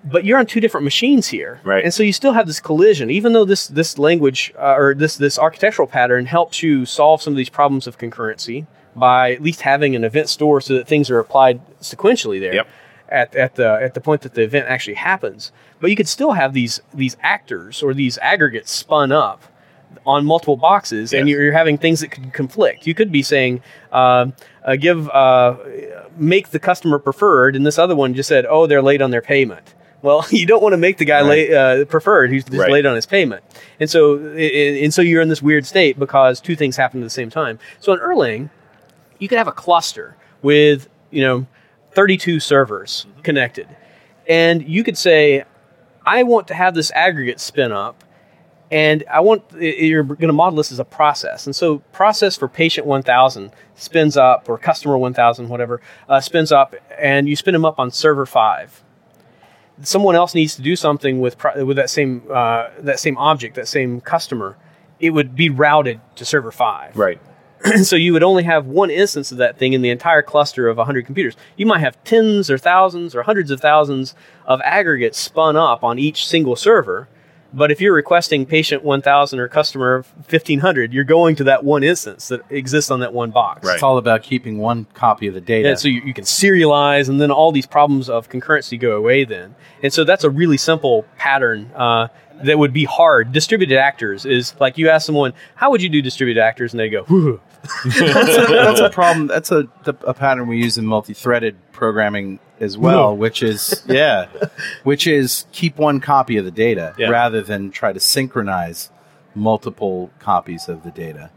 But 0.04 0.24
you're 0.24 0.38
on 0.38 0.46
two 0.46 0.60
different 0.60 0.84
machines 0.84 1.28
here. 1.28 1.60
Right. 1.64 1.82
And 1.82 1.92
so 1.92 2.02
you 2.04 2.12
still 2.12 2.32
have 2.32 2.46
this 2.46 2.60
collision, 2.60 3.10
even 3.10 3.32
though 3.32 3.44
this, 3.44 3.66
this 3.66 3.98
language 3.98 4.54
uh, 4.56 4.76
or 4.76 4.94
this, 4.94 5.16
this 5.16 5.36
architectural 5.38 5.88
pattern 5.88 6.26
helps 6.26 6.62
you 6.62 6.86
solve 6.86 7.20
some 7.22 7.32
of 7.32 7.36
these 7.36 7.48
problems 7.48 7.86
of 7.88 7.98
concurrency 7.98 8.66
by 8.94 9.32
at 9.32 9.42
least 9.42 9.62
having 9.62 9.96
an 9.96 10.04
event 10.04 10.28
store 10.28 10.60
so 10.60 10.74
that 10.74 10.86
things 10.86 11.10
are 11.10 11.18
applied 11.18 11.60
sequentially 11.80 12.38
there 12.40 12.54
Yep. 12.54 12.68
At, 13.08 13.34
at 13.34 13.54
the 13.56 13.78
at 13.82 13.94
the 13.94 14.00
point 14.00 14.22
that 14.22 14.34
the 14.34 14.42
event 14.42 14.66
actually 14.68 14.94
happens. 14.94 15.52
But 15.80 15.90
you 15.90 15.96
could 15.96 16.08
still 16.08 16.32
have 16.32 16.52
these 16.54 16.80
these 16.94 17.16
actors 17.22 17.82
or 17.82 17.94
these 17.94 18.18
aggregates 18.18 18.70
spun 18.70 19.12
up 19.12 19.42
on 20.04 20.24
multiple 20.24 20.56
boxes, 20.56 21.12
and 21.12 21.28
you're, 21.28 21.42
you're 21.42 21.52
having 21.52 21.78
things 21.78 22.00
that 22.00 22.08
could 22.10 22.32
conflict. 22.32 22.86
You 22.86 22.94
could 22.94 23.10
be 23.10 23.22
saying, 23.22 23.62
uh, 23.92 24.26
uh, 24.64 24.76
"Give 24.76 25.08
uh, 25.10 25.56
make 26.16 26.50
the 26.50 26.58
customer 26.58 26.98
preferred," 26.98 27.56
and 27.56 27.66
this 27.66 27.78
other 27.78 27.96
one 27.96 28.14
just 28.14 28.28
said, 28.28 28.46
"Oh, 28.48 28.66
they're 28.66 28.82
late 28.82 29.02
on 29.02 29.10
their 29.10 29.22
payment." 29.22 29.74
Well, 30.02 30.24
you 30.30 30.46
don't 30.46 30.62
want 30.62 30.74
to 30.74 30.76
make 30.76 30.98
the 30.98 31.04
guy 31.04 31.20
Right. 31.22 31.28
late, 31.50 31.52
uh, 31.52 31.84
preferred 31.86 32.30
who's 32.30 32.44
just 32.44 32.56
Right. 32.56 32.70
late 32.70 32.86
on 32.86 32.94
his 32.94 33.06
payment, 33.06 33.42
and 33.80 33.88
so 33.90 34.16
and 34.18 34.92
so 34.92 35.02
you're 35.02 35.22
in 35.22 35.28
this 35.28 35.42
weird 35.42 35.66
state 35.66 35.98
because 35.98 36.40
two 36.40 36.54
things 36.56 36.76
happen 36.76 37.00
at 37.00 37.04
the 37.04 37.10
same 37.10 37.30
time. 37.30 37.58
So 37.80 37.92
in 37.92 37.98
Erlang, 38.00 38.50
you 39.18 39.28
could 39.28 39.38
have 39.38 39.48
a 39.48 39.52
cluster 39.52 40.16
with 40.42 40.88
you 41.10 41.22
know 41.22 41.46
32 41.96 42.38
servers 42.40 43.06
connected. 43.24 43.66
And 44.28 44.68
you 44.68 44.84
could 44.84 44.96
say 44.98 45.44
i 46.04 46.22
want 46.22 46.46
to 46.46 46.54
have 46.54 46.74
this 46.74 46.92
aggregate 46.92 47.40
spin 47.40 47.72
up 47.72 48.04
and 48.70 49.02
i 49.10 49.18
want 49.18 49.42
you're 49.58 50.04
going 50.04 50.28
to 50.28 50.32
model 50.32 50.56
this 50.56 50.70
as 50.70 50.78
a 50.78 50.84
process. 50.84 51.46
And 51.46 51.56
so 51.56 51.78
process 51.92 52.36
for 52.36 52.46
patient 52.48 52.86
1000 52.86 53.50
spins 53.74 54.16
up 54.16 54.48
or 54.48 54.58
customer 54.58 54.96
1000 54.96 55.48
whatever 55.48 55.80
uh, 56.08 56.20
spins 56.20 56.52
up 56.52 56.76
and 56.98 57.28
you 57.28 57.34
spin 57.34 57.54
them 57.54 57.64
up 57.64 57.80
on 57.80 57.90
server 57.90 58.26
5 58.26 58.84
someone 59.82 60.14
else 60.14 60.34
needs 60.34 60.54
to 60.56 60.62
do 60.62 60.76
something 60.76 61.20
with 61.20 61.38
pro- 61.38 61.64
with 61.64 61.76
that 61.76 61.90
same 61.90 62.22
uh, 62.32 62.68
that 62.78 63.00
same 63.00 63.16
object 63.18 63.54
that 63.56 63.68
same 63.68 64.00
customer. 64.00 64.56
It 65.00 65.10
would 65.10 65.34
be 65.34 65.50
routed 65.50 66.00
to 66.16 66.24
server 66.24 66.50
5 66.52 66.96
Right. 66.96 67.20
so 67.82 67.96
you 67.96 68.12
would 68.12 68.22
only 68.22 68.42
have 68.42 68.66
one 68.66 68.90
instance 68.90 69.32
of 69.32 69.38
that 69.38 69.58
thing 69.58 69.72
in 69.72 69.82
the 69.82 69.90
entire 69.90 70.22
cluster 70.22 70.68
of 70.68 70.76
100 70.76 71.06
computers. 71.06 71.36
You 71.56 71.66
might 71.66 71.80
have 71.80 72.02
tens 72.04 72.50
or 72.50 72.58
thousands 72.58 73.14
or 73.14 73.22
hundreds 73.22 73.50
of 73.50 73.60
thousands 73.60 74.14
of 74.44 74.60
aggregates 74.62 75.18
spun 75.18 75.56
up 75.56 75.82
on 75.82 75.98
each 75.98 76.26
single 76.26 76.56
server. 76.56 77.08
But 77.52 77.70
if 77.70 77.80
you're 77.80 77.94
requesting 77.94 78.44
patient 78.44 78.82
1000 78.82 79.38
or 79.38 79.48
customer 79.48 80.04
1500, 80.28 80.92
you're 80.92 81.04
going 81.04 81.36
to 81.36 81.44
that 81.44 81.64
one 81.64 81.82
instance 81.82 82.28
that 82.28 82.42
exists 82.50 82.90
on 82.90 83.00
that 83.00 83.14
one 83.14 83.30
box. 83.30 83.66
Right. 83.66 83.74
It's 83.74 83.82
all 83.82 83.98
about 83.98 84.22
keeping 84.22 84.58
one 84.58 84.86
copy 84.92 85.26
of 85.28 85.34
the 85.34 85.40
data. 85.40 85.70
And 85.70 85.78
so 85.78 85.88
you, 85.88 86.02
you 86.02 86.12
can 86.12 86.24
serialize, 86.24 87.08
and 87.08 87.20
then 87.20 87.30
all 87.30 87.52
these 87.52 87.66
problems 87.66 88.10
of 88.10 88.28
concurrency 88.28 88.78
go 88.78 88.96
away 88.96 89.24
then. 89.24 89.54
And 89.82 89.92
so 89.92 90.04
that's 90.04 90.24
a 90.24 90.28
really 90.28 90.58
simple 90.58 91.06
pattern 91.16 91.70
uh, 91.74 92.08
that 92.44 92.58
would 92.58 92.72
be 92.72 92.84
hard. 92.84 93.32
Distributed 93.32 93.78
actors 93.78 94.24
is 94.26 94.54
like 94.60 94.78
you 94.78 94.88
ask 94.88 95.06
someone, 95.06 95.32
how 95.54 95.70
would 95.70 95.82
you 95.82 95.88
do 95.88 96.02
distributed 96.02 96.40
actors? 96.40 96.72
And 96.72 96.80
they 96.80 96.88
go, 96.90 97.04
that's, 97.84 98.00
a, 98.00 98.46
that's 98.52 98.80
a 98.80 98.90
problem. 98.90 99.26
That's 99.26 99.50
a, 99.50 99.68
a 99.84 100.14
pattern 100.14 100.46
we 100.46 100.58
use 100.58 100.78
in 100.78 100.86
multi-threaded 100.86 101.56
programming 101.72 102.38
as 102.60 102.78
well, 102.78 103.08
No. 103.10 103.14
which 103.14 103.42
is 103.42 103.82
yeah, 103.86 104.28
which 104.84 105.06
is 105.06 105.46
keep 105.52 105.76
one 105.76 106.00
copy 106.00 106.36
of 106.38 106.44
the 106.44 106.50
data 106.50 106.94
Yeah. 106.98 107.08
rather 107.10 107.42
than 107.42 107.70
try 107.70 107.92
to 107.92 108.00
synchronize 108.00 108.90
multiple 109.34 110.10
copies 110.18 110.68
of 110.68 110.82
the 110.82 110.90
data. 110.90 111.30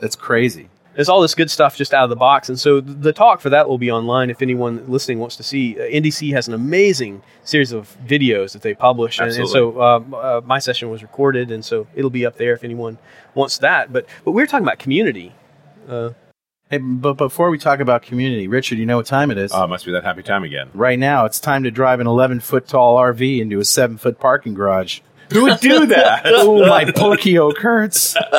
That's 0.00 0.16
crazy. 0.16 0.68
There's 0.94 1.08
all 1.08 1.20
this 1.20 1.34
good 1.34 1.50
stuff 1.50 1.76
just 1.76 1.92
out 1.92 2.04
of 2.04 2.10
the 2.10 2.16
box, 2.16 2.48
and 2.48 2.58
so 2.58 2.80
the 2.80 3.12
talk 3.12 3.40
for 3.40 3.50
that 3.50 3.68
will 3.68 3.78
be 3.78 3.90
online 3.90 4.30
if 4.30 4.42
anyone 4.42 4.84
listening 4.88 5.18
wants 5.18 5.36
to 5.36 5.42
see. 5.42 5.76
Uh, 5.78 5.82
NDC 5.82 6.32
has 6.32 6.46
an 6.48 6.54
amazing 6.54 7.22
series 7.42 7.72
of 7.72 7.96
videos 8.06 8.52
that 8.52 8.62
they 8.62 8.74
publish, 8.74 9.18
and, 9.18 9.30
and 9.32 9.48
so 9.48 9.80
um, 9.82 10.14
uh, 10.14 10.40
my 10.44 10.58
session 10.58 10.90
was 10.90 11.02
recorded, 11.02 11.50
and 11.50 11.64
so 11.64 11.86
it'll 11.94 12.10
be 12.10 12.24
up 12.24 12.36
there 12.36 12.52
if 12.52 12.62
anyone 12.64 12.98
wants 13.34 13.58
that. 13.58 13.92
But 13.92 14.06
but 14.24 14.30
we 14.32 14.42
were 14.42 14.46
talking 14.46 14.64
about 14.64 14.78
community. 14.78 15.32
Uh, 15.88 16.10
Hey, 16.70 16.78
but 16.78 17.18
before 17.18 17.50
we 17.50 17.58
talk 17.58 17.80
about 17.80 18.02
community, 18.02 18.48
Richard, 18.48 18.78
you 18.78 18.86
know 18.86 18.96
what 18.96 19.04
time 19.04 19.30
it 19.30 19.36
is? 19.36 19.52
Oh, 19.52 19.64
it 19.64 19.68
must 19.68 19.84
be 19.84 19.92
that 19.92 20.02
happy 20.02 20.22
time 20.22 20.44
again. 20.44 20.70
right 20.72 20.98
now, 20.98 21.26
it's 21.26 21.38
time 21.38 21.62
to 21.64 21.70
drive 21.70 22.00
an 22.00 22.06
11 22.06 22.40
foot 22.40 22.66
tall 22.66 22.96
RV 22.96 23.38
into 23.38 23.60
a 23.60 23.64
seven 23.64 23.98
foot 23.98 24.18
parking 24.18 24.54
garage. 24.54 25.00
Who 25.30 25.42
would 25.42 25.60
do 25.60 25.86
that? 25.86 26.22
oh, 26.24 26.66
my 26.66 26.86
Pokio 26.86 27.52
hurts. 27.54 28.16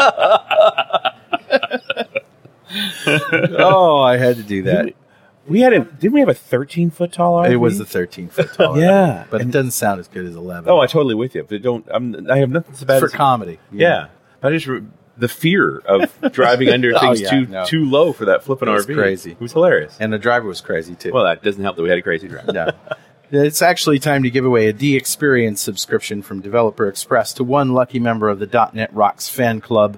oh, 3.07 4.01
I 4.01 4.17
had 4.17 4.37
to 4.37 4.43
do 4.43 4.63
that. 4.63 4.93
we 5.47 5.61
had 5.61 5.73
a 5.73 5.79
didn't 5.79 6.13
we 6.13 6.19
have 6.19 6.29
a 6.29 6.33
13 6.33 6.89
foot 6.89 7.11
tall 7.13 7.35
RV? 7.43 7.51
It 7.51 7.57
was 7.57 7.77
the 7.77 7.85
13 7.85 8.29
foot 8.29 8.53
tall. 8.53 8.79
Yeah. 8.79 9.25
But 9.29 9.41
it 9.41 9.51
doesn't 9.51 9.71
sound 9.71 9.99
as 9.99 10.07
good 10.07 10.25
as 10.25 10.35
11. 10.35 10.69
Oh, 10.69 10.79
I 10.79 10.87
totally 10.87 11.15
with 11.15 11.35
you. 11.35 11.43
But 11.43 11.61
don't 11.61 11.85
I'm, 11.91 12.29
I 12.29 12.37
have 12.39 12.49
nothing 12.49 12.75
so 12.75 12.85
bad 12.85 12.99
for 12.99 13.05
as- 13.05 13.11
comedy. 13.11 13.59
Yeah. 13.71 14.07
But 14.41 14.53
I 14.53 14.57
just 14.57 14.83
the 15.17 15.27
fear 15.29 15.77
of 15.79 16.11
driving 16.33 16.69
under 16.69 16.93
Oh, 16.95 16.99
things 16.99 17.21
yeah, 17.21 17.29
too 17.29 17.45
no. 17.47 17.65
too 17.65 17.85
low 17.89 18.11
for 18.13 18.25
that 18.25 18.43
flipping 18.43 18.67
It 18.67 18.71
was 18.73 18.85
RV. 18.85 18.95
crazy. 18.95 19.31
It 19.31 19.39
was 19.41 19.53
hilarious. 19.53 19.95
And 19.99 20.11
the 20.11 20.19
driver 20.19 20.47
was 20.47 20.61
crazy 20.61 20.95
too. 20.95 21.13
well, 21.13 21.23
that 21.25 21.41
doesn't 21.43 21.63
help 21.63 21.75
that 21.77 21.83
we 21.83 21.89
had 21.89 21.97
a 21.99 22.01
crazy 22.03 22.27
driver. 22.27 22.51
no. 22.51 22.71
It's 23.31 23.63
actually 23.63 23.97
time 23.97 24.21
to 24.21 24.29
give 24.29 24.45
away 24.45 24.67
a 24.67 24.73
DXperience 24.73 25.57
subscription 25.57 26.21
from 26.21 26.41
Developer 26.41 26.87
Express 26.87 27.33
to 27.33 27.43
one 27.43 27.73
lucky 27.73 27.97
member 27.99 28.29
of 28.29 28.37
the 28.37 28.69
.NET 28.73 28.93
Rocks 28.93 29.27
fan 29.27 29.61
club. 29.61 29.97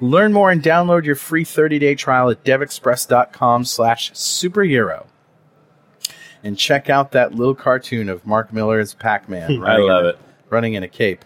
Learn 0.00 0.32
more 0.32 0.50
and 0.50 0.62
download 0.62 1.04
your 1.04 1.14
free 1.16 1.44
30-day 1.44 1.94
trial 1.94 2.28
at 2.30 2.44
devexpress.com 2.44 3.64
slash 3.64 4.12
superhero. 4.12 5.06
And 6.44 6.58
check 6.58 6.90
out 6.90 7.12
that 7.12 7.34
little 7.34 7.54
cartoon 7.54 8.08
of 8.08 8.26
Mark 8.26 8.52
Miller 8.52 8.78
as 8.78 8.94
Pac-Man. 8.94 9.62
I 9.64 9.76
love 9.78 10.04
a- 10.04 10.08
it. 10.10 10.18
Running 10.48 10.74
in 10.74 10.82
a 10.84 10.88
cape, 10.88 11.24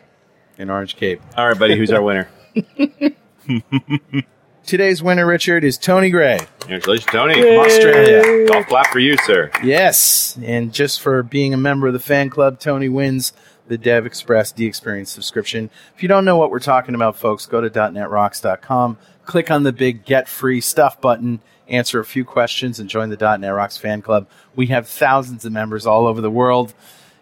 an 0.57 0.71
orange 0.71 0.97
cape. 0.97 1.21
All 1.37 1.47
right, 1.49 1.59
buddy, 1.59 1.77
who's 1.77 1.91
our 1.91 2.01
winner? 2.03 2.29
Today's 4.67 5.03
winner, 5.03 5.27
Richard, 5.27 5.65
is 5.65 5.77
Tony 5.77 6.11
Gray. 6.11 6.39
Congratulations, 6.61 7.07
Tony. 7.07 7.35
From 7.35 7.59
Australia. 7.67 8.47
Golf 8.49 8.67
clap 8.67 8.87
for 8.93 8.99
you, 9.01 9.17
sir. 9.19 9.51
Yes, 9.65 10.39
and 10.43 10.73
just 10.73 11.01
for 11.01 11.23
being 11.23 11.53
a 11.53 11.57
member 11.57 11.89
of 11.89 11.93
the 11.93 11.99
fan 11.99 12.31
club, 12.31 12.61
Tony 12.61 12.89
wins 12.89 13.33
the 13.71 13.79
Dev 13.79 14.05
Express 14.05 14.53
DXperience 14.53 15.07
subscription. 15.07 15.71
If 15.95 16.03
you 16.03 16.09
don't 16.09 16.25
know 16.25 16.37
what 16.37 16.51
we're 16.51 16.59
talking 16.59 16.97
about, 16.97 17.17
folks, 17.17 17.47
go 17.47 17.61
to 17.61 17.71
.netrocks.com, 17.71 18.99
click 19.25 19.49
on 19.49 19.63
the 19.63 19.73
big 19.73 20.05
Get 20.05 20.29
Free 20.29 20.61
Stuff 20.61 21.01
button, 21.01 21.41
answer 21.69 22.01
a 22.01 22.05
few 22.05 22.25
questions, 22.25 22.81
and 22.81 22.91
join 22.91 23.11
the 23.11 23.39
.NET 23.39 23.55
Rocks 23.55 23.77
fan 23.77 24.03
club. 24.03 24.27
We 24.57 24.67
have 24.67 24.89
thousands 24.89 25.45
of 25.45 25.53
members 25.53 25.87
all 25.87 26.07
over 26.09 26.21
the 26.21 26.31
world. 26.31 26.75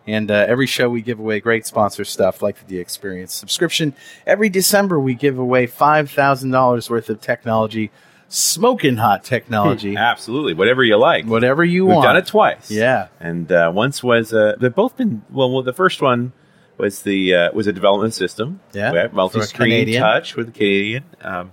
And 0.07 0.31
uh, 0.31 0.47
every 0.49 0.67
show 0.67 0.89
we 0.89 1.03
give 1.03 1.19
away 1.21 1.39
great 1.39 1.67
sponsor 1.67 2.03
stuff 2.03 2.41
like 2.41 2.67
the 2.67 2.79
DXperience 2.79 3.29
subscription. 3.29 3.93
Every 4.27 4.49
December 4.49 4.99
we 4.99 5.13
give 5.15 5.39
away 5.39 5.67
five 5.67 6.11
thousand 6.11 6.51
dollars 6.51 6.89
worth 6.89 7.11
of 7.11 7.21
technology, 7.21 7.91
smoking 8.29 8.97
hot 8.97 9.23
technology, 9.23 9.97
Absolutely. 9.99 10.55
Whatever 10.55 10.83
you 10.83 10.97
like. 10.97 11.27
whatever 11.27 11.63
you 11.63 11.85
want. 11.85 11.99
We've 11.99 12.05
done 12.05 12.17
it 12.17 12.27
twice. 12.27 12.71
Yeah. 12.71 13.09
And 13.21 13.53
uh, 13.53 13.71
once 13.75 14.03
was 14.03 14.33
uh, 14.33 14.57
they've 14.59 14.75
both 14.75 14.97
been 14.97 15.25
well. 15.31 15.51
well 15.51 15.63
the 15.63 15.75
first 15.75 16.01
one 16.01 16.33
was 16.79 17.03
the 17.03 17.35
uh, 17.35 17.53
was 17.53 17.67
a 17.67 17.73
development 17.73 18.14
system. 18.14 18.61
Yeah. 18.73 18.93
right? 18.93 19.12
multi-screen 19.12 19.71
Canadian. 19.71 20.03
touch 20.03 20.37
with 20.37 20.47
the 20.47 20.53
Canadian. 20.53 21.05
Um, 21.23 21.53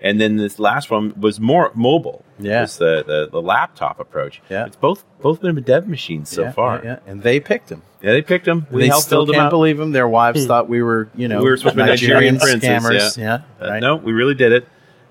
and 0.00 0.20
then 0.20 0.36
this 0.36 0.58
last 0.60 0.90
one 0.90 1.20
was 1.20 1.40
more 1.40 1.72
mobile. 1.74 2.24
Yeah. 2.38 2.58
It 2.58 2.60
was 2.62 2.76
the, 2.78 3.02
the 3.04 3.28
the 3.32 3.42
laptop 3.42 3.98
approach. 3.98 4.40
Yeah. 4.48 4.66
It's 4.66 4.76
both 4.76 5.04
both 5.20 5.40
been 5.40 5.60
dev 5.62 5.88
machines 5.88 6.28
so 6.28 6.42
Yeah, 6.42 6.52
far. 6.52 6.76
yeah, 6.84 6.84
yeah. 6.84 6.98
and 7.10 7.22
they 7.22 7.40
picked 7.40 7.68
him. 7.70 7.82
Yeah, 8.00 8.12
they 8.12 8.22
picked 8.22 8.44
them. 8.44 8.66
We 8.70 8.82
they 8.82 8.88
helped 8.88 9.06
still 9.06 9.18
build 9.20 9.28
them 9.30 9.34
can't 9.34 9.46
out. 9.46 9.50
believe 9.50 9.80
him. 9.80 9.90
Their 9.90 10.06
wives 10.06 10.46
thought 10.46 10.68
we 10.68 10.82
were, 10.82 11.08
you 11.16 11.26
know, 11.26 11.42
We 11.42 11.50
were 11.50 11.56
supposed 11.56 11.76
to 11.78 11.82
be 11.82 11.88
Nigerian, 11.90 12.34
Nigerian 12.34 12.60
princes, 12.60 13.16
scammers. 13.16 13.18
Yeah, 13.18 13.40
Uh, 13.60 13.70
right. 13.70 13.80
No, 13.80 13.96
we 13.96 14.12
really 14.12 14.34
did 14.34 14.52
it. 14.52 14.68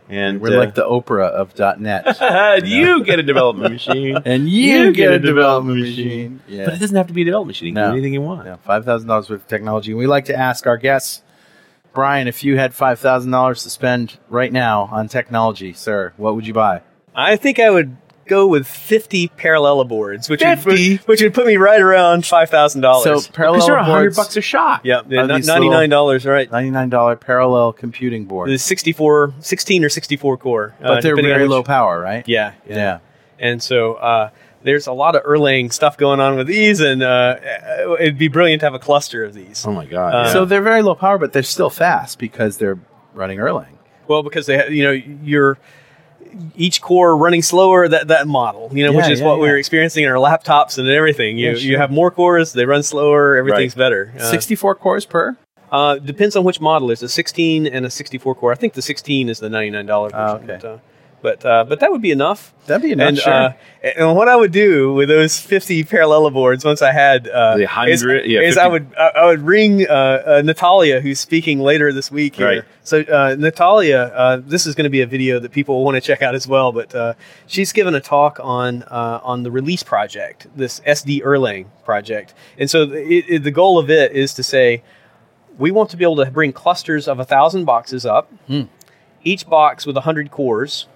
And 0.09 0.39
we're 0.39 0.55
uh, 0.55 0.59
like 0.59 0.75
the 0.75 0.83
Oprah 0.85 1.29
of 1.29 1.57
.NET, 1.79 2.05
you 2.65 3.03
get 3.03 3.19
a 3.19 3.23
development 3.23 3.73
machine, 3.73 4.17
and 4.25 4.47
you, 4.47 4.93
get, 4.93 5.11
a 5.11 5.19
development 5.19 5.79
machine. 5.81 6.39
Yeah. 6.47 6.65
but 6.65 6.75
it 6.75 6.79
doesn't 6.79 6.95
have 6.95 7.07
to 7.07 7.13
be 7.13 7.23
a 7.23 7.25
development 7.25 7.49
machine. 7.55 7.67
You 7.69 7.73
can 7.73 7.83
No. 7.83 7.91
do 7.91 7.97
anything 7.97 8.13
you 8.13 8.21
want. 8.21 8.45
yeah 8.45 8.55
five 8.57 8.85
thousand 8.85 9.07
dollars 9.09 9.29
worth 9.29 9.41
of 9.41 9.47
technology. 9.47 9.91
And 9.91 9.99
we 9.99 10.07
like 10.07 10.25
to 10.25 10.35
ask 10.35 10.65
our 10.65 10.77
guests, 10.77 11.21
Bryan, 11.93 12.27
if 12.27 12.43
you 12.43 12.57
had 12.57 12.73
five 12.73 12.99
thousand 12.99 13.31
dollars 13.31 13.63
to 13.63 13.69
spend 13.69 14.17
right 14.29 14.51
now 14.51 14.87
on 14.91 15.07
technology, 15.09 15.73
sir, 15.73 16.13
what 16.15 16.35
would 16.35 16.47
you 16.47 16.53
buy? 16.53 16.81
I 17.13 17.35
think 17.35 17.59
I 17.59 17.69
would 17.69 17.97
go 18.27 18.47
with 18.47 18.67
50 18.67 19.29
Parallella 19.29 19.85
boards, 19.87 20.29
which 20.29 20.43
would 20.43 20.59
put, 20.59 21.07
which 21.07 21.21
would 21.21 21.33
put 21.33 21.47
me 21.47 21.57
right 21.57 21.81
around 21.81 22.23
$5,000. 22.23 22.73
So 22.73 22.81
dollars. 22.81 23.27
parallel 23.27 23.53
Because 23.55 23.67
they're 23.67 23.75
a 23.77 23.83
hundred 23.83 24.15
bucks 24.15 24.37
a 24.37 24.41
shot. 24.41 24.81
Yeah, 24.83 25.01
yeah 25.07 25.21
Are 25.21 25.27
not- 25.27 25.37
these 25.37 25.47
ninety 25.47 25.69
nine 25.69 25.89
dollars, 25.89 26.25
right? 26.25 26.51
ninety 26.51 26.71
nine 26.71 26.89
dollar 26.89 27.15
parallel 27.15 27.73
computing 27.73 28.25
board, 28.25 28.49
The 28.49 28.57
64, 28.57 29.33
16 29.39 29.83
or 29.83 29.89
sixty 29.89 30.17
four 30.17 30.37
core, 30.37 30.75
uh, 30.81 30.95
but 30.95 31.03
they're 31.03 31.15
very 31.15 31.43
which- 31.43 31.49
low 31.51 31.63
power, 31.63 31.99
right? 31.99 32.23
Yeah, 32.27 32.53
yeah, 32.67 32.75
yeah. 32.75 32.99
And 33.39 33.61
so 33.61 33.93
uh, 33.95 34.29
there's 34.63 34.87
a 34.87 34.93
lot 34.93 35.15
of 35.15 35.23
Erlang 35.23 35.71
stuff 35.71 35.97
going 35.97 36.19
on 36.19 36.35
with 36.37 36.47
these, 36.47 36.79
and 36.79 37.03
uh, 37.03 37.35
it'd 37.99 38.17
be 38.17 38.27
brilliant 38.27 38.61
to 38.61 38.65
have 38.65 38.73
a 38.73 38.79
cluster 38.79 39.23
of 39.23 39.33
these. 39.33 39.65
Oh 39.65 39.71
my 39.71 39.85
god. 39.85 40.13
Uh. 40.13 40.33
So 40.33 40.45
they're 40.45 40.61
very 40.61 40.81
low 40.81 40.95
power, 40.95 41.17
but 41.17 41.33
they're 41.33 41.43
still 41.43 41.69
fast 41.69 42.19
because 42.19 42.57
they're 42.57 42.79
running 43.13 43.37
Erlang. 43.39 43.77
Well, 44.07 44.23
because 44.23 44.45
they, 44.47 44.57
ha- 44.57 44.69
you 44.69 44.83
know, 44.83 44.91
you're 44.91 45.57
each 46.55 46.81
core 46.81 47.15
running 47.17 47.41
slower. 47.41 47.87
That 47.87 48.07
that 48.07 48.27
model, 48.27 48.69
you 48.71 48.83
know, 48.83 48.91
which 48.91 49.09
is 49.09 49.19
yeah, 49.19 49.25
what 49.25 49.39
we 49.39 49.47
yeah. 49.47 49.53
were 49.53 49.57
experiencing 49.57 50.03
in 50.03 50.09
our 50.09 50.17
laptops 50.17 50.77
and 50.77 50.87
everything. 50.87 51.37
You 51.37 51.51
Yeah, 51.51 51.57
you 51.57 51.77
have 51.77 51.91
more 51.91 52.11
cores, 52.11 52.53
they 52.53 52.65
run 52.65 52.83
slower, 52.83 53.35
everything's 53.35 53.75
better. 53.75 54.13
Uh, 54.17 54.29
64 54.29 54.75
cores 54.75 55.05
per? 55.05 55.37
Uh, 55.71 55.97
depends 55.97 56.35
on 56.35 56.43
which 56.43 56.61
model. 56.61 56.87
There's 56.87 57.03
a 57.03 57.09
16 57.09 57.67
and 57.67 57.85
a 57.85 57.89
64 57.89 58.35
core. 58.35 58.51
I 58.51 58.55
think 58.55 58.73
the 58.73 58.81
16 58.81 59.29
is 59.29 59.39
the 59.39 59.49
$99 59.49 60.11
version. 60.11 60.17
Oh, 60.17 60.35
okay. 60.35 60.45
But, 60.45 60.65
uh, 60.65 60.77
but, 61.21 61.43
uh, 61.45 61.63
but 61.67 61.79
that 61.79 61.91
would 61.91 62.01
be 62.01 62.11
enough. 62.11 62.53
That'd 62.67 62.83
be 62.83 62.91
enough, 62.91 63.07
And, 63.07 63.17
sure. 63.17 63.33
uh, 63.33 63.53
and 63.83 64.15
what 64.15 64.27
I 64.27 64.35
would 64.35 64.51
do 64.51 64.93
with 64.93 65.09
those 65.09 65.39
50 65.39 65.83
parallel 65.85 66.29
boards 66.29 66.63
once 66.63 66.81
I 66.81 66.91
had 66.91 67.27
uh, 67.27 67.55
The 67.57 67.63
is, 67.63 68.03
100 68.03 68.25
yeah, 68.27 68.41
is 68.41 68.57
I 68.57 68.67
would 68.67 68.93
I 68.97 69.07
I 69.15 69.25
would 69.25 69.41
ring 69.41 69.87
uh, 69.87 69.93
uh, 69.93 70.41
Natalia, 70.45 70.99
who's 71.01 71.19
speaking 71.19 71.59
later 71.59 71.91
this 71.93 72.11
week. 72.11 72.35
Here. 72.35 72.47
Right. 72.47 72.63
So 72.83 73.01
uh, 73.01 73.35
Natalia, 73.39 74.11
uh, 74.15 74.41
this 74.45 74.65
is 74.67 74.75
going 74.75 74.83
to 74.83 74.89
be 74.89 75.01
a 75.01 75.07
video 75.07 75.39
that 75.39 75.51
people 75.51 75.75
will 75.77 75.85
want 75.85 75.95
to 75.95 76.01
check 76.01 76.21
out 76.21 76.35
as 76.35 76.47
well. 76.47 76.71
But 76.71 76.93
uh, 76.93 77.13
she's 77.47 77.71
given 77.73 77.95
a 77.95 78.01
talk 78.01 78.39
on 78.41 78.83
uh, 78.83 79.19
on 79.23 79.43
the 79.43 79.51
release 79.51 79.83
project, 79.83 80.47
this 80.55 80.81
SD 80.81 81.23
Erlang 81.23 81.65
project, 81.85 82.33
and 82.59 82.69
so 82.69 82.83
it, 82.83 83.25
it, 83.27 83.43
the 83.43 83.51
goal 83.51 83.79
of 83.79 83.89
it 83.89 84.11
is 84.11 84.33
to 84.35 84.43
say 84.43 84.83
we 85.57 85.71
want 85.71 85.89
to 85.91 85.97
be 85.97 86.03
able 86.03 86.17
to 86.17 86.29
bring 86.29 86.53
clusters 86.53 87.07
of 87.07 87.19
a 87.19 87.25
thousand 87.25 87.65
boxes 87.65 88.05
up, 88.05 88.31
Hmm. 88.47 88.63
each 89.23 89.47
box 89.47 89.85
with 89.87 89.97
a 89.97 90.01
hundred 90.01 90.29
cores, 90.31 90.87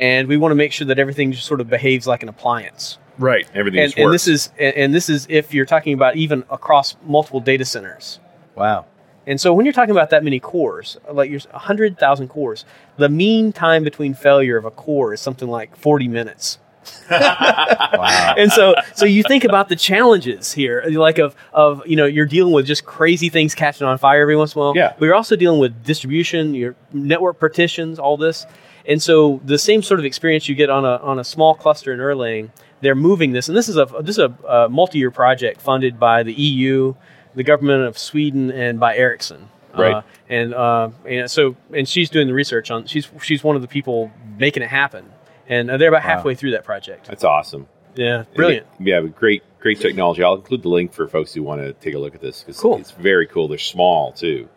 and 0.00 0.26
we 0.26 0.36
want 0.36 0.50
to 0.50 0.56
make 0.56 0.72
sure 0.72 0.86
that 0.88 0.98
everything 0.98 1.30
just 1.30 1.46
sort 1.46 1.60
of 1.60 1.68
behaves 1.70 2.06
like 2.08 2.22
an 2.24 2.28
appliance. 2.28 2.98
right. 3.18 3.46
Everything 3.54 3.80
And, 3.80 3.88
just 3.90 3.98
and 3.98 4.06
works. 4.06 4.24
this 4.24 4.28
is 4.28 4.52
and, 4.58 4.74
and 4.76 4.94
this 4.94 5.08
is 5.08 5.26
if 5.30 5.54
you're 5.54 5.66
talking 5.66 5.92
about 5.92 6.16
even 6.16 6.42
across 6.50 6.96
multiple 7.06 7.40
data 7.40 7.64
centers. 7.64 8.18
wow. 8.56 8.86
And 9.26 9.38
so 9.40 9.52
when 9.52 9.66
you're 9.66 9.74
talking 9.74 9.92
about 9.92 10.10
that 10.10 10.24
many 10.24 10.40
cores, 10.40 10.96
like 11.12 11.30
you're 11.30 11.40
100,000 11.50 12.28
cores, 12.28 12.64
the 12.96 13.08
mean 13.08 13.52
time 13.52 13.84
between 13.84 14.14
failure 14.14 14.56
of 14.56 14.64
a 14.64 14.70
core 14.70 15.12
is 15.12 15.20
something 15.20 15.46
like 15.48 15.76
40 15.76 16.08
minutes. 16.08 16.58
Wow. 17.10 18.34
And 18.38 18.50
so 18.52 18.74
so 18.94 19.04
you 19.04 19.22
think 19.22 19.44
about 19.44 19.68
the 19.68 19.76
challenges 19.76 20.52
here, 20.52 20.82
like 20.90 21.18
of 21.18 21.34
of 21.52 21.86
you 21.86 21.96
know, 21.96 22.06
you're 22.06 22.26
dealing 22.26 22.52
with 22.52 22.66
just 22.66 22.84
crazy 22.86 23.28
things 23.28 23.54
catching 23.54 23.86
on 23.86 23.98
fire 23.98 24.22
every 24.22 24.36
once 24.36 24.54
in 24.54 24.58
a 24.60 24.64
while. 24.64 24.72
Yeah. 24.76 24.94
But 24.98 25.04
you're 25.06 25.14
also 25.14 25.36
dealing 25.36 25.60
with 25.60 25.84
distribution, 25.84 26.54
your 26.54 26.74
network 26.92 27.38
partitions, 27.38 27.98
all 27.98 28.16
this. 28.16 28.46
And 28.90 29.00
so 29.00 29.40
the 29.44 29.56
same 29.56 29.82
sort 29.84 30.00
of 30.00 30.04
experience 30.04 30.48
you 30.48 30.56
get 30.56 30.68
on 30.68 30.84
a 30.84 30.96
on 30.96 31.20
a 31.20 31.24
small 31.24 31.54
cluster 31.54 31.92
in 31.92 32.00
Erlang, 32.00 32.50
they're 32.80 32.96
moving 32.96 33.30
this, 33.30 33.48
and 33.48 33.56
this 33.56 33.68
is 33.68 33.76
a 33.76 33.86
this 34.00 34.18
is 34.18 34.24
a, 34.24 34.34
a 34.48 34.68
multi-year 34.68 35.12
project 35.12 35.60
funded 35.60 36.00
by 36.00 36.24
the 36.24 36.32
EU, 36.32 36.94
the 37.36 37.44
government 37.44 37.84
of 37.84 37.96
Sweden, 37.96 38.50
and 38.50 38.80
by 38.80 38.96
Ericsson. 38.96 39.48
Right. 39.78 39.94
Uh, 39.94 40.02
and 40.28 40.52
uh, 40.52 40.90
and 41.06 41.30
so 41.30 41.54
and 41.72 41.88
she's 41.88 42.10
doing 42.10 42.26
the 42.26 42.34
research 42.34 42.72
on 42.72 42.86
she's 42.86 43.08
she's 43.22 43.44
one 43.44 43.54
of 43.54 43.62
the 43.62 43.68
people 43.68 44.10
making 44.36 44.64
it 44.64 44.70
happen, 44.70 45.12
and 45.48 45.70
uh, 45.70 45.76
they're 45.76 45.88
about 45.88 46.02
halfway 46.02 46.34
through 46.34 46.50
that 46.50 46.64
project. 46.64 47.06
That's 47.06 47.22
awesome. 47.22 47.68
Yeah, 47.94 48.24
brilliant. 48.34 48.66
Yeah, 48.80 49.02
great, 49.02 49.44
great 49.60 49.78
technology. 49.80 50.24
I'll 50.24 50.34
include 50.34 50.62
the 50.62 50.68
link 50.68 50.92
for 50.92 51.06
folks 51.06 51.32
who 51.32 51.44
want 51.44 51.60
to 51.60 51.74
take 51.74 51.94
a 51.94 51.98
look 51.98 52.16
at 52.16 52.20
this 52.20 52.42
because 52.42 52.58
Cool. 52.58 52.78
it's 52.78 52.90
very 52.90 53.28
cool. 53.28 53.46
They're 53.46 53.58
small 53.58 54.10
too, 54.10 54.48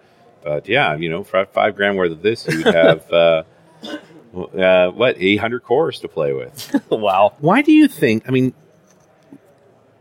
but 0.43 0.67
yeah, 0.67 0.95
you 0.95 1.09
know, 1.09 1.23
for 1.23 1.45
five 1.45 1.75
grand 1.75 1.97
worth 1.97 2.11
of 2.11 2.23
this, 2.23 2.47
you'd 2.47 2.65
have 2.65 3.11
uh, 3.11 3.43
uh, 4.33 4.89
what 4.91 5.15
eight 5.19 5.37
hundred 5.37 5.63
cores 5.63 5.99
to 5.99 6.07
play 6.07 6.33
with. 6.33 6.75
wow. 6.89 7.33
Why 7.39 7.61
do 7.61 7.71
you 7.71 7.87
think? 7.87 8.23
I 8.27 8.31
mean, 8.31 8.53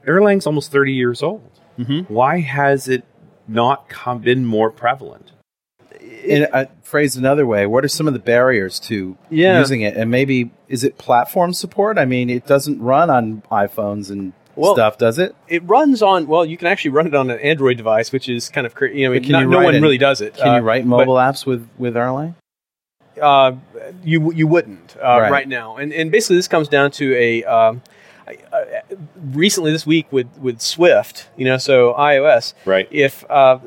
Erlang's 0.07 0.47
almost 0.47 0.73
thirty 0.73 0.93
years 0.93 1.23
old. 1.23 1.49
Mm-hmm. 1.79 2.13
Why 2.13 2.41
has 2.41 2.89
it 2.89 3.05
not 3.49 3.89
come, 3.89 4.19
been 4.21 4.45
more 4.45 4.71
prevalent? 4.71 5.33
In, 6.25 6.47
uh, 6.53 6.67
phrased 6.83 7.17
another 7.17 7.47
way, 7.47 7.67
what 7.67 7.85
are 7.85 7.89
some 7.89 8.07
of 8.07 8.13
the 8.13 8.19
barriers 8.21 8.79
to 8.81 9.17
Yeah. 9.31 9.59
using 9.59 9.81
it? 9.83 9.97
And 9.97 10.11
maybe 10.11 10.51
is 10.69 10.85
it 10.85 10.99
platform 10.99 11.53
support? 11.53 11.99
I 11.99 12.05
mean, 12.05 12.29
it 12.31 12.47
doesn't 12.47 12.81
run 12.81 13.09
on 13.11 13.43
iPhones 13.51 14.11
and 14.11 14.33
Well- 14.57 14.75
stuff, 14.75 14.99
does 14.99 15.19
it? 15.19 15.35
It 15.49 15.63
runs 15.65 16.03
on 16.03 16.27
well, 16.27 16.45
you 16.45 16.57
can 16.57 16.67
actually 16.69 16.91
run 16.93 17.07
it 17.07 17.15
on 17.15 17.31
an 17.31 17.39
Android 17.41 17.77
device, 17.77 18.13
which 18.13 18.29
is 18.29 18.49
kind 18.49 18.67
of 18.67 18.75
cra- 18.75 18.93
you 18.95 19.09
know, 19.09 19.19
not- 19.19 19.49
no 19.49 19.61
one 19.63 19.75
an- 19.75 19.83
really 19.83 19.99
does 19.99 20.21
it. 20.21 20.35
Can 20.37 20.49
Uh, 20.49 20.57
you 20.57 20.63
write 20.63 20.85
mobile 20.85 21.15
apps 21.15 21.47
with 21.47 21.69
with 21.79 21.95
Erlang? 21.95 22.35
Uh, 23.21 23.53
you 24.05 24.33
you 24.33 24.47
wouldn't 24.47 24.97
uh, 24.97 25.19
Right. 25.21 25.31
right. 25.33 25.49
now, 25.49 25.77
and 25.77 25.93
and 25.93 26.11
basically 26.11 26.37
this 26.37 26.49
comes 26.49 26.69
down 26.69 26.91
to 26.93 27.15
a. 27.17 27.45
Um, 27.45 27.83
I- 28.27 28.39
uh, 28.57 28.81
recently 29.33 29.73
this 29.73 29.85
week 29.85 30.07
with 30.13 30.29
with 30.39 30.61
Swift, 30.61 31.29
you 31.37 31.45
know, 31.45 31.59
so 31.59 31.93
iOS, 31.95 32.55
Right. 32.65 32.87
If 32.91 33.25
uh, 33.29 33.59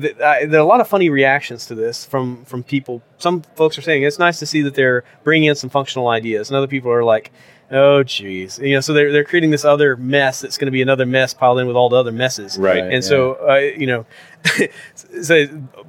th- 0.00 0.18
I, 0.18 0.46
there 0.46 0.60
are 0.60 0.64
a 0.64 0.66
lot 0.66 0.80
of 0.80 0.88
funny 0.88 1.10
reactions 1.10 1.66
to 1.66 1.74
this 1.74 2.04
from 2.06 2.44
from 2.46 2.62
people. 2.62 3.02
Some 3.18 3.42
folks 3.54 3.76
are 3.76 3.82
saying 3.82 4.02
it's 4.02 4.18
nice 4.18 4.38
to 4.38 4.46
see 4.46 4.62
that 4.62 4.74
they're 4.74 5.04
bringing 5.24 5.50
in 5.50 5.56
some 5.56 5.68
functional 5.68 6.08
ideas, 6.08 6.48
and 6.48 6.56
other 6.56 6.66
people 6.66 6.90
are 6.90 7.04
like, 7.04 7.32
"Oh, 7.72 8.02
geez," 8.02 8.58
you 8.58 8.74
know. 8.74 8.80
So 8.80 8.92
they're 8.92 9.10
they're 9.10 9.24
creating 9.24 9.50
this 9.50 9.64
other 9.64 9.96
mess 9.96 10.40
that's 10.40 10.58
going 10.58 10.66
to 10.66 10.72
be 10.72 10.82
another 10.82 11.06
mess 11.06 11.32
piled 11.34 11.58
in 11.58 11.66
with 11.66 11.74
all 11.76 11.88
the 11.88 11.96
other 11.96 12.12
messes, 12.12 12.58
Right. 12.58 12.82
Right. 12.82 12.92
and 12.92 13.04
so, 13.04 13.34
uh, 13.48 13.54
you 13.56 13.86
know, 13.86 14.06
so 15.22 15.46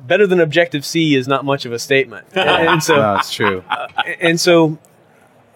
better 0.07 0.25
than 0.27 0.39
Objective 0.39 0.86
C 0.86 1.15
is 1.15 1.27
not 1.27 1.45
much 1.45 1.65
of 1.65 1.71
a 1.73 1.79
statement. 1.79 2.25
And, 2.36 2.67
and 2.69 2.84
so, 2.84 2.95
no, 2.95 3.15
it's 3.15 3.34
true. 3.34 3.63
and 4.19 4.39
so, 4.39 4.77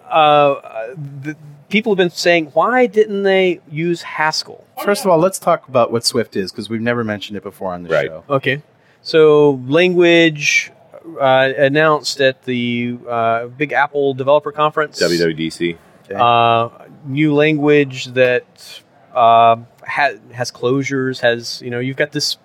uh, 0.08 0.94
the, 1.22 1.36
people 1.68 1.92
have 1.92 1.98
been 1.98 2.10
saying, 2.10 2.46
why 2.54 2.86
didn't 2.86 3.22
they 3.24 3.60
use 3.70 4.02
Haskell? 4.02 4.64
First 4.84 5.04
of 5.04 5.10
all, 5.10 5.18
let's 5.18 5.38
talk 5.38 5.68
about 5.68 5.92
what 5.92 6.04
Swift 6.04 6.34
is 6.36 6.50
because 6.50 6.70
we've 6.70 6.80
never 6.80 7.04
mentioned 7.04 7.36
it 7.36 7.42
before 7.42 7.72
on 7.74 7.82
the 7.82 7.90
Right. 7.90 8.06
show. 8.06 8.24
Okay. 8.30 8.62
So, 9.02 9.62
language 9.66 10.72
uh, 11.20 11.52
announced 11.56 12.20
at 12.20 12.42
the 12.44 12.98
uh, 13.08 13.46
Big 13.46 13.72
Apple 13.72 14.14
Developer 14.14 14.52
Conference. 14.52 15.00
WWDC. 15.00 15.76
Uh, 16.16 16.68
new 17.04 17.34
language 17.34 18.06
that 18.06 18.82
uh, 19.14 19.56
ha- 19.86 20.14
has 20.32 20.50
closures, 20.50 21.20
has, 21.20 21.60
you 21.62 21.70
know, 21.70 21.78
you've 21.80 21.96
got 21.96 22.12
this 22.12 22.36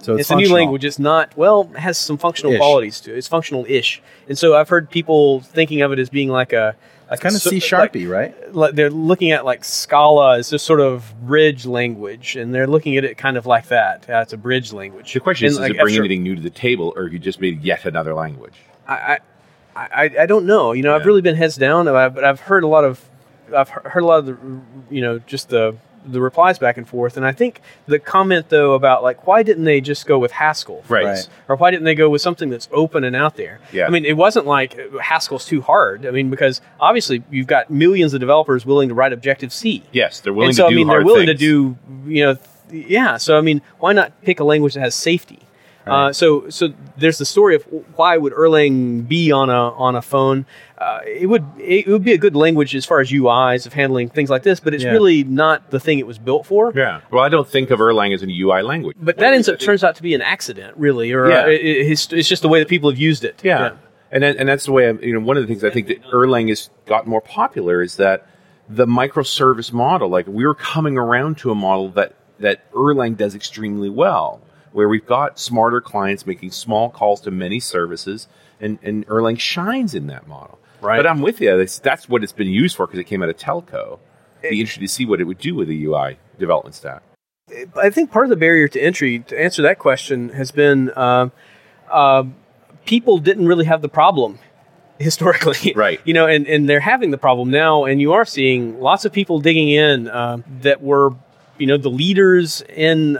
So 0.00 0.14
it's, 0.14 0.22
it's, 0.22 0.30
a 0.30 0.36
new 0.36 0.52
language. 0.52 0.84
It's 0.84 0.98
not 0.98 1.36
well, 1.36 1.70
it 1.74 1.78
has 1.78 1.98
some 1.98 2.18
functional 2.18 2.52
Ish. 2.52 2.58
qualities 2.58 3.00
to 3.00 3.14
it. 3.14 3.18
It's 3.18 3.28
functional 3.28 3.64
ish, 3.68 4.02
and 4.28 4.36
so 4.38 4.56
I've 4.56 4.68
heard 4.68 4.90
people 4.90 5.40
thinking 5.40 5.82
of 5.82 5.92
it 5.92 5.98
as 5.98 6.08
being 6.10 6.28
like 6.28 6.52
a, 6.52 6.74
a 7.08 7.16
Kind 7.16 7.34
of 7.34 7.42
so- 7.42 7.50
C 7.50 7.58
sharpy, 7.58 8.08
right? 8.08 8.34
Like, 8.46 8.54
like 8.54 8.74
they're 8.74 8.90
looking 8.90 9.30
at 9.32 9.44
like 9.44 9.64
Scala 9.64 10.38
as 10.38 10.50
this 10.50 10.62
sort 10.62 10.80
of 10.80 11.12
bridge 11.22 11.66
language, 11.66 12.36
and 12.36 12.52
they're 12.54 12.66
looking 12.66 12.96
at 12.96 13.04
it 13.04 13.16
kind 13.18 13.36
of 13.36 13.46
like 13.46 13.68
that. 13.68 14.08
Uh, 14.08 14.20
it's 14.22 14.32
a 14.32 14.36
bridge 14.36 14.72
language. 14.72 15.12
The 15.12 15.20
question 15.20 15.46
is, 15.46 15.56
And, 15.56 15.62
does 15.64 15.70
like, 15.70 15.78
it 15.78 15.82
bring 15.82 15.94
F-sharp- 15.94 16.04
anything 16.06 16.22
new 16.22 16.34
to 16.36 16.42
the 16.42 16.50
table, 16.50 16.92
or 16.96 17.04
have 17.04 17.12
you 17.12 17.18
just 17.18 17.40
made 17.40 17.62
yet 17.62 17.84
another 17.84 18.14
language? 18.14 18.54
I, 18.88 19.18
I, 19.94 20.10
I, 20.20 20.26
don't 20.26 20.46
know. 20.46 20.72
You 20.72 20.82
know, 20.82 20.94
I've 20.94 21.06
really 21.06 21.22
been 21.22 21.36
heads 21.36 21.56
down, 21.56 21.86
but 21.86 22.24
I've- 22.24 22.40
heard 22.42 22.64
a 22.64 22.66
lot 22.66 22.84
of, 22.84 23.00
I've 23.56 23.68
heard 23.68 24.02
a 24.02 24.06
lot 24.06 24.18
of 24.20 24.26
the, 24.26 24.36
you 24.90 25.00
know, 25.00 25.18
just 25.20 25.48
the 25.48 25.76
the 26.06 26.18
replies 26.20 26.58
back 26.58 26.78
and 26.78 26.88
forth. 26.88 27.18
And 27.18 27.26
I 27.26 27.32
think 27.32 27.60
the 27.86 27.98
comment 27.98 28.48
though 28.48 28.72
about 28.72 29.02
like 29.02 29.26
why 29.26 29.42
didn't 29.42 29.64
they 29.64 29.82
just 29.82 30.06
go 30.06 30.18
with 30.18 30.32
Haskell, 30.32 30.80
for 30.84 30.94
Right. 30.94 31.28
or 31.46 31.56
why 31.56 31.70
didn't 31.70 31.84
they 31.84 31.94
go 31.94 32.08
with 32.08 32.22
something 32.22 32.48
that's 32.48 32.70
open 32.72 33.04
and 33.04 33.14
out 33.14 33.36
there? 33.36 33.60
Yeah. 33.70 33.86
I 33.86 33.90
mean, 33.90 34.06
it 34.06 34.16
wasn't 34.16 34.46
like 34.46 34.78
uh, 34.78 34.98
Haskell's 34.98 35.44
too 35.44 35.60
hard. 35.60 36.06
I 36.06 36.10
mean, 36.10 36.30
because 36.30 36.62
obviously 36.80 37.22
you've 37.30 37.46
got 37.48 37.68
millions 37.70 38.14
of 38.14 38.20
developers 38.20 38.64
willing 38.64 38.88
to 38.88 38.94
write 38.94 39.12
Objective 39.12 39.52
C. 39.52 39.82
Yes, 39.92 40.20
they're 40.20 40.32
willing 40.32 40.48
and 40.48 40.56
so 40.56 40.70
to 40.70 40.74
do 40.74 40.74
I 40.74 40.76
mean, 40.78 40.88
they're 40.88 41.04
willing 41.04 41.26
things. 41.26 41.38
to 41.38 41.46
do, 41.46 41.76
you 42.06 42.24
know, 42.24 42.38
th- 42.70 42.86
yeah. 42.86 43.18
So 43.18 43.36
I 43.36 43.42
mean, 43.42 43.60
why 43.78 43.92
not 43.92 44.18
pick 44.22 44.40
a 44.40 44.44
language 44.44 44.72
that 44.74 44.80
has 44.80 44.94
safety? 44.94 45.40
Uh, 45.86 46.12
so, 46.12 46.48
so 46.50 46.68
there's 46.98 47.18
the 47.18 47.24
story 47.24 47.56
of 47.56 47.62
why 47.96 48.16
would 48.16 48.32
Erlang 48.34 49.08
be 49.08 49.32
on 49.32 49.50
a 49.50 49.70
on 49.72 49.96
a 49.96 50.02
phone? 50.02 50.46
Uh, 50.78 51.00
it 51.06 51.26
would 51.26 51.44
it 51.58 51.86
would 51.88 52.04
be 52.04 52.12
a 52.12 52.18
good 52.18 52.36
language 52.36 52.74
as 52.76 52.84
far 52.86 53.00
as 53.00 53.10
UIs 53.10 53.66
of 53.66 53.72
handling 53.72 54.08
things 54.08 54.30
like 54.30 54.42
this, 54.42 54.60
but 54.60 54.72
it's 54.74 54.84
Yeah. 54.84 54.90
really 54.92 55.24
not 55.24 55.70
the 55.70 55.80
thing 55.80 55.98
it 55.98 56.06
was 56.06 56.18
built 56.18 56.46
for. 56.46 56.72
Yeah. 56.74 57.00
Well, 57.10 57.24
I 57.24 57.28
don't 57.28 57.48
think 57.48 57.70
of 57.70 57.80
Erlang 57.80 58.14
as 58.14 58.22
a 58.22 58.26
UI 58.30 58.62
language. 58.62 58.96
But 59.00 59.16
that 59.16 59.32
ends 59.34 59.48
up 59.48 59.58
turns 59.58 59.82
out 59.82 59.96
to 59.96 60.02
be 60.02 60.14
an 60.14 60.22
accident, 60.22 60.76
really, 60.76 61.12
or 61.12 61.28
Yeah. 61.28 61.42
uh, 61.44 61.46
it, 61.48 61.56
it's, 61.64 62.12
it's 62.12 62.28
just 62.28 62.42
the 62.42 62.48
way 62.48 62.60
that 62.60 62.68
people 62.68 62.90
have 62.90 62.98
used 62.98 63.24
it. 63.24 63.40
Yeah. 63.42 63.72
And 64.12 64.22
that, 64.22 64.36
and 64.36 64.48
that's 64.48 64.64
the 64.66 64.72
way 64.72 64.88
I'm, 64.88 65.02
you 65.02 65.14
know 65.14 65.20
one 65.20 65.36
of 65.36 65.42
the 65.42 65.46
things 65.46 65.64
I 65.64 65.70
think 65.70 65.86
that 65.88 66.02
Erlang 66.12 66.48
has 66.50 66.68
got 66.86 67.06
more 67.06 67.20
popular 67.20 67.82
is 67.82 67.96
that 67.96 68.26
the 68.68 68.86
microservice 68.86 69.72
model 69.72 70.08
like 70.08 70.26
we 70.28 70.46
were 70.46 70.54
coming 70.54 70.96
around 70.98 71.38
to 71.38 71.50
a 71.50 71.54
model 71.54 71.88
that 71.90 72.14
that 72.38 72.70
Erlang 72.72 73.16
does 73.16 73.34
extremely 73.34 73.88
well 73.90 74.40
where 74.72 74.88
we've 74.88 75.06
got 75.06 75.38
smarter 75.38 75.80
clients 75.80 76.26
making 76.26 76.50
small 76.50 76.90
calls 76.90 77.20
to 77.22 77.30
many 77.30 77.60
services 77.60 78.28
and 78.60 78.78
and 78.82 79.06
Erlang 79.06 79.38
shines 79.38 79.94
in 79.94 80.06
that 80.08 80.26
model. 80.26 80.58
Right. 80.80 80.96
But 80.96 81.06
I'm 81.06 81.20
with 81.20 81.40
you. 81.40 81.56
That's, 81.56 81.78
that's 81.78 82.08
what 82.08 82.22
it's 82.22 82.32
been 82.32 82.48
used 82.48 82.76
for 82.76 82.86
because 82.86 83.00
it 83.00 83.04
came 83.04 83.22
out 83.22 83.28
of 83.28 83.36
telco. 83.36 83.98
Be 84.42 84.60
interested 84.60 84.80
to 84.80 84.88
see 84.88 85.04
what 85.04 85.20
it 85.20 85.24
would 85.24 85.38
do 85.38 85.54
with 85.54 85.68
the 85.68 85.84
UI 85.84 86.18
development 86.38 86.74
stack. 86.74 87.02
I 87.76 87.90
think 87.90 88.10
part 88.10 88.24
of 88.24 88.30
the 88.30 88.36
barrier 88.36 88.68
to 88.68 88.80
entry, 88.80 89.18
to 89.20 89.38
answer 89.38 89.62
that 89.62 89.78
question, 89.78 90.30
has 90.30 90.50
been 90.50 90.90
uh, 90.90 91.28
uh, 91.90 92.24
people 92.86 93.18
didn't 93.18 93.46
really 93.46 93.66
have 93.66 93.82
the 93.82 93.88
problem 93.88 94.38
historically. 94.98 95.72
Right. 95.74 96.00
You 96.04 96.14
know, 96.14 96.26
and, 96.26 96.46
and 96.46 96.68
they're 96.68 96.80
having 96.80 97.10
the 97.10 97.18
problem 97.18 97.50
now, 97.50 97.84
and 97.84 98.00
you 98.00 98.12
are 98.14 98.24
seeing 98.24 98.80
lots 98.80 99.04
of 99.04 99.12
people 99.12 99.40
digging 99.40 99.68
in 99.68 100.08
um, 100.08 100.44
that 100.62 100.80
were, 100.82 101.10
you 101.58 101.66
know, 101.66 101.76
the 101.76 101.90
leaders 101.90 102.62
in. 102.62 103.16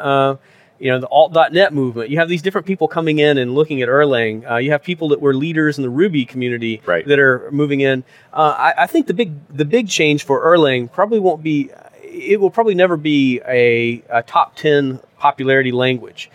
You 0.80 0.90
know 0.90 0.98
the 0.98 1.08
alt.net 1.08 1.74
movement. 1.74 2.08
You 2.10 2.18
have 2.18 2.28
these 2.30 2.40
different 2.42 2.66
people 2.66 2.88
coming 2.88 3.18
in 3.18 3.36
and 3.38 3.54
looking 3.54 3.82
at 3.82 3.88
Erlang. 3.88 4.50
Uh, 4.50 4.56
you 4.56 4.70
have 4.72 4.82
people 4.82 5.08
that 5.10 5.20
were 5.20 5.34
leaders 5.34 5.76
in 5.78 5.82
the 5.82 5.90
Ruby 5.90 6.24
community 6.24 6.80
Right. 6.86 7.06
that 7.06 7.18
are 7.18 7.50
moving 7.52 7.80
in. 7.82 8.02
Uh, 8.32 8.54
I, 8.56 8.84
I 8.84 8.86
think 8.86 9.06
the 9.06 9.12
big 9.14 9.32
the 9.48 9.66
big 9.66 9.88
change 9.88 10.24
for 10.24 10.42
Erlang 10.44 10.90
probably 10.90 11.20
won't 11.20 11.42
be. 11.42 11.70
It 12.02 12.40
will 12.40 12.50
probably 12.50 12.74
never 12.74 12.96
be 12.96 13.40
a, 13.46 14.02
a 14.08 14.22
top 14.22 14.56
ten 14.56 15.00
popularity 15.18 15.70
language, 15.70 16.30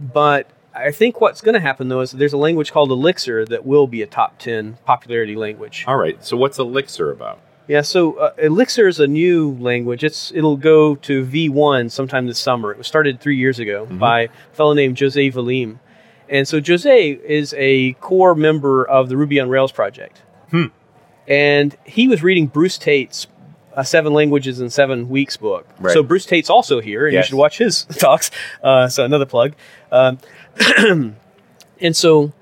but 0.00 0.46
I 0.74 0.92
think 0.92 1.20
what's 1.20 1.40
going 1.40 1.54
to 1.54 1.60
happen 1.60 1.88
though 1.88 2.00
is 2.00 2.12
there's 2.12 2.32
a 2.32 2.38
language 2.38 2.70
called 2.70 2.90
Elixir 2.92 3.44
that 3.46 3.66
will 3.66 3.88
be 3.88 4.00
a 4.02 4.06
top 4.06 4.38
ten 4.38 4.78
popularity 4.86 5.34
language. 5.34 5.84
All 5.88 5.96
right. 5.96 6.24
So 6.24 6.36
what's 6.36 6.58
Elixir 6.58 7.10
about? 7.10 7.40
Yeah, 7.68 7.82
so 7.82 8.14
uh, 8.14 8.32
Elixir 8.38 8.88
is 8.88 8.98
a 8.98 9.06
new 9.06 9.52
language. 9.60 10.02
It's 10.02 10.32
it'll 10.34 10.56
go 10.56 10.94
to 10.96 11.24
V1 11.24 11.90
sometime 11.90 12.26
this 12.26 12.38
summer. 12.38 12.72
It 12.72 12.78
was 12.78 12.86
started 12.86 13.20
three 13.20 13.36
years 13.36 13.58
ago 13.58 13.84
by 13.86 14.22
a 14.22 14.28
fellow 14.52 14.72
named 14.72 14.98
Jose 14.98 15.30
Valim, 15.30 15.78
and 16.30 16.48
so 16.48 16.60
Jose 16.66 17.10
is 17.12 17.54
a 17.58 17.92
core 17.94 18.34
member 18.34 18.84
of 18.88 19.10
the 19.10 19.16
Ruby 19.18 19.38
on 19.38 19.48
Rails 19.50 19.70
project. 19.72 20.22
And 21.28 21.76
he 21.84 22.08
was 22.08 22.22
reading 22.22 22.46
Bruce 22.46 22.78
Tate's 22.78 23.26
uh, 23.76 23.82
Seven 23.82 24.14
Languages 24.14 24.60
in 24.60 24.70
Seven 24.70 25.10
Weeks 25.10 25.36
book. 25.36 25.66
Right. 25.78 25.92
So 25.92 26.02
Bruce 26.02 26.24
Tate's 26.24 26.48
also 26.48 26.80
here, 26.80 27.04
and 27.06 27.12
Yes. 27.12 27.26
you 27.26 27.28
should 27.28 27.36
watch 27.36 27.58
his 27.58 27.84
talks. 27.98 28.30
Uh, 28.62 28.88
so 28.88 29.04
another 29.04 29.26
plug. 29.26 29.52
Um, 29.92 30.18
and 31.80 31.94
so 31.94 32.32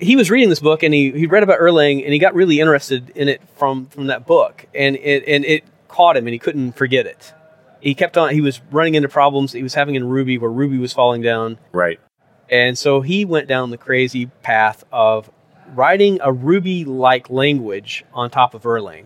he 0.00 0.16
was 0.16 0.30
reading 0.30 0.48
this 0.48 0.60
book 0.60 0.82
and 0.82 0.92
he, 0.94 1.10
he 1.12 1.26
read 1.26 1.42
about 1.42 1.60
Erlang 1.60 2.02
and 2.02 2.12
he 2.12 2.18
got 2.18 2.34
really 2.34 2.58
interested 2.58 3.10
in 3.10 3.28
it 3.28 3.40
from, 3.56 3.86
from 3.86 4.06
that 4.06 4.26
book 4.26 4.66
and 4.74 4.96
it, 4.96 5.24
and 5.26 5.44
it 5.44 5.64
caught 5.88 6.16
him 6.16 6.26
and 6.26 6.32
he 6.32 6.38
couldn't 6.38 6.72
forget 6.72 7.06
it. 7.06 7.34
He 7.80 7.94
kept 7.94 8.16
on, 8.16 8.30
he 8.30 8.40
was 8.40 8.60
running 8.70 8.94
into 8.94 9.08
problems 9.08 9.52
he 9.52 9.62
was 9.62 9.74
having 9.74 9.94
in 9.94 10.08
Ruby 10.08 10.38
where 10.38 10.50
Ruby 10.50 10.78
was 10.78 10.92
falling 10.92 11.22
down. 11.22 11.58
Right. 11.72 12.00
And 12.48 12.76
so 12.76 13.00
he 13.00 13.24
went 13.24 13.46
down 13.46 13.70
the 13.70 13.78
crazy 13.78 14.26
path 14.26 14.84
of 14.90 15.30
writing 15.74 16.18
a 16.22 16.32
Ruby 16.32 16.84
like 16.84 17.30
language 17.30 18.04
on 18.12 18.30
top 18.30 18.54
of 18.54 18.62
Erlang, 18.62 19.04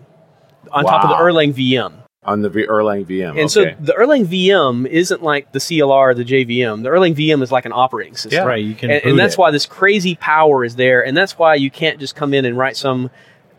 on 0.71 0.85
top 0.85 1.03
of 1.03 1.09
the 1.09 1.15
Erlang 1.15 1.53
VM. 1.53 2.04
On 2.25 2.41
the 2.41 2.49
v- 2.49 2.67
Erlang 2.67 3.05
VM. 3.05 3.29
And 3.29 3.39
okay. 3.39 3.47
so 3.47 3.65
the 3.79 3.93
Erlang 3.93 4.25
VM 4.25 4.87
isn't 4.87 5.21
like 5.21 5.51
the 5.51 5.59
CLR 5.59 5.89
or 5.89 6.13
the 6.13 6.25
JVM. 6.25 6.83
The 6.83 6.89
Erlang 6.89 7.15
VM 7.15 7.41
is 7.41 7.51
like 7.51 7.65
an 7.65 7.71
operating 7.73 8.15
system. 8.15 8.43
Yeah. 8.43 8.47
Right, 8.47 8.63
you 8.63 8.75
can 8.75 8.91
and, 8.91 9.03
and 9.03 9.19
that's 9.19 9.35
it. 9.35 9.39
why 9.39 9.51
this 9.51 9.65
crazy 9.65 10.15
power 10.15 10.65
is 10.65 10.75
there, 10.75 11.05
and 11.05 11.15
that's 11.15 11.37
why 11.37 11.55
you 11.55 11.69
can't 11.69 11.99
just 11.99 12.15
come 12.15 12.33
in 12.33 12.45
and 12.45 12.57
write 12.57 12.77
some 12.77 13.09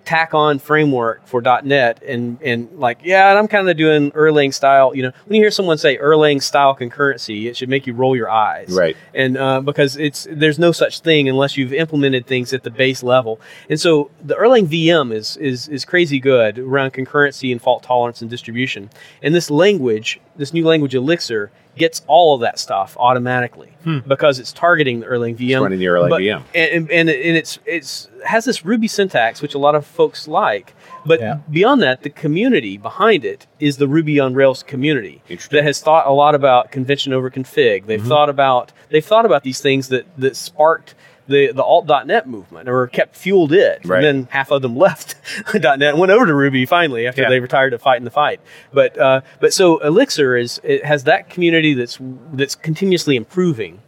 tack 0.06 0.32
on 0.32 0.58
framework 0.58 1.26
for 1.26 1.42
.NET 1.42 2.00
and 2.04 2.40
and 2.40 2.70
like 2.78 3.00
yeah, 3.02 3.28
and 3.28 3.38
I'm 3.38 3.48
kind 3.48 3.68
of 3.68 3.76
doing 3.76 4.12
Erlang 4.12 4.54
style. 4.54 4.94
You 4.94 5.02
know, 5.02 5.12
when 5.26 5.36
you 5.36 5.42
hear 5.42 5.50
someone 5.50 5.76
say 5.78 5.98
Erlang 5.98 6.40
style 6.42 6.74
concurrency, 6.74 7.46
it 7.46 7.56
should 7.56 7.68
make 7.68 7.86
you 7.86 7.92
roll 7.92 8.16
your 8.16 8.30
eyes, 8.30 8.68
Right. 8.70 8.96
And 9.12 9.36
uh, 9.36 9.60
because 9.60 9.96
it's 9.96 10.26
there's 10.30 10.58
no 10.58 10.72
such 10.72 11.00
thing 11.00 11.28
unless 11.28 11.56
you've 11.56 11.72
implemented 11.74 12.26
things 12.26 12.54
at 12.54 12.62
the 12.62 12.70
base 12.70 13.02
level. 13.02 13.40
And 13.68 13.78
so 13.80 14.10
the 14.24 14.36
Erlang 14.36 14.66
VM 14.68 15.12
is 15.12 15.36
is 15.36 15.68
is 15.68 15.84
crazy 15.84 16.20
good 16.20 16.58
around 16.58 16.92
concurrency 16.92 17.52
and 17.52 17.60
fault 17.60 17.82
tolerance 17.82 18.22
and 18.22 18.30
distribution. 18.30 18.88
And 19.22 19.34
this 19.34 19.50
language, 19.50 20.20
this 20.36 20.54
new 20.54 20.64
language 20.64 20.94
Elixir, 20.94 21.50
gets 21.76 22.00
all 22.06 22.34
of 22.36 22.40
that 22.40 22.58
stuff 22.58 22.96
automatically 22.98 23.72
because 24.08 24.38
it's 24.38 24.52
targeting 24.52 25.00
the 25.00 25.06
Erlang 25.06 25.36
VM. 25.36 25.60
running 25.62 25.78
the 25.78 25.84
Erlang 25.84 26.08
But- 26.10 26.20
VM. 26.22 26.42
and, 26.54 26.90
and, 26.90 27.08
and 27.10 27.36
it's 27.36 27.58
it's 27.66 28.08
has 28.26 28.44
this 28.44 28.64
Ruby 28.64 28.88
syntax, 28.88 29.40
which 29.42 29.54
a 29.54 29.58
lot 29.58 29.74
of 29.74 29.86
folks 29.86 30.26
like. 30.28 30.74
But 31.04 31.20
Yeah. 31.20 31.38
beyond 31.50 31.82
that, 31.82 32.02
the 32.02 32.10
community 32.10 32.76
behind 32.76 33.24
it 33.24 33.46
is 33.60 33.76
the 33.78 33.88
Ruby 33.88 34.18
on 34.20 34.34
Rails 34.34 34.62
community 34.62 35.22
that 35.50 35.64
has 35.64 35.80
thought 35.80 36.06
a 36.06 36.12
lot 36.12 36.34
about 36.34 36.70
convention 36.70 37.12
over 37.12 37.30
config. 37.30 37.86
They've 37.86 38.02
thought 38.04 38.28
about 38.28 38.72
they've 38.90 39.04
thought 39.04 39.24
about 39.26 39.42
these 39.42 39.60
things 39.60 39.88
that 39.88 40.06
that 40.18 40.36
sparked 40.36 40.94
the 41.28 41.50
the 41.52 41.62
alt.net 41.62 42.28
movement 42.28 42.68
or 42.68 42.86
kept 42.86 43.16
fueled 43.16 43.52
it. 43.52 43.80
Right. 43.84 43.96
And 43.96 44.04
then 44.04 44.28
half 44.30 44.50
of 44.52 44.62
them 44.62 44.76
left 44.86 45.16
.net 45.54 45.82
and 45.82 45.98
went 45.98 46.12
over 46.12 46.24
to 46.26 46.34
Ruby 46.34 46.66
finally 46.66 47.06
after 47.06 47.22
Yeah. 47.22 47.30
they 47.30 47.40
retired 47.40 47.70
to 47.70 47.78
fight 47.78 47.96
in 47.98 48.04
the 48.04 48.10
fight. 48.12 48.40
But 48.72 48.96
uh, 48.98 49.20
but 49.40 49.52
so 49.52 49.78
Elixir 49.78 50.36
is 50.36 50.60
it 50.62 50.84
has 50.84 51.04
that 51.04 51.28
community 51.30 51.74
that's 51.74 51.98
that's 52.32 52.54
continuously 52.54 53.16
improving 53.16 53.80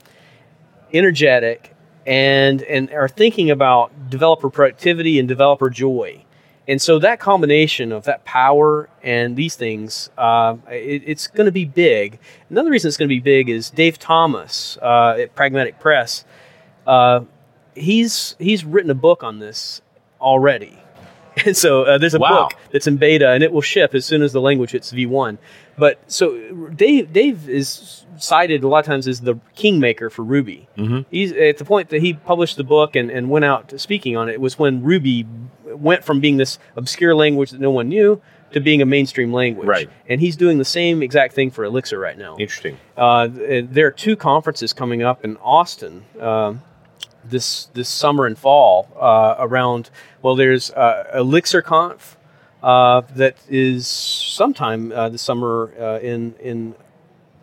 energetic 0.93 1.75
and 2.09 2.63
and 2.63 2.91
are 2.91 3.07
thinking 3.07 3.51
about 3.51 4.09
developer 4.09 4.49
productivity 4.49 5.19
and 5.19 5.29
developer 5.29 5.69
joy. 5.69 6.25
And 6.67 6.81
so 6.81 6.99
that 6.99 7.21
combination 7.21 7.93
of 7.93 8.05
that 8.05 8.25
power 8.25 8.89
and 9.03 9.37
these 9.37 9.57
things, 9.57 10.11
uh, 10.19 10.57
it, 10.71 11.03
it's 11.07 11.27
going 11.27 11.47
to 11.47 11.53
be 11.53 11.65
big. 11.65 12.19
Another 12.51 12.71
reason 12.71 12.89
it's 12.89 12.97
going 12.97 13.09
to 13.09 13.15
be 13.15 13.21
big 13.21 13.49
is 13.49 13.71
Dave 13.71 13.99
Thomas 13.99 14.77
uh, 14.83 15.17
at 15.19 15.35
Pragmatic 15.35 15.81
Press. 15.81 16.25
Uh, 16.87 17.21
he's 17.75 18.37
he's 18.39 18.65
written 18.65 18.91
a 18.91 18.95
book 18.95 19.23
on 19.23 19.39
this 19.39 19.83
already. 20.21 20.79
And 21.47 21.57
so 21.65 21.83
uh, 21.85 21.99
there's 21.99 22.15
a 22.15 22.19
Wow. 22.19 22.49
book 22.49 22.59
that's 22.73 22.87
in 22.87 22.97
beta, 22.97 23.31
and 23.31 23.43
it 23.43 23.53
will 23.53 23.61
ship 23.63 23.95
as 23.95 24.05
soon 24.05 24.23
as 24.23 24.33
the 24.33 24.41
language 24.41 24.71
hits 24.73 24.93
V1. 24.93 25.39
But 25.77 26.01
so 26.07 26.37
Dave, 26.75 27.13
Dave 27.13 27.49
is 27.49 28.05
cited 28.17 28.65
a 28.65 28.69
lot 28.69 28.81
of 28.81 28.85
times 28.87 29.07
as 29.07 29.21
the 29.21 29.37
kingmaker 29.55 30.11
for 30.11 30.23
Ruby. 30.25 30.69
Mhm. 30.77 31.05
He's 31.11 31.33
at 31.33 31.59
the 31.59 31.65
point 31.65 31.91
that 31.91 32.01
he 32.03 32.15
published 32.15 32.57
the 32.57 32.65
book 32.65 32.97
and, 32.97 33.11
and 33.11 33.31
went 33.31 33.45
out 33.45 33.73
speaking 33.81 34.17
on 34.17 34.29
it 34.29 34.41
was 34.41 34.59
when 34.59 34.83
Ruby 34.83 35.25
went 35.67 36.03
from 36.05 36.19
being 36.21 36.37
this 36.37 36.59
obscure 36.75 37.15
language 37.15 37.51
that 37.53 37.61
no 37.61 37.71
one 37.71 37.89
knew 37.89 38.21
to 38.51 38.61
being 38.61 38.83
a 38.83 38.87
mainstream 38.87 39.33
language. 39.33 39.69
Right. 39.69 39.89
And 40.09 40.21
he's 40.21 40.35
doing 40.35 40.59
the 40.59 40.65
same 40.65 41.03
exact 41.03 41.35
thing 41.35 41.51
for 41.53 41.63
Elixir 41.65 41.99
right 41.99 42.19
now. 42.19 42.37
Interesting. 42.41 42.79
Uh, 42.97 43.29
there 43.31 43.87
are 43.87 43.91
two 43.93 44.17
conferences 44.17 44.73
coming 44.73 45.03
up 45.03 45.25
in 45.25 45.37
Austin 45.37 46.03
um, 46.21 46.63
this 47.25 47.67
this 47.75 47.89
summer 47.89 48.27
and 48.27 48.37
fall 48.39 48.89
uh, 48.99 49.37
around. 49.39 49.91
Well, 50.23 50.37
there's 50.37 50.71
uh, 50.73 51.11
Elixir 51.15 51.63
Conf 51.63 52.17
uh, 52.63 53.03
that 53.17 53.37
is 53.49 53.87
sometime 53.87 54.93
uh, 54.93 55.09
this 55.11 55.23
summer 55.23 55.73
uh, 55.79 55.99
in 56.01 56.35
in 56.41 56.75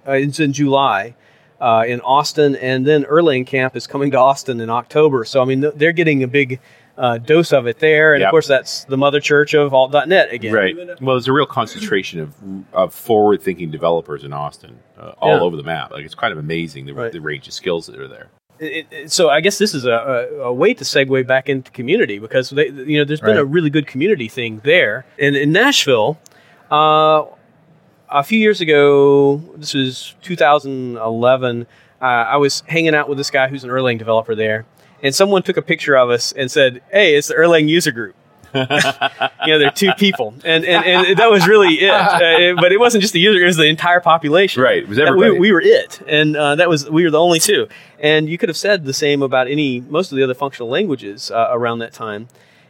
uh, 0.08 0.12
it's 0.14 0.40
in 0.40 0.54
July. 0.54 1.16
Uh, 1.58 1.86
in 1.88 2.02
Austin, 2.02 2.54
and 2.58 2.86
then 2.86 3.06
Erlang 3.06 3.48
Camp 3.48 3.78
is 3.78 3.88
coming 3.88 4.12
to 4.12 4.20
Austin 4.20 4.60
in 4.60 4.70
October. 4.70 5.24
So 5.24 5.42
I 5.42 5.46
mean, 5.46 5.62
they're 5.76 5.94
getting 5.94 6.22
a 6.22 6.28
big 6.28 6.60
uh, 6.98 7.18
dose 7.18 7.54
of 7.54 7.66
it 7.66 7.80
there, 7.80 8.14
and 8.14 8.20
Yep. 8.20 8.28
of 8.28 8.32
course 8.32 8.48
that's 8.48 8.84
the 8.84 8.98
mother 8.98 9.22
church 9.22 9.54
of 9.54 9.74
Alt.net 9.74 10.34
again. 10.34 10.54
Right. 10.54 10.76
Well, 11.02 11.16
there's 11.16 11.30
a 11.30 11.34
real 11.34 11.46
concentration 11.46 12.20
of, 12.20 12.36
of 12.74 12.94
forward-thinking 12.94 13.72
developers 13.72 14.26
in 14.26 14.34
Austin, 14.34 14.78
uh, 15.00 15.14
all 15.20 15.38
Yeah. 15.38 15.40
over 15.44 15.56
the 15.56 15.64
map. 15.64 15.92
Like 15.92 16.04
it's 16.04 16.14
kind 16.14 16.34
of 16.34 16.38
amazing 16.40 16.88
the, 16.88 16.94
Right. 16.94 17.12
the 17.12 17.22
range 17.22 17.48
of 17.48 17.54
skills 17.54 17.88
that 17.88 17.98
are 18.02 18.08
there. 18.10 18.28
It, 18.60 18.88
it- 18.92 19.12
so 19.12 19.30
I 19.30 19.42
guess 19.42 19.58
this 19.58 19.74
is 19.74 19.86
a, 19.86 19.92
a, 19.92 20.36
a 20.46 20.54
way 20.54 20.74
to 20.74 20.84
segue 20.84 21.26
back 21.28 21.50
into 21.50 21.72
community 21.72 22.20
because 22.20 22.50
they, 22.50 22.68
you 22.70 22.98
know 22.98 23.06
there's 23.06 23.22
been 23.22 23.32
Right. 23.32 23.40
a 23.40 23.46
really 23.46 23.70
good 23.70 23.88
community 23.88 24.28
thing 24.28 24.62
there. 24.64 25.06
And 25.20 25.36
in 25.36 25.52
Nashville, 25.52 26.18
uh, 26.72 27.24
a 28.10 28.24
few 28.24 28.40
years 28.40 28.62
ago, 28.62 29.38
this 29.58 29.74
was 29.74 30.16
2011. 30.22 31.68
Uh, 32.02 32.06
I 32.06 32.38
was 32.38 32.62
hanging 32.68 32.94
out 32.96 33.10
with 33.10 33.18
this 33.18 33.32
guy 33.32 33.48
who's 33.48 33.64
an 33.64 33.70
Erlang 33.70 33.98
developer 33.98 34.36
there, 34.36 34.66
and 35.02 35.14
someone 35.16 35.44
took 35.44 35.58
a 35.58 35.62
picture 35.62 35.96
of 35.98 36.10
us 36.10 36.32
and 36.32 36.52
said, 36.52 36.82
"Hey, 36.92 37.16
it's 37.16 37.28
the 37.30 37.36
Erlang 37.36 37.68
user 37.68 37.92
group." 37.92 38.16
you 39.46 39.52
know, 39.54 39.60
they're 39.60 39.72
two 39.72 39.92
people, 39.94 40.34
and 40.44 40.66
and, 40.66 40.86
and 40.86 41.18
that 41.18 41.30
was 41.30 41.48
really 41.48 41.76
it. 41.76 41.90
Uh, 41.92 42.56
but 42.62 42.72
it 42.72 42.80
wasn't 42.80 43.02
just 43.02 43.14
the 43.14 43.20
user; 43.20 43.44
it 43.44 43.46
was 43.48 43.58
the 43.58 43.66
entire 43.66 44.00
population. 44.00 44.64
Right, 44.64 44.84
it 44.84 44.88
was 44.90 44.98
everybody. 45.00 45.32
We, 45.32 45.40
we 45.40 45.52
were 45.52 45.62
it, 45.62 46.02
and 46.08 46.36
uh, 46.36 46.56
that 46.56 46.70
was 46.70 46.90
we 46.90 47.04
were 47.04 47.12
the 47.12 47.20
only 47.20 47.40
two. 47.40 47.68
And 48.00 48.28
you 48.30 48.38
could 48.38 48.50
have 48.50 48.58
said 48.58 48.86
the 48.86 48.94
same 48.94 49.22
about 49.22 49.48
any 49.48 49.82
most 49.82 50.12
of 50.12 50.18
the 50.18 50.24
other 50.24 50.34
functional 50.34 50.70
languages 50.70 51.32
uh, 51.32 51.50
around 51.52 51.80
that 51.80 51.94
time. 51.94 52.28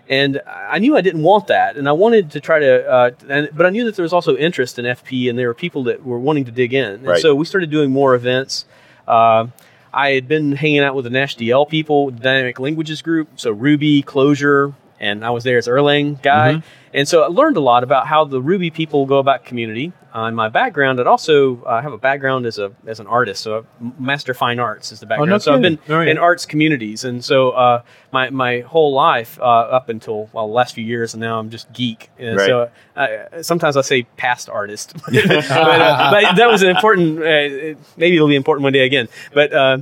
And 0.08 0.40
I 0.48 0.78
knew 0.78 0.96
I 0.96 1.02
didn't 1.02 1.24
want 1.24 1.48
that, 1.48 1.78
and 1.78 1.90
I 1.90 1.92
wanted 1.92 2.30
to 2.32 2.40
try 2.40 2.60
to, 2.60 2.88
uh, 2.88 3.12
and, 3.28 3.50
but 3.52 3.66
I 3.66 3.72
knew 3.72 3.86
that 3.86 3.96
there 3.96 4.04
was 4.04 4.14
also 4.14 4.38
interest 4.38 4.78
in 4.78 4.86
FP, 4.86 5.28
and 5.30 5.38
there 5.40 5.48
were 5.48 5.56
people 5.56 5.84
that 5.86 6.06
were 6.06 6.20
wanting 6.20 6.46
to 6.46 6.52
dig 6.52 6.76
in. 6.76 6.86
And 6.92 7.06
Right. 7.08 7.20
so 7.22 7.34
we 7.34 7.44
started 7.44 7.72
doing 7.72 7.90
more 7.90 8.14
events. 8.14 8.66
Uh, 9.08 9.48
I 9.92 10.12
had 10.12 10.28
been 10.28 10.52
hanging 10.52 10.82
out 10.82 10.94
with 10.94 11.06
the 11.06 11.10
NashDL 11.10 11.68
people, 11.70 12.12
Dynamic 12.12 12.60
Languages 12.60 13.02
group, 13.02 13.30
so 13.38 13.50
Ruby, 13.50 14.04
Clojure, 14.04 14.76
and 15.06 15.24
I 15.24 15.30
was 15.30 15.44
there 15.44 15.58
as 15.58 15.68
Erlang 15.68 16.22
guy. 16.22 16.54
Mm-hmm. 16.54 16.68
And 16.94 17.08
so 17.08 17.24
I 17.24 17.28
learned 17.28 17.58
a 17.58 17.62
lot 17.62 17.84
about 17.84 18.08
how 18.08 18.24
the 18.24 18.42
Ruby 18.42 18.72
people 18.72 19.06
go 19.06 19.18
about 19.18 19.44
community. 19.44 19.92
Uh, 20.16 20.28
in 20.28 20.36
my 20.36 20.48
background, 20.48 21.00
I'd 21.02 21.08
also 21.08 21.62
uh, 21.64 21.82
have 21.82 21.92
a 21.92 21.98
background 21.98 22.46
as 22.46 22.58
a 22.58 22.72
as 22.88 23.02
an 23.02 23.08
artist. 23.08 23.44
So 23.44 23.66
master 24.00 24.34
fine 24.34 24.60
arts 24.60 24.94
is 24.94 25.02
the 25.02 25.06
background. 25.06 25.30
no 25.30 25.38
so 25.38 25.54
I've 25.54 25.62
been 25.62 25.76
kidding. 25.76 25.94
Oh, 25.94 26.02
in 26.02 26.18
arts 26.18 26.46
communities, 26.46 27.04
and 27.04 27.24
so 27.24 27.52
uh, 27.52 27.82
my 28.14 28.30
my 28.30 28.62
whole 28.62 28.94
life 28.94 29.38
uh, 29.40 29.44
up 29.44 29.90
until 29.90 30.30
well 30.32 30.48
the 30.48 30.54
last 30.54 30.74
few 30.74 30.86
years, 30.86 31.14
and 31.14 31.20
now 31.20 31.38
I'm 31.38 31.50
just 31.50 31.72
geek. 31.74 32.12
And 32.18 32.38
Right. 32.38 32.48
So 32.48 32.72
uh, 32.96 33.44
sometimes 33.44 33.76
I 33.76 33.82
say 33.82 34.04
past 34.16 34.50
artist, 34.50 34.94
but, 35.06 35.16
uh, 35.16 36.12
but 36.12 36.36
that 36.38 36.48
was 36.50 36.64
an 36.64 36.70
important. 36.70 37.20
Uh, 37.20 37.78
maybe 37.98 38.16
it'll 38.16 38.30
be 38.30 38.38
important 38.38 38.64
one 38.64 38.74
day 38.74 38.86
again, 38.86 39.10
but. 39.34 39.54
Uh, 39.54 39.78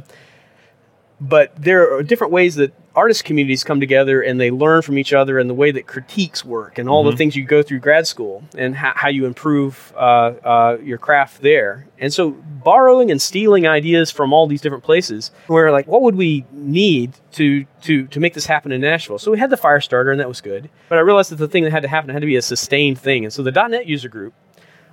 but 1.21 1.55
there 1.55 1.95
are 1.95 2.03
different 2.03 2.33
ways 2.33 2.55
that 2.55 2.73
artist 2.95 3.23
communities 3.23 3.63
come 3.63 3.79
together 3.79 4.21
and 4.21 4.39
they 4.39 4.51
learn 4.51 4.81
from 4.81 4.97
each 4.97 5.13
other 5.13 5.39
and 5.39 5.49
the 5.49 5.53
way 5.53 5.71
that 5.71 5.87
critiques 5.87 6.45
work 6.45 6.77
and 6.77 6.87
all 6.87 7.03
the 7.03 7.15
things 7.17 7.35
you 7.35 7.43
go 7.43 7.63
through 7.63 7.79
grad 7.79 8.05
school 8.05 8.43
and 8.55 8.75
how, 8.75 8.93
how 8.95 9.09
you 9.09 9.25
improve 9.25 9.91
uh, 9.95 10.33
uh, 10.43 10.77
your 10.83 10.99
craft 10.99 11.41
there. 11.41 11.87
And 11.97 12.13
so 12.13 12.31
borrowing 12.31 13.09
and 13.09 13.21
stealing 13.21 13.65
ideas 13.67 14.11
from 14.11 14.31
all 14.31 14.45
these 14.45 14.61
different 14.61 14.83
places, 14.83 15.31
we're 15.47 15.71
like, 15.71 15.87
what 15.87 16.03
would 16.03 16.15
we 16.15 16.45
need 16.51 17.13
to 17.33 17.65
to 17.81 18.05
to 18.07 18.19
make 18.19 18.35
this 18.35 18.45
happen 18.45 18.71
in 18.71 18.81
Nashville? 18.81 19.17
So 19.17 19.31
we 19.31 19.39
had 19.39 19.49
the 19.49 19.57
Firestarter 19.57 20.11
and 20.11 20.19
that 20.19 20.27
was 20.27 20.41
good. 20.41 20.69
But 20.89 20.99
I 20.99 21.01
realized 21.01 21.31
that 21.31 21.37
the 21.37 21.47
thing 21.47 21.63
that 21.63 21.71
had 21.71 21.83
to 21.83 21.89
happen 21.89 22.11
had 22.11 22.19
to 22.19 22.27
be 22.27 22.35
a 22.35 22.41
sustained 22.41 22.99
thing. 22.99 23.23
And 23.23 23.33
so 23.33 23.41
the 23.41 23.51
.NET 23.51 23.87
user 23.87 24.09
group 24.09 24.33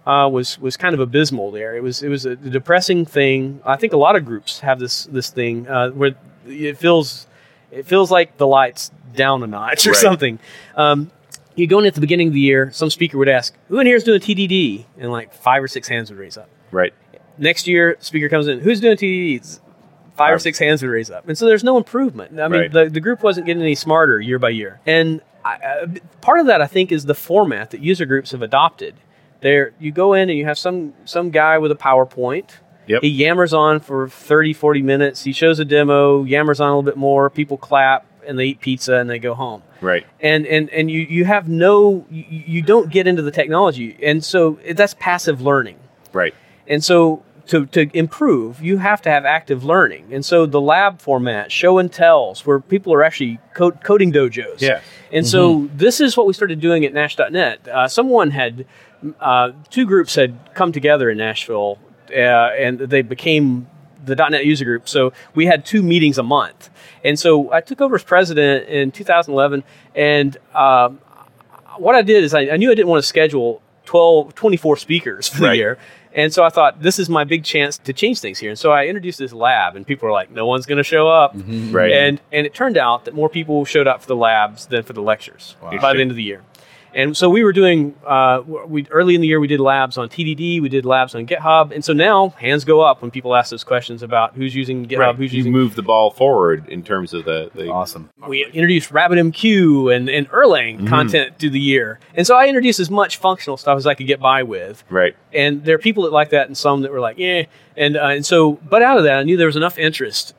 uh, 0.06 0.28
was 0.32 0.58
was 0.58 0.76
kind 0.78 0.94
of 0.94 1.00
abysmal 1.00 1.50
there. 1.50 1.76
It 1.76 1.82
was 1.82 2.02
it 2.02 2.08
was 2.08 2.24
a 2.24 2.34
depressing 2.34 3.04
thing. 3.04 3.60
I 3.66 3.76
think 3.76 3.92
a 3.92 3.98
lot 3.98 4.16
of 4.16 4.24
groups 4.24 4.60
have 4.60 4.78
this 4.78 5.04
this 5.04 5.28
thing 5.28 5.68
uh, 5.68 5.90
where 5.90 6.14
it 6.46 6.78
feels 6.78 7.26
it 7.70 7.86
feels 7.86 8.10
like 8.10 8.36
the 8.36 8.46
lights 8.46 8.90
down 9.14 9.42
a 9.42 9.46
notch 9.46 9.86
or 9.86 9.90
Right. 9.90 9.96
something. 9.98 10.38
Um, 10.76 11.10
you 11.56 11.66
go 11.66 11.78
in 11.80 11.86
at 11.86 11.94
the 11.94 12.00
beginning 12.00 12.28
of 12.28 12.32
the 12.34 12.40
year, 12.40 12.70
some 12.72 12.90
speaker 12.90 13.18
would 13.18 13.28
ask, 13.28 13.54
"Who 13.68 13.78
in 13.80 13.86
here 13.86 13.96
is 13.96 14.04
doing 14.04 14.20
TDD?" 14.20 14.86
and 14.98 15.10
like 15.10 15.32
five 15.34 15.62
or 15.62 15.68
six 15.68 15.88
hands 15.88 16.10
would 16.10 16.18
raise 16.18 16.36
up. 16.38 16.48
Right. 16.70 16.92
Next 17.38 17.66
year, 17.66 17.96
speaker 18.00 18.28
comes 18.28 18.46
in, 18.48 18.60
"Who's 18.60 18.80
doing 18.80 18.96
TDDs?" 18.96 19.60
Five 20.16 20.34
or 20.34 20.38
six 20.38 20.58
hands 20.58 20.82
would 20.82 20.90
raise 20.90 21.10
up, 21.10 21.26
and 21.28 21.36
so 21.38 21.46
there's 21.46 21.64
no 21.64 21.76
improvement. 21.78 22.38
I 22.38 22.48
mean, 22.48 22.60
Right. 22.60 22.72
the, 22.72 22.84
the 22.90 23.00
group 23.00 23.22
wasn't 23.22 23.46
getting 23.46 23.62
any 23.62 23.74
smarter 23.74 24.20
year 24.20 24.38
by 24.38 24.50
year, 24.50 24.78
and 24.86 25.22
I, 25.44 25.54
uh, 25.54 25.86
part 26.20 26.40
of 26.40 26.46
that 26.46 26.60
I 26.60 26.66
think 26.66 26.92
is 26.92 27.06
the 27.06 27.14
format 27.14 27.70
that 27.70 27.80
user 27.80 28.04
groups 28.04 28.32
have 28.32 28.42
adopted. 28.42 28.94
There, 29.40 29.72
you 29.80 29.90
go 29.92 30.12
in 30.12 30.28
and 30.28 30.38
you 30.38 30.44
have 30.44 30.58
some 30.58 30.92
some 31.06 31.30
guy 31.30 31.56
with 31.56 31.72
a 31.72 31.74
PowerPoint. 31.74 32.50
Yep. 32.86 33.02
He 33.02 33.20
yammers 33.20 33.56
on 33.56 33.80
for 33.80 34.08
30, 34.08 34.52
40 34.52 34.82
minutes. 34.82 35.22
He 35.22 35.32
shows 35.32 35.58
a 35.58 35.64
demo, 35.64 36.24
yammers 36.24 36.60
on 36.60 36.68
a 36.68 36.76
little 36.76 36.82
bit 36.82 36.96
more. 36.96 37.30
People 37.30 37.56
clap 37.56 38.06
and 38.26 38.38
they 38.38 38.46
eat 38.46 38.60
pizza 38.60 38.96
and 38.96 39.08
they 39.08 39.18
go 39.18 39.34
home. 39.34 39.62
Right. 39.80 40.06
And 40.20 40.46
and 40.46 40.68
and 40.70 40.90
you 40.90 41.00
you 41.00 41.24
have 41.24 41.48
no 41.48 42.06
you, 42.10 42.24
you 42.28 42.62
don't 42.62 42.90
get 42.90 43.06
into 43.06 43.22
the 43.22 43.30
technology, 43.30 43.96
and 44.02 44.24
so 44.24 44.58
that's 44.74 44.94
passive 44.94 45.40
learning. 45.40 45.78
Right. 46.12 46.34
And 46.66 46.84
so 46.84 47.22
to, 47.50 47.66
to 47.66 47.90
improve, 47.96 48.62
you 48.62 48.78
have 48.78 49.02
to 49.02 49.10
have 49.10 49.24
active 49.24 49.64
learning. 49.64 50.12
And 50.12 50.24
so 50.24 50.46
the 50.46 50.60
lab 50.60 51.00
format, 51.00 51.50
show 51.50 51.78
and 51.78 51.92
tells, 51.92 52.46
where 52.46 52.60
people 52.60 52.94
are 52.94 53.02
actually 53.02 53.40
co- 53.54 53.72
coding 53.72 54.12
dojos. 54.12 54.60
Yeah. 54.60 54.80
And 55.12 55.26
so 55.26 55.68
this 55.74 56.00
is 56.00 56.16
what 56.16 56.28
we 56.28 56.32
started 56.32 56.60
doing 56.60 56.84
at 56.84 56.94
Nash.net. 56.94 57.66
Uh, 57.66 57.88
someone 57.88 58.30
had 58.30 58.66
uh, 59.18 59.50
two 59.68 59.84
groups 59.84 60.14
had 60.14 60.38
come 60.54 60.70
together 60.70 61.10
in 61.10 61.18
Nashville, 61.18 61.78
uh, 62.12 62.50
and 62.58 62.78
they 62.78 63.02
became 63.02 63.66
the 64.04 64.14
.NET 64.14 64.46
user 64.46 64.64
group. 64.64 64.88
So 64.88 65.12
we 65.34 65.46
had 65.46 65.64
two 65.64 65.82
meetings 65.82 66.18
a 66.18 66.22
month, 66.22 66.70
and 67.04 67.18
so 67.18 67.52
I 67.52 67.60
took 67.60 67.80
over 67.80 67.96
as 67.96 68.04
president 68.04 68.68
in 68.68 68.92
2011. 68.92 69.64
And 69.94 70.36
um, 70.54 71.00
what 71.76 71.94
I 71.94 72.02
did 72.02 72.24
is 72.24 72.34
I, 72.34 72.48
I, 72.48 72.56
knew 72.56 72.70
I 72.70 72.74
didn't 72.74 72.88
want 72.88 73.02
to 73.02 73.06
schedule 73.08 73.62
12, 73.86 74.34
24 74.34 74.76
speakers 74.76 75.28
for 75.28 75.42
right. 75.42 75.50
the 75.50 75.56
year. 75.56 75.78
And 76.12 76.32
so 76.32 76.42
I 76.42 76.48
thought 76.48 76.82
this 76.82 76.98
is 76.98 77.08
my 77.08 77.24
big 77.24 77.44
chance 77.44 77.78
to 77.78 77.92
change 77.92 78.20
things 78.20 78.38
here. 78.38 78.50
And 78.50 78.58
so 78.58 78.72
I 78.72 78.86
introduced 78.86 79.18
this 79.18 79.32
lab, 79.32 79.76
and 79.76 79.86
people 79.86 80.06
were 80.08 80.12
like, 80.12 80.30
"No 80.30 80.44
one's 80.44 80.66
going 80.66 80.78
to 80.78 80.84
show 80.84 81.08
up." 81.08 81.36
Mm-hmm. 81.36 81.72
Right. 81.72 81.92
And 81.92 82.20
and 82.32 82.46
it 82.46 82.54
turned 82.54 82.76
out 82.76 83.04
that 83.04 83.14
more 83.14 83.28
people 83.28 83.64
showed 83.64 83.86
up 83.86 84.00
for 84.02 84.08
the 84.08 84.16
labs 84.16 84.66
than 84.66 84.82
for 84.82 84.92
the 84.92 85.02
lectures 85.02 85.54
wow. 85.62 85.78
by 85.80 85.94
the 85.94 86.00
end 86.00 86.10
of 86.10 86.16
the 86.16 86.22
year. 86.24 86.42
And 86.94 87.16
so 87.16 87.28
we 87.30 87.44
were 87.44 87.52
doing, 87.52 87.94
uh, 88.06 88.42
we 88.46 88.86
early 88.90 89.14
in 89.14 89.20
the 89.20 89.26
year 89.26 89.40
we 89.40 89.46
did 89.46 89.60
labs 89.60 89.96
on 89.96 90.08
TDD, 90.08 90.60
we 90.60 90.68
did 90.68 90.84
labs 90.84 91.14
on 91.14 91.26
GitHub, 91.26 91.72
and 91.72 91.84
so 91.84 91.92
now 91.92 92.30
hands 92.30 92.64
go 92.64 92.80
up 92.80 93.02
when 93.02 93.10
people 93.10 93.34
ask 93.34 93.50
those 93.50 93.64
questions 93.64 94.02
about 94.02 94.34
who's 94.34 94.54
using 94.54 94.86
GitHub, 94.86 94.98
right. 94.98 95.14
who's 95.16 95.32
you 95.32 95.38
using. 95.38 95.52
move 95.52 95.74
the 95.74 95.82
ball 95.82 96.10
forward 96.10 96.68
in 96.68 96.82
terms 96.82 97.14
of 97.14 97.24
the, 97.24 97.50
the 97.54 97.68
awesome. 97.68 98.10
We 98.26 98.44
introduced 98.44 98.90
RabbitMQ 98.90 99.94
and, 99.94 100.08
and 100.08 100.28
Erlang 100.30 100.78
mm-hmm. 100.78 100.86
content 100.86 101.38
through 101.38 101.50
the 101.50 101.60
year, 101.60 102.00
and 102.14 102.26
so 102.26 102.36
I 102.36 102.46
introduced 102.46 102.80
as 102.80 102.90
much 102.90 103.18
functional 103.18 103.56
stuff 103.56 103.76
as 103.76 103.86
I 103.86 103.94
could 103.94 104.06
get 104.06 104.20
by 104.20 104.42
with. 104.42 104.82
Right. 104.90 105.14
And 105.32 105.64
there 105.64 105.76
are 105.76 105.78
people 105.78 106.04
that 106.04 106.12
like 106.12 106.30
that, 106.30 106.46
and 106.48 106.56
some 106.56 106.82
that 106.82 106.90
were 106.90 107.00
like, 107.00 107.18
yeah, 107.18 107.44
and 107.76 107.96
uh, 107.96 108.08
and 108.08 108.26
so, 108.26 108.54
but 108.68 108.82
out 108.82 108.98
of 108.98 109.04
that, 109.04 109.18
I 109.18 109.22
knew 109.22 109.36
there 109.36 109.46
was 109.46 109.56
enough 109.56 109.78
interest 109.78 110.34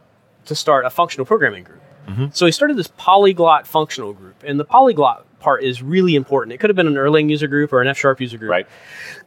to 0.46 0.56
start 0.56 0.86
a 0.86 0.90
functional 0.90 1.26
programming 1.26 1.64
group. 1.64 1.82
Mm-hmm. 2.08 2.26
So 2.34 2.46
we 2.46 2.52
started 2.52 2.78
this 2.78 2.90
polyglot 2.98 3.68
functional 3.68 4.14
group, 4.14 4.44
and 4.44 4.60
the 4.60 4.66
polyglot 4.66 5.26
part 5.42 5.64
is 5.64 5.82
really 5.82 6.16
important. 6.16 6.54
It 6.54 6.60
could 6.60 6.70
have 6.70 6.78
been 6.78 6.88
an 6.88 6.94
Erlang 6.96 7.30
user 7.30 7.48
group 7.48 7.74
or 7.74 7.82
an 7.82 7.88
F 7.88 7.98
sharp 7.98 8.22
user 8.22 8.38
group. 8.38 8.52
Right. 8.52 8.68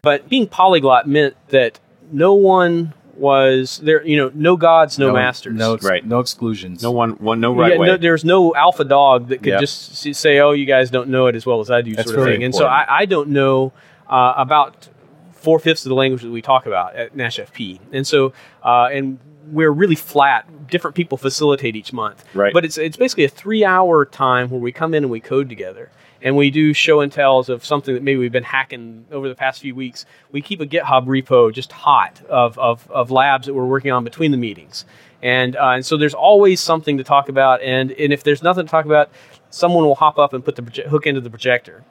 But 0.02 0.28
being 0.28 0.46
polyglot 0.46 1.08
meant 1.08 1.36
that 1.48 1.78
no 2.10 2.34
one 2.34 2.94
was 3.16 3.78
there, 3.78 4.04
you 4.04 4.16
know, 4.16 4.30
no 4.34 4.56
gods, 4.56 4.98
no, 4.98 5.08
no 5.08 5.14
masters. 5.14 5.54
No, 5.54 5.74
ex- 5.74 5.84
right. 5.84 6.04
no 6.04 6.20
exclusions. 6.20 6.82
No 6.82 6.90
one, 6.90 7.12
one 7.12 7.40
no 7.40 7.54
right 7.54 7.74
yeah, 7.74 7.78
way. 7.78 7.86
No, 7.86 7.96
there's 7.96 8.24
no 8.24 8.54
alpha 8.54 8.84
dog 8.84 9.28
that 9.28 9.38
could 9.38 9.52
yep. 9.52 9.60
just 9.60 10.14
say, 10.14 10.40
oh, 10.40 10.52
you 10.52 10.66
guys 10.66 10.90
don't 10.90 11.08
know 11.08 11.26
it 11.26 11.36
as 11.36 11.46
well 11.46 11.60
as 11.60 11.70
I 11.70 11.82
do, 11.82 11.94
That's 11.94 12.08
sort 12.08 12.18
of 12.18 12.24
really 12.24 12.38
thing. 12.38 12.42
Important. 12.42 12.62
And 12.70 12.86
so 12.86 12.92
I, 12.92 13.02
I 13.02 13.06
don't 13.06 13.30
know 13.30 13.72
uh, 14.08 14.34
about 14.36 14.88
four 15.32 15.58
fifths 15.58 15.84
of 15.84 15.90
the 15.90 15.94
language 15.94 16.22
that 16.22 16.30
we 16.30 16.42
talk 16.42 16.66
about 16.66 16.96
at 16.96 17.14
Nash 17.14 17.38
FP. 17.38 17.78
And 17.92 18.06
so, 18.06 18.32
uh, 18.62 18.88
and 18.90 19.18
we're 19.50 19.70
really 19.70 19.94
flat. 19.94 20.66
Different 20.68 20.96
people 20.96 21.18
facilitate 21.18 21.76
each 21.76 21.92
month. 21.92 22.24
Right. 22.34 22.52
But 22.52 22.64
it's 22.64 22.78
it's 22.78 22.96
basically 22.96 23.24
a 23.24 23.28
three 23.28 23.64
hour 23.64 24.04
time 24.04 24.50
where 24.50 24.60
we 24.60 24.72
come 24.72 24.94
in 24.94 25.04
and 25.04 25.10
we 25.10 25.20
code 25.20 25.48
together 25.48 25.90
and 26.25 26.37
we 26.37 26.51
do 26.51 26.72
show 26.72 27.01
and 27.01 27.12
tells 27.12 27.51
of 27.51 27.64
something 27.64 27.95
that 27.95 28.03
maybe 28.03 28.18
we've 28.18 28.33
been 28.33 28.43
hacking 28.43 29.05
over 29.12 29.29
the 29.29 29.35
past 29.35 29.61
few 29.61 29.75
weeks. 29.75 30.07
We 30.33 30.41
keep 30.41 30.61
a 30.61 30.66
GitHub 30.66 31.07
repo 31.07 31.53
just 31.53 31.70
hot 31.70 32.20
of, 32.29 32.59
of, 32.59 32.91
of 32.91 33.11
labs 33.11 33.47
that 33.47 33.55
we're 33.55 33.66
working 33.66 33.93
on 33.93 34.03
between 34.03 34.31
the 34.31 34.39
meetings. 34.39 34.87
And, 35.22 35.55
uh, 35.55 35.68
and 35.68 35.87
so 35.87 35.99
there's 35.99 36.14
always 36.14 36.61
something 36.61 36.97
to 36.97 37.05
talk 37.05 37.29
about. 37.29 37.62
And, 37.62 37.93
and 37.93 38.11
if 38.12 38.25
there's 38.25 38.43
nothing 38.43 38.64
to 38.64 38.70
talk 38.70 38.87
about, 38.87 39.11
someone 39.51 39.85
will 39.85 39.95
hop 39.95 40.18
up 40.18 40.33
and 40.33 40.43
put 40.43 40.57
the 40.57 40.62
proje- 40.62 40.87
hook 40.87 41.07
into 41.07 41.20
the 41.20 41.31
projector 41.31 41.85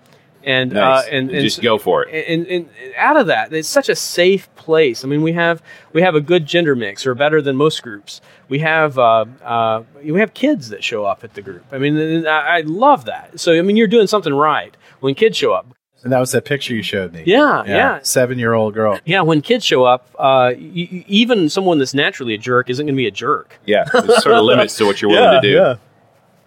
and 0.44 0.74
nice. 0.74 1.06
uh, 1.06 1.10
and, 1.10 1.30
and, 1.32 1.41
just 1.41 1.62
go 1.62 1.78
for 1.78 2.06
it. 2.06 2.26
And, 2.28 2.48
and, 2.48 2.70
and, 2.82 2.94
out 2.96 3.18
of 3.18 3.28
that, 3.28 3.54
it's 3.54 3.68
such 3.68 3.89
a 3.89 3.96
safe 3.96 4.54
place. 4.56 5.04
I 5.04 5.08
mean, 5.08 5.22
we 5.22 5.34
have 5.34 5.62
we 5.94 6.02
have 6.02 6.16
a 6.16 6.22
good 6.22 6.46
gender 6.46 6.76
mix, 6.76 7.06
or 7.06 7.16
better 7.16 7.41
than 7.41 7.56
most 7.56 7.82
groups. 7.82 8.22
We 8.50 8.60
have 8.60 8.98
uh, 8.98 9.26
uh, 9.44 9.84
we 10.04 10.20
have 10.20 10.34
kids 10.34 10.70
that 10.70 10.84
show 10.84 11.06
up 11.06 11.24
at 11.24 11.34
the 11.34 11.41
group. 11.41 11.66
I 11.72 11.78
mean, 11.78 12.28
I, 12.28 12.58
I 12.58 12.62
love 12.62 13.06
that. 13.06 13.39
So 13.39 13.58
I 13.58 13.62
mean, 13.62 13.78
you're 13.78 13.88
doing 13.88 14.08
something 14.08 14.34
right 14.34 14.76
when 15.00 15.16
kids 15.16 15.38
show 15.38 15.54
up. 15.54 15.68
And 16.04 16.12
that 16.12 16.20
was 16.20 16.34
that 16.34 16.44
picture 16.44 16.76
you 16.76 16.84
showed 16.84 17.14
me. 17.14 17.24
Yeah, 17.26 17.64
yeah. 17.66 17.76
yeah. 17.76 18.00
Seven 18.04 18.38
year 18.38 18.54
old 18.54 18.74
girl. 18.74 19.00
Yeah, 19.06 19.22
when 19.22 19.41
kids 19.41 19.64
show 19.64 19.86
up, 19.86 20.10
uh, 20.20 20.52
y- 20.54 21.06
even 21.08 21.50
someone 21.50 21.80
that's 21.80 21.94
naturally 21.94 22.34
a 22.34 22.38
jerk 22.38 22.70
isn't 22.70 22.86
going 22.86 22.94
to 22.94 22.98
be 22.98 23.08
a 23.08 23.12
jerk. 23.12 23.58
Yeah, 23.66 23.86
there's 23.86 24.22
sort 24.22 24.36
of 24.36 24.44
limits 24.44 24.76
to 24.78 24.86
what 24.86 25.02
you're 25.02 25.12
willing 25.12 25.24
yeah, 25.34 25.39
to 25.39 25.48
do. 25.48 25.54
Yeah. 25.54 25.76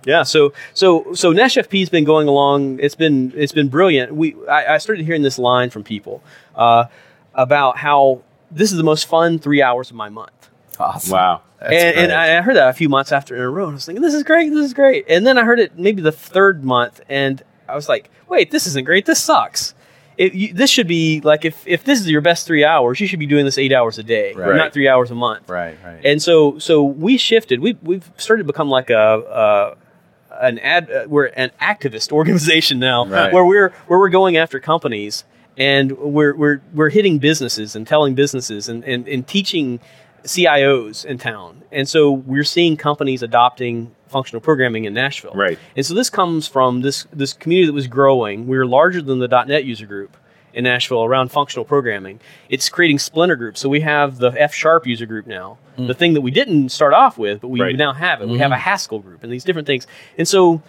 Yeah, 0.06 0.22
so 0.22 0.52
so 0.72 1.12
so 1.14 1.32
Nash 1.32 1.56
FP's 1.56 1.90
been 1.90 2.04
going 2.04 2.28
along. 2.28 2.78
It's 2.80 2.94
been 2.94 3.32
it's 3.36 3.52
been 3.52 3.68
brilliant. 3.68 4.14
We 4.14 4.36
I, 4.48 4.74
I 4.74 4.78
started 4.78 5.04
hearing 5.04 5.22
this 5.22 5.38
line 5.38 5.68
from 5.68 5.82
people 5.82 6.22
uh, 6.54 6.86
about 7.34 7.76
how 7.76 8.22
this 8.50 8.70
is 8.70 8.78
the 8.78 8.84
most 8.84 9.06
fun 9.06 9.38
three 9.38 9.60
hours 9.60 9.90
of 9.90 9.96
my 9.96 10.08
month. 10.08 10.50
Awesome. 10.78 11.12
Wow. 11.12 11.42
and, 11.60 11.96
and 11.96 12.12
I 12.12 12.40
heard 12.42 12.56
that 12.56 12.68
a 12.68 12.72
few 12.72 12.88
months 12.88 13.10
after 13.10 13.34
in 13.34 13.42
a 13.42 13.50
row. 13.50 13.64
And 13.64 13.72
I 13.72 13.74
was 13.74 13.86
thinking, 13.86 14.02
this 14.02 14.14
is 14.14 14.22
great, 14.22 14.50
this 14.50 14.66
is 14.66 14.74
great. 14.74 15.06
And 15.08 15.26
then 15.26 15.38
I 15.38 15.44
heard 15.44 15.58
it 15.58 15.78
maybe 15.78 16.02
the 16.02 16.12
third 16.12 16.64
month, 16.64 17.00
and 17.08 17.42
I 17.68 17.74
was 17.74 17.88
like, 17.88 18.10
wait, 18.28 18.50
this 18.50 18.66
isn't 18.66 18.84
great. 18.84 19.06
This 19.06 19.20
sucks. 19.20 19.74
It, 20.18 20.32
you, 20.32 20.54
this 20.54 20.70
should 20.70 20.86
be 20.86 21.20
like 21.20 21.44
if, 21.44 21.66
if 21.66 21.84
this 21.84 22.00
is 22.00 22.08
your 22.08 22.22
best 22.22 22.46
three 22.46 22.64
hours, 22.64 23.00
you 23.00 23.06
should 23.06 23.18
be 23.18 23.26
doing 23.26 23.44
this 23.44 23.58
eight 23.58 23.72
hours 23.72 23.98
a 23.98 24.02
day, 24.02 24.32
right. 24.32 24.56
not 24.56 24.72
three 24.72 24.88
hours 24.88 25.10
a 25.10 25.14
month. 25.14 25.48
Right, 25.48 25.76
right. 25.84 26.00
And 26.04 26.22
so 26.22 26.58
so 26.58 26.82
we 26.82 27.18
shifted. 27.18 27.60
We 27.60 27.76
we've 27.82 28.10
started 28.16 28.44
to 28.44 28.46
become 28.46 28.70
like 28.70 28.88
a, 28.88 29.76
an 30.40 30.58
ad 30.60 30.90
uh, 30.90 31.04
we're 31.08 31.26
an 31.26 31.50
activist 31.60 32.12
organization 32.20 32.78
now 32.78 33.06
right. 33.06 33.32
where 33.32 33.44
we're 33.44 33.70
where 33.86 33.98
we're 33.98 34.08
going 34.08 34.36
after 34.36 34.60
companies 34.60 35.24
and 35.56 35.92
we're 35.98 36.34
we're 36.34 36.60
we're 36.74 36.90
hitting 36.90 37.18
businesses 37.18 37.74
and 37.74 37.86
telling 37.86 38.14
businesses 38.14 38.68
and, 38.68 38.84
and, 38.84 39.08
and 39.08 39.26
teaching 39.26 39.80
CIOs 40.24 41.04
in 41.04 41.18
town. 41.18 41.62
And 41.72 41.88
so 41.88 42.10
we're 42.10 42.44
seeing 42.44 42.76
companies 42.76 43.22
adopting 43.22 43.94
functional 44.08 44.40
programming 44.40 44.84
in 44.84 44.94
Nashville. 44.94 45.32
Right. 45.34 45.58
And 45.76 45.86
so 45.86 45.94
this 45.94 46.10
comes 46.10 46.46
from 46.46 46.82
this 46.82 47.06
this 47.12 47.32
community 47.32 47.66
that 47.66 47.72
was 47.72 47.86
growing. 47.86 48.46
We 48.46 48.58
were 48.58 48.66
larger 48.66 49.02
than 49.02 49.18
the 49.18 49.28
.NET 49.28 49.64
user 49.64 49.86
group 49.86 50.16
in 50.56 50.64
Nashville 50.64 51.04
around 51.04 51.30
functional 51.30 51.66
programming. 51.66 52.18
It's 52.48 52.70
creating 52.70 52.98
splinter 52.98 53.36
groups. 53.36 53.60
So 53.60 53.68
we 53.68 53.82
have 53.82 54.16
the 54.16 54.30
F 54.30 54.54
sharp 54.54 54.86
user 54.86 55.04
group 55.04 55.26
now, 55.26 55.58
mm. 55.78 55.86
the 55.86 55.94
thing 55.94 56.14
that 56.14 56.22
we 56.22 56.30
didn't 56.30 56.70
start 56.70 56.94
off 56.94 57.18
with, 57.18 57.42
but 57.42 57.48
we 57.48 57.60
right. 57.60 57.76
now 57.76 57.92
have 57.92 58.22
it. 58.22 58.24
Mm-hmm. 58.24 58.32
We 58.32 58.38
have 58.38 58.52
a 58.52 58.56
Haskell 58.56 59.00
group 59.00 59.22
and 59.22 59.30
these 59.30 59.44
different 59.44 59.66
things. 59.66 59.86
And 60.16 60.26
so 60.26 60.62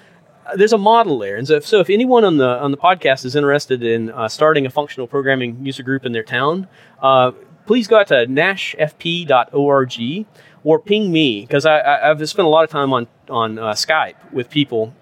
uh, 0.46 0.58
there's 0.58 0.74
a 0.74 0.78
model 0.78 1.18
there. 1.18 1.38
And 1.38 1.48
so 1.48 1.56
if, 1.56 1.66
so 1.66 1.80
if 1.80 1.90
anyone 1.90 2.26
on 2.26 2.36
the 2.36 2.60
on 2.60 2.72
the 2.72 2.78
podcast 2.78 3.24
is 3.24 3.34
interested 3.34 3.82
in 3.82 4.12
uh, 4.12 4.28
starting 4.28 4.66
a 4.66 4.70
functional 4.70 5.08
programming 5.08 5.66
user 5.66 5.84
group 5.84 6.06
in 6.06 6.12
their 6.12 6.24
town, 6.24 6.68
uh, 7.02 7.32
please 7.66 7.88
go 7.88 7.98
out 7.98 8.08
to 8.08 8.26
nashfp.org 8.26 10.26
or 10.66 10.80
ping 10.80 11.12
me 11.14 11.42
because 11.42 11.66
I, 11.66 12.08
have 12.08 12.28
spent 12.28 12.46
a 12.46 12.50
lot 12.50 12.66
of 12.66 12.70
time 12.70 12.92
on 12.92 13.08
on 13.30 13.58
uh, 13.58 13.72
Skype 13.72 14.34
with 14.34 14.50
people. 14.50 14.94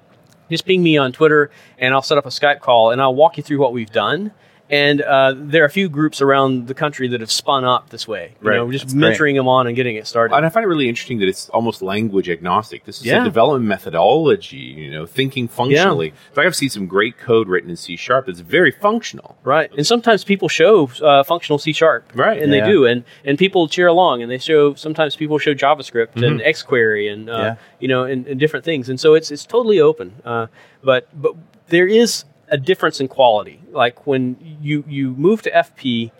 Just 0.47 0.67
ping 0.67 0.83
me 0.83 0.95
on 0.95 1.11
Twitter, 1.11 1.49
and 1.79 1.91
I'll 1.91 2.03
set 2.03 2.19
up 2.19 2.27
a 2.27 2.29
Skype 2.29 2.59
call, 2.59 2.91
and 2.91 3.01
I'll 3.01 3.15
walk 3.15 3.37
you 3.37 3.41
through 3.41 3.57
what 3.57 3.73
we've 3.73 3.91
done. 3.91 4.31
And 4.67 4.99
uh, 5.01 5.33
there 5.37 5.61
are 5.61 5.67
a 5.67 5.69
few 5.69 5.89
groups 5.89 6.21
around 6.23 6.67
the 6.67 6.73
country 6.73 7.07
that 7.09 7.19
have 7.21 7.29
spun 7.29 7.63
up 7.63 7.89
this 7.91 8.07
way. 8.07 8.33
You 8.41 8.49
right. 8.49 8.55
know, 8.57 8.71
just 8.71 8.85
That's 8.85 8.93
mentoring 8.95 9.17
great. 9.17 9.35
them 9.35 9.47
on 9.47 9.67
and 9.67 9.75
getting 9.75 9.95
it 9.95 10.07
started. 10.07 10.35
And 10.35 10.43
I 10.43 10.49
find 10.49 10.63
it 10.63 10.67
really 10.67 10.89
interesting 10.89 11.19
that 11.19 11.27
it's 11.27 11.49
almost 11.49 11.83
language 11.83 12.29
agnostic. 12.29 12.83
This 12.85 12.97
is 12.99 13.05
Yeah. 13.05 13.21
a 13.21 13.23
development 13.25 13.65
methodology, 13.65 14.57
you 14.57 14.89
know, 14.89 15.05
thinking 15.05 15.47
functionally. 15.47 16.07
In 16.07 16.13
fact, 16.33 16.47
I've 16.47 16.55
seen 16.55 16.69
some 16.69 16.87
great 16.87 17.17
code 17.19 17.47
written 17.47 17.69
in 17.69 17.75
C 17.75 17.95
sharp 17.95 18.25
that's 18.25 18.39
very 18.39 18.71
functional. 18.71 19.37
Right, 19.43 19.69
and 19.77 19.85
sometimes 19.85 20.23
people 20.23 20.49
show 20.49 20.89
uh, 21.01 21.23
functional 21.23 21.59
C 21.59 21.71
sharp, 21.71 22.11
Right, 22.15 22.41
and 22.41 22.51
yeah. 22.51 22.65
they 22.65 22.71
do, 22.71 22.85
and 22.85 23.03
and 23.23 23.37
people 23.37 23.67
cheer 23.67 23.87
along, 23.87 24.21
and 24.23 24.31
they 24.31 24.39
show. 24.39 24.73
Sometimes 24.73 25.15
people 25.15 25.37
show 25.37 25.53
JavaScript 25.53 26.15
and 26.15 26.39
Mm-hmm. 26.39 26.47
XQuery, 26.47 27.11
and 27.13 27.29
uh, 27.29 27.33
Yeah. 27.37 27.55
you 27.79 27.87
know, 27.87 28.03
and, 28.03 28.25
and 28.27 28.39
different 28.39 28.65
things, 28.65 28.89
and 28.89 28.99
so 28.99 29.13
it's 29.13 29.29
it's 29.29 29.45
totally 29.45 29.79
open. 29.79 30.13
Uh, 30.25 30.47
but 30.83 31.07
but 31.13 31.33
there 31.69 31.87
is 31.87 32.25
a 32.49 32.57
difference 32.57 32.99
in 32.99 33.07
quality. 33.07 33.59
Like 33.71 34.05
when 34.07 34.37
you 34.61 34.83
you 34.87 35.11
move 35.11 35.41
to 35.43 35.51
FP, 35.51 36.11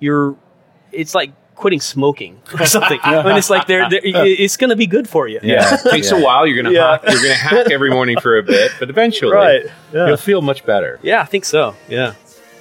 you're 0.00 0.36
it's 0.92 1.14
like 1.14 1.32
quitting 1.54 1.80
smoking 1.80 2.40
or 2.58 2.64
something. 2.76 2.98
when 3.04 3.36
it's 3.36 3.50
like 3.50 3.66
they're, 3.66 3.88
they're 3.90 4.00
it's 4.02 4.56
going 4.56 4.70
to 4.70 4.76
be 4.76 4.86
good 4.86 5.06
for 5.08 5.28
you. 5.28 5.38
Yeah. 5.42 5.74
It 5.74 5.90
takes 5.90 6.10
a 6.10 6.18
while. 6.18 6.46
You're 6.46 6.62
gonna 6.62 6.74
Yeah. 6.74 6.92
hack, 6.98 7.02
you're 7.10 7.20
gonna 7.22 7.34
hack 7.34 7.70
every 7.70 7.90
morning 7.90 8.18
for 8.18 8.38
a 8.38 8.42
bit, 8.42 8.72
but 8.78 8.88
eventually 8.90 9.32
Right. 9.32 9.66
Yeah. 9.92 10.06
you'll 10.08 10.16
feel 10.16 10.40
much 10.42 10.64
better. 10.64 10.98
Yeah, 11.02 11.20
I 11.20 11.26
think 11.26 11.44
so. 11.44 11.74
Yeah. 11.88 12.14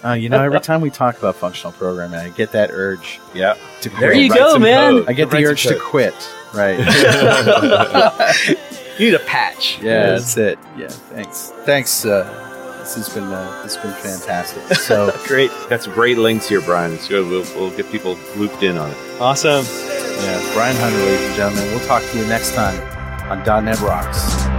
Uh, 0.03 0.13
you 0.13 0.27
know, 0.29 0.41
every 0.43 0.59
time 0.69 0.81
we 0.81 0.89
talk 0.89 1.17
about 1.17 1.35
functional 1.35 1.71
programming, 1.73 2.19
I 2.19 2.29
get 2.29 2.51
that 2.51 2.71
urge 2.71 3.19
Yeah. 3.33 3.55
to 3.81 3.89
quit. 3.89 3.99
There 4.01 4.13
you 4.13 4.33
go, 4.33 4.59
man. 4.59 4.91
code. 4.99 5.09
I 5.09 5.13
get 5.13 5.29
the 5.29 5.37
Write 5.37 5.43
some 5.45 5.51
urge 5.51 5.63
to 5.63 5.79
quit. 5.79 6.13
Right. 6.53 6.79
You 8.99 9.05
need 9.05 9.13
a 9.15 9.19
patch. 9.19 9.79
Yeah, 9.81 10.07
that's 10.07 10.35
it. 10.35 10.59
Yeah, 10.77 10.89
thanks. 10.89 11.53
Thanks. 11.63 12.03
Uh, 12.05 12.25
this 12.79 12.95
has 12.95 13.09
been 13.13 13.25
uh, 13.25 13.61
this 13.63 13.75
has 13.75 13.83
been 13.83 13.93
fantastic. 14.17 14.63
So 14.79 15.13
Great. 15.25 15.51
Got 15.69 15.83
some 15.83 15.93
great 15.93 16.17
links 16.17 16.47
here, 16.49 16.61
Bryan. 16.61 16.93
It's 16.93 17.07
good. 17.07 17.27
We'll, 17.29 17.43
we'll 17.55 17.75
get 17.75 17.91
people 17.91 18.17
looped 18.35 18.63
in 18.63 18.77
on 18.77 18.89
it. 18.91 18.97
Awesome. 19.21 19.63
yeah, 19.65 20.53
Bryan 20.53 20.75
Hunter, 20.77 20.97
ladies 20.97 21.27
and 21.27 21.35
gentlemen. 21.35 21.65
We'll 21.69 21.85
talk 21.87 22.03
to 22.03 22.17
you 22.17 22.25
next 22.25 22.53
time 22.55 22.79
on 23.29 23.65
.NET 23.65 23.79
Rocks. 23.81 24.58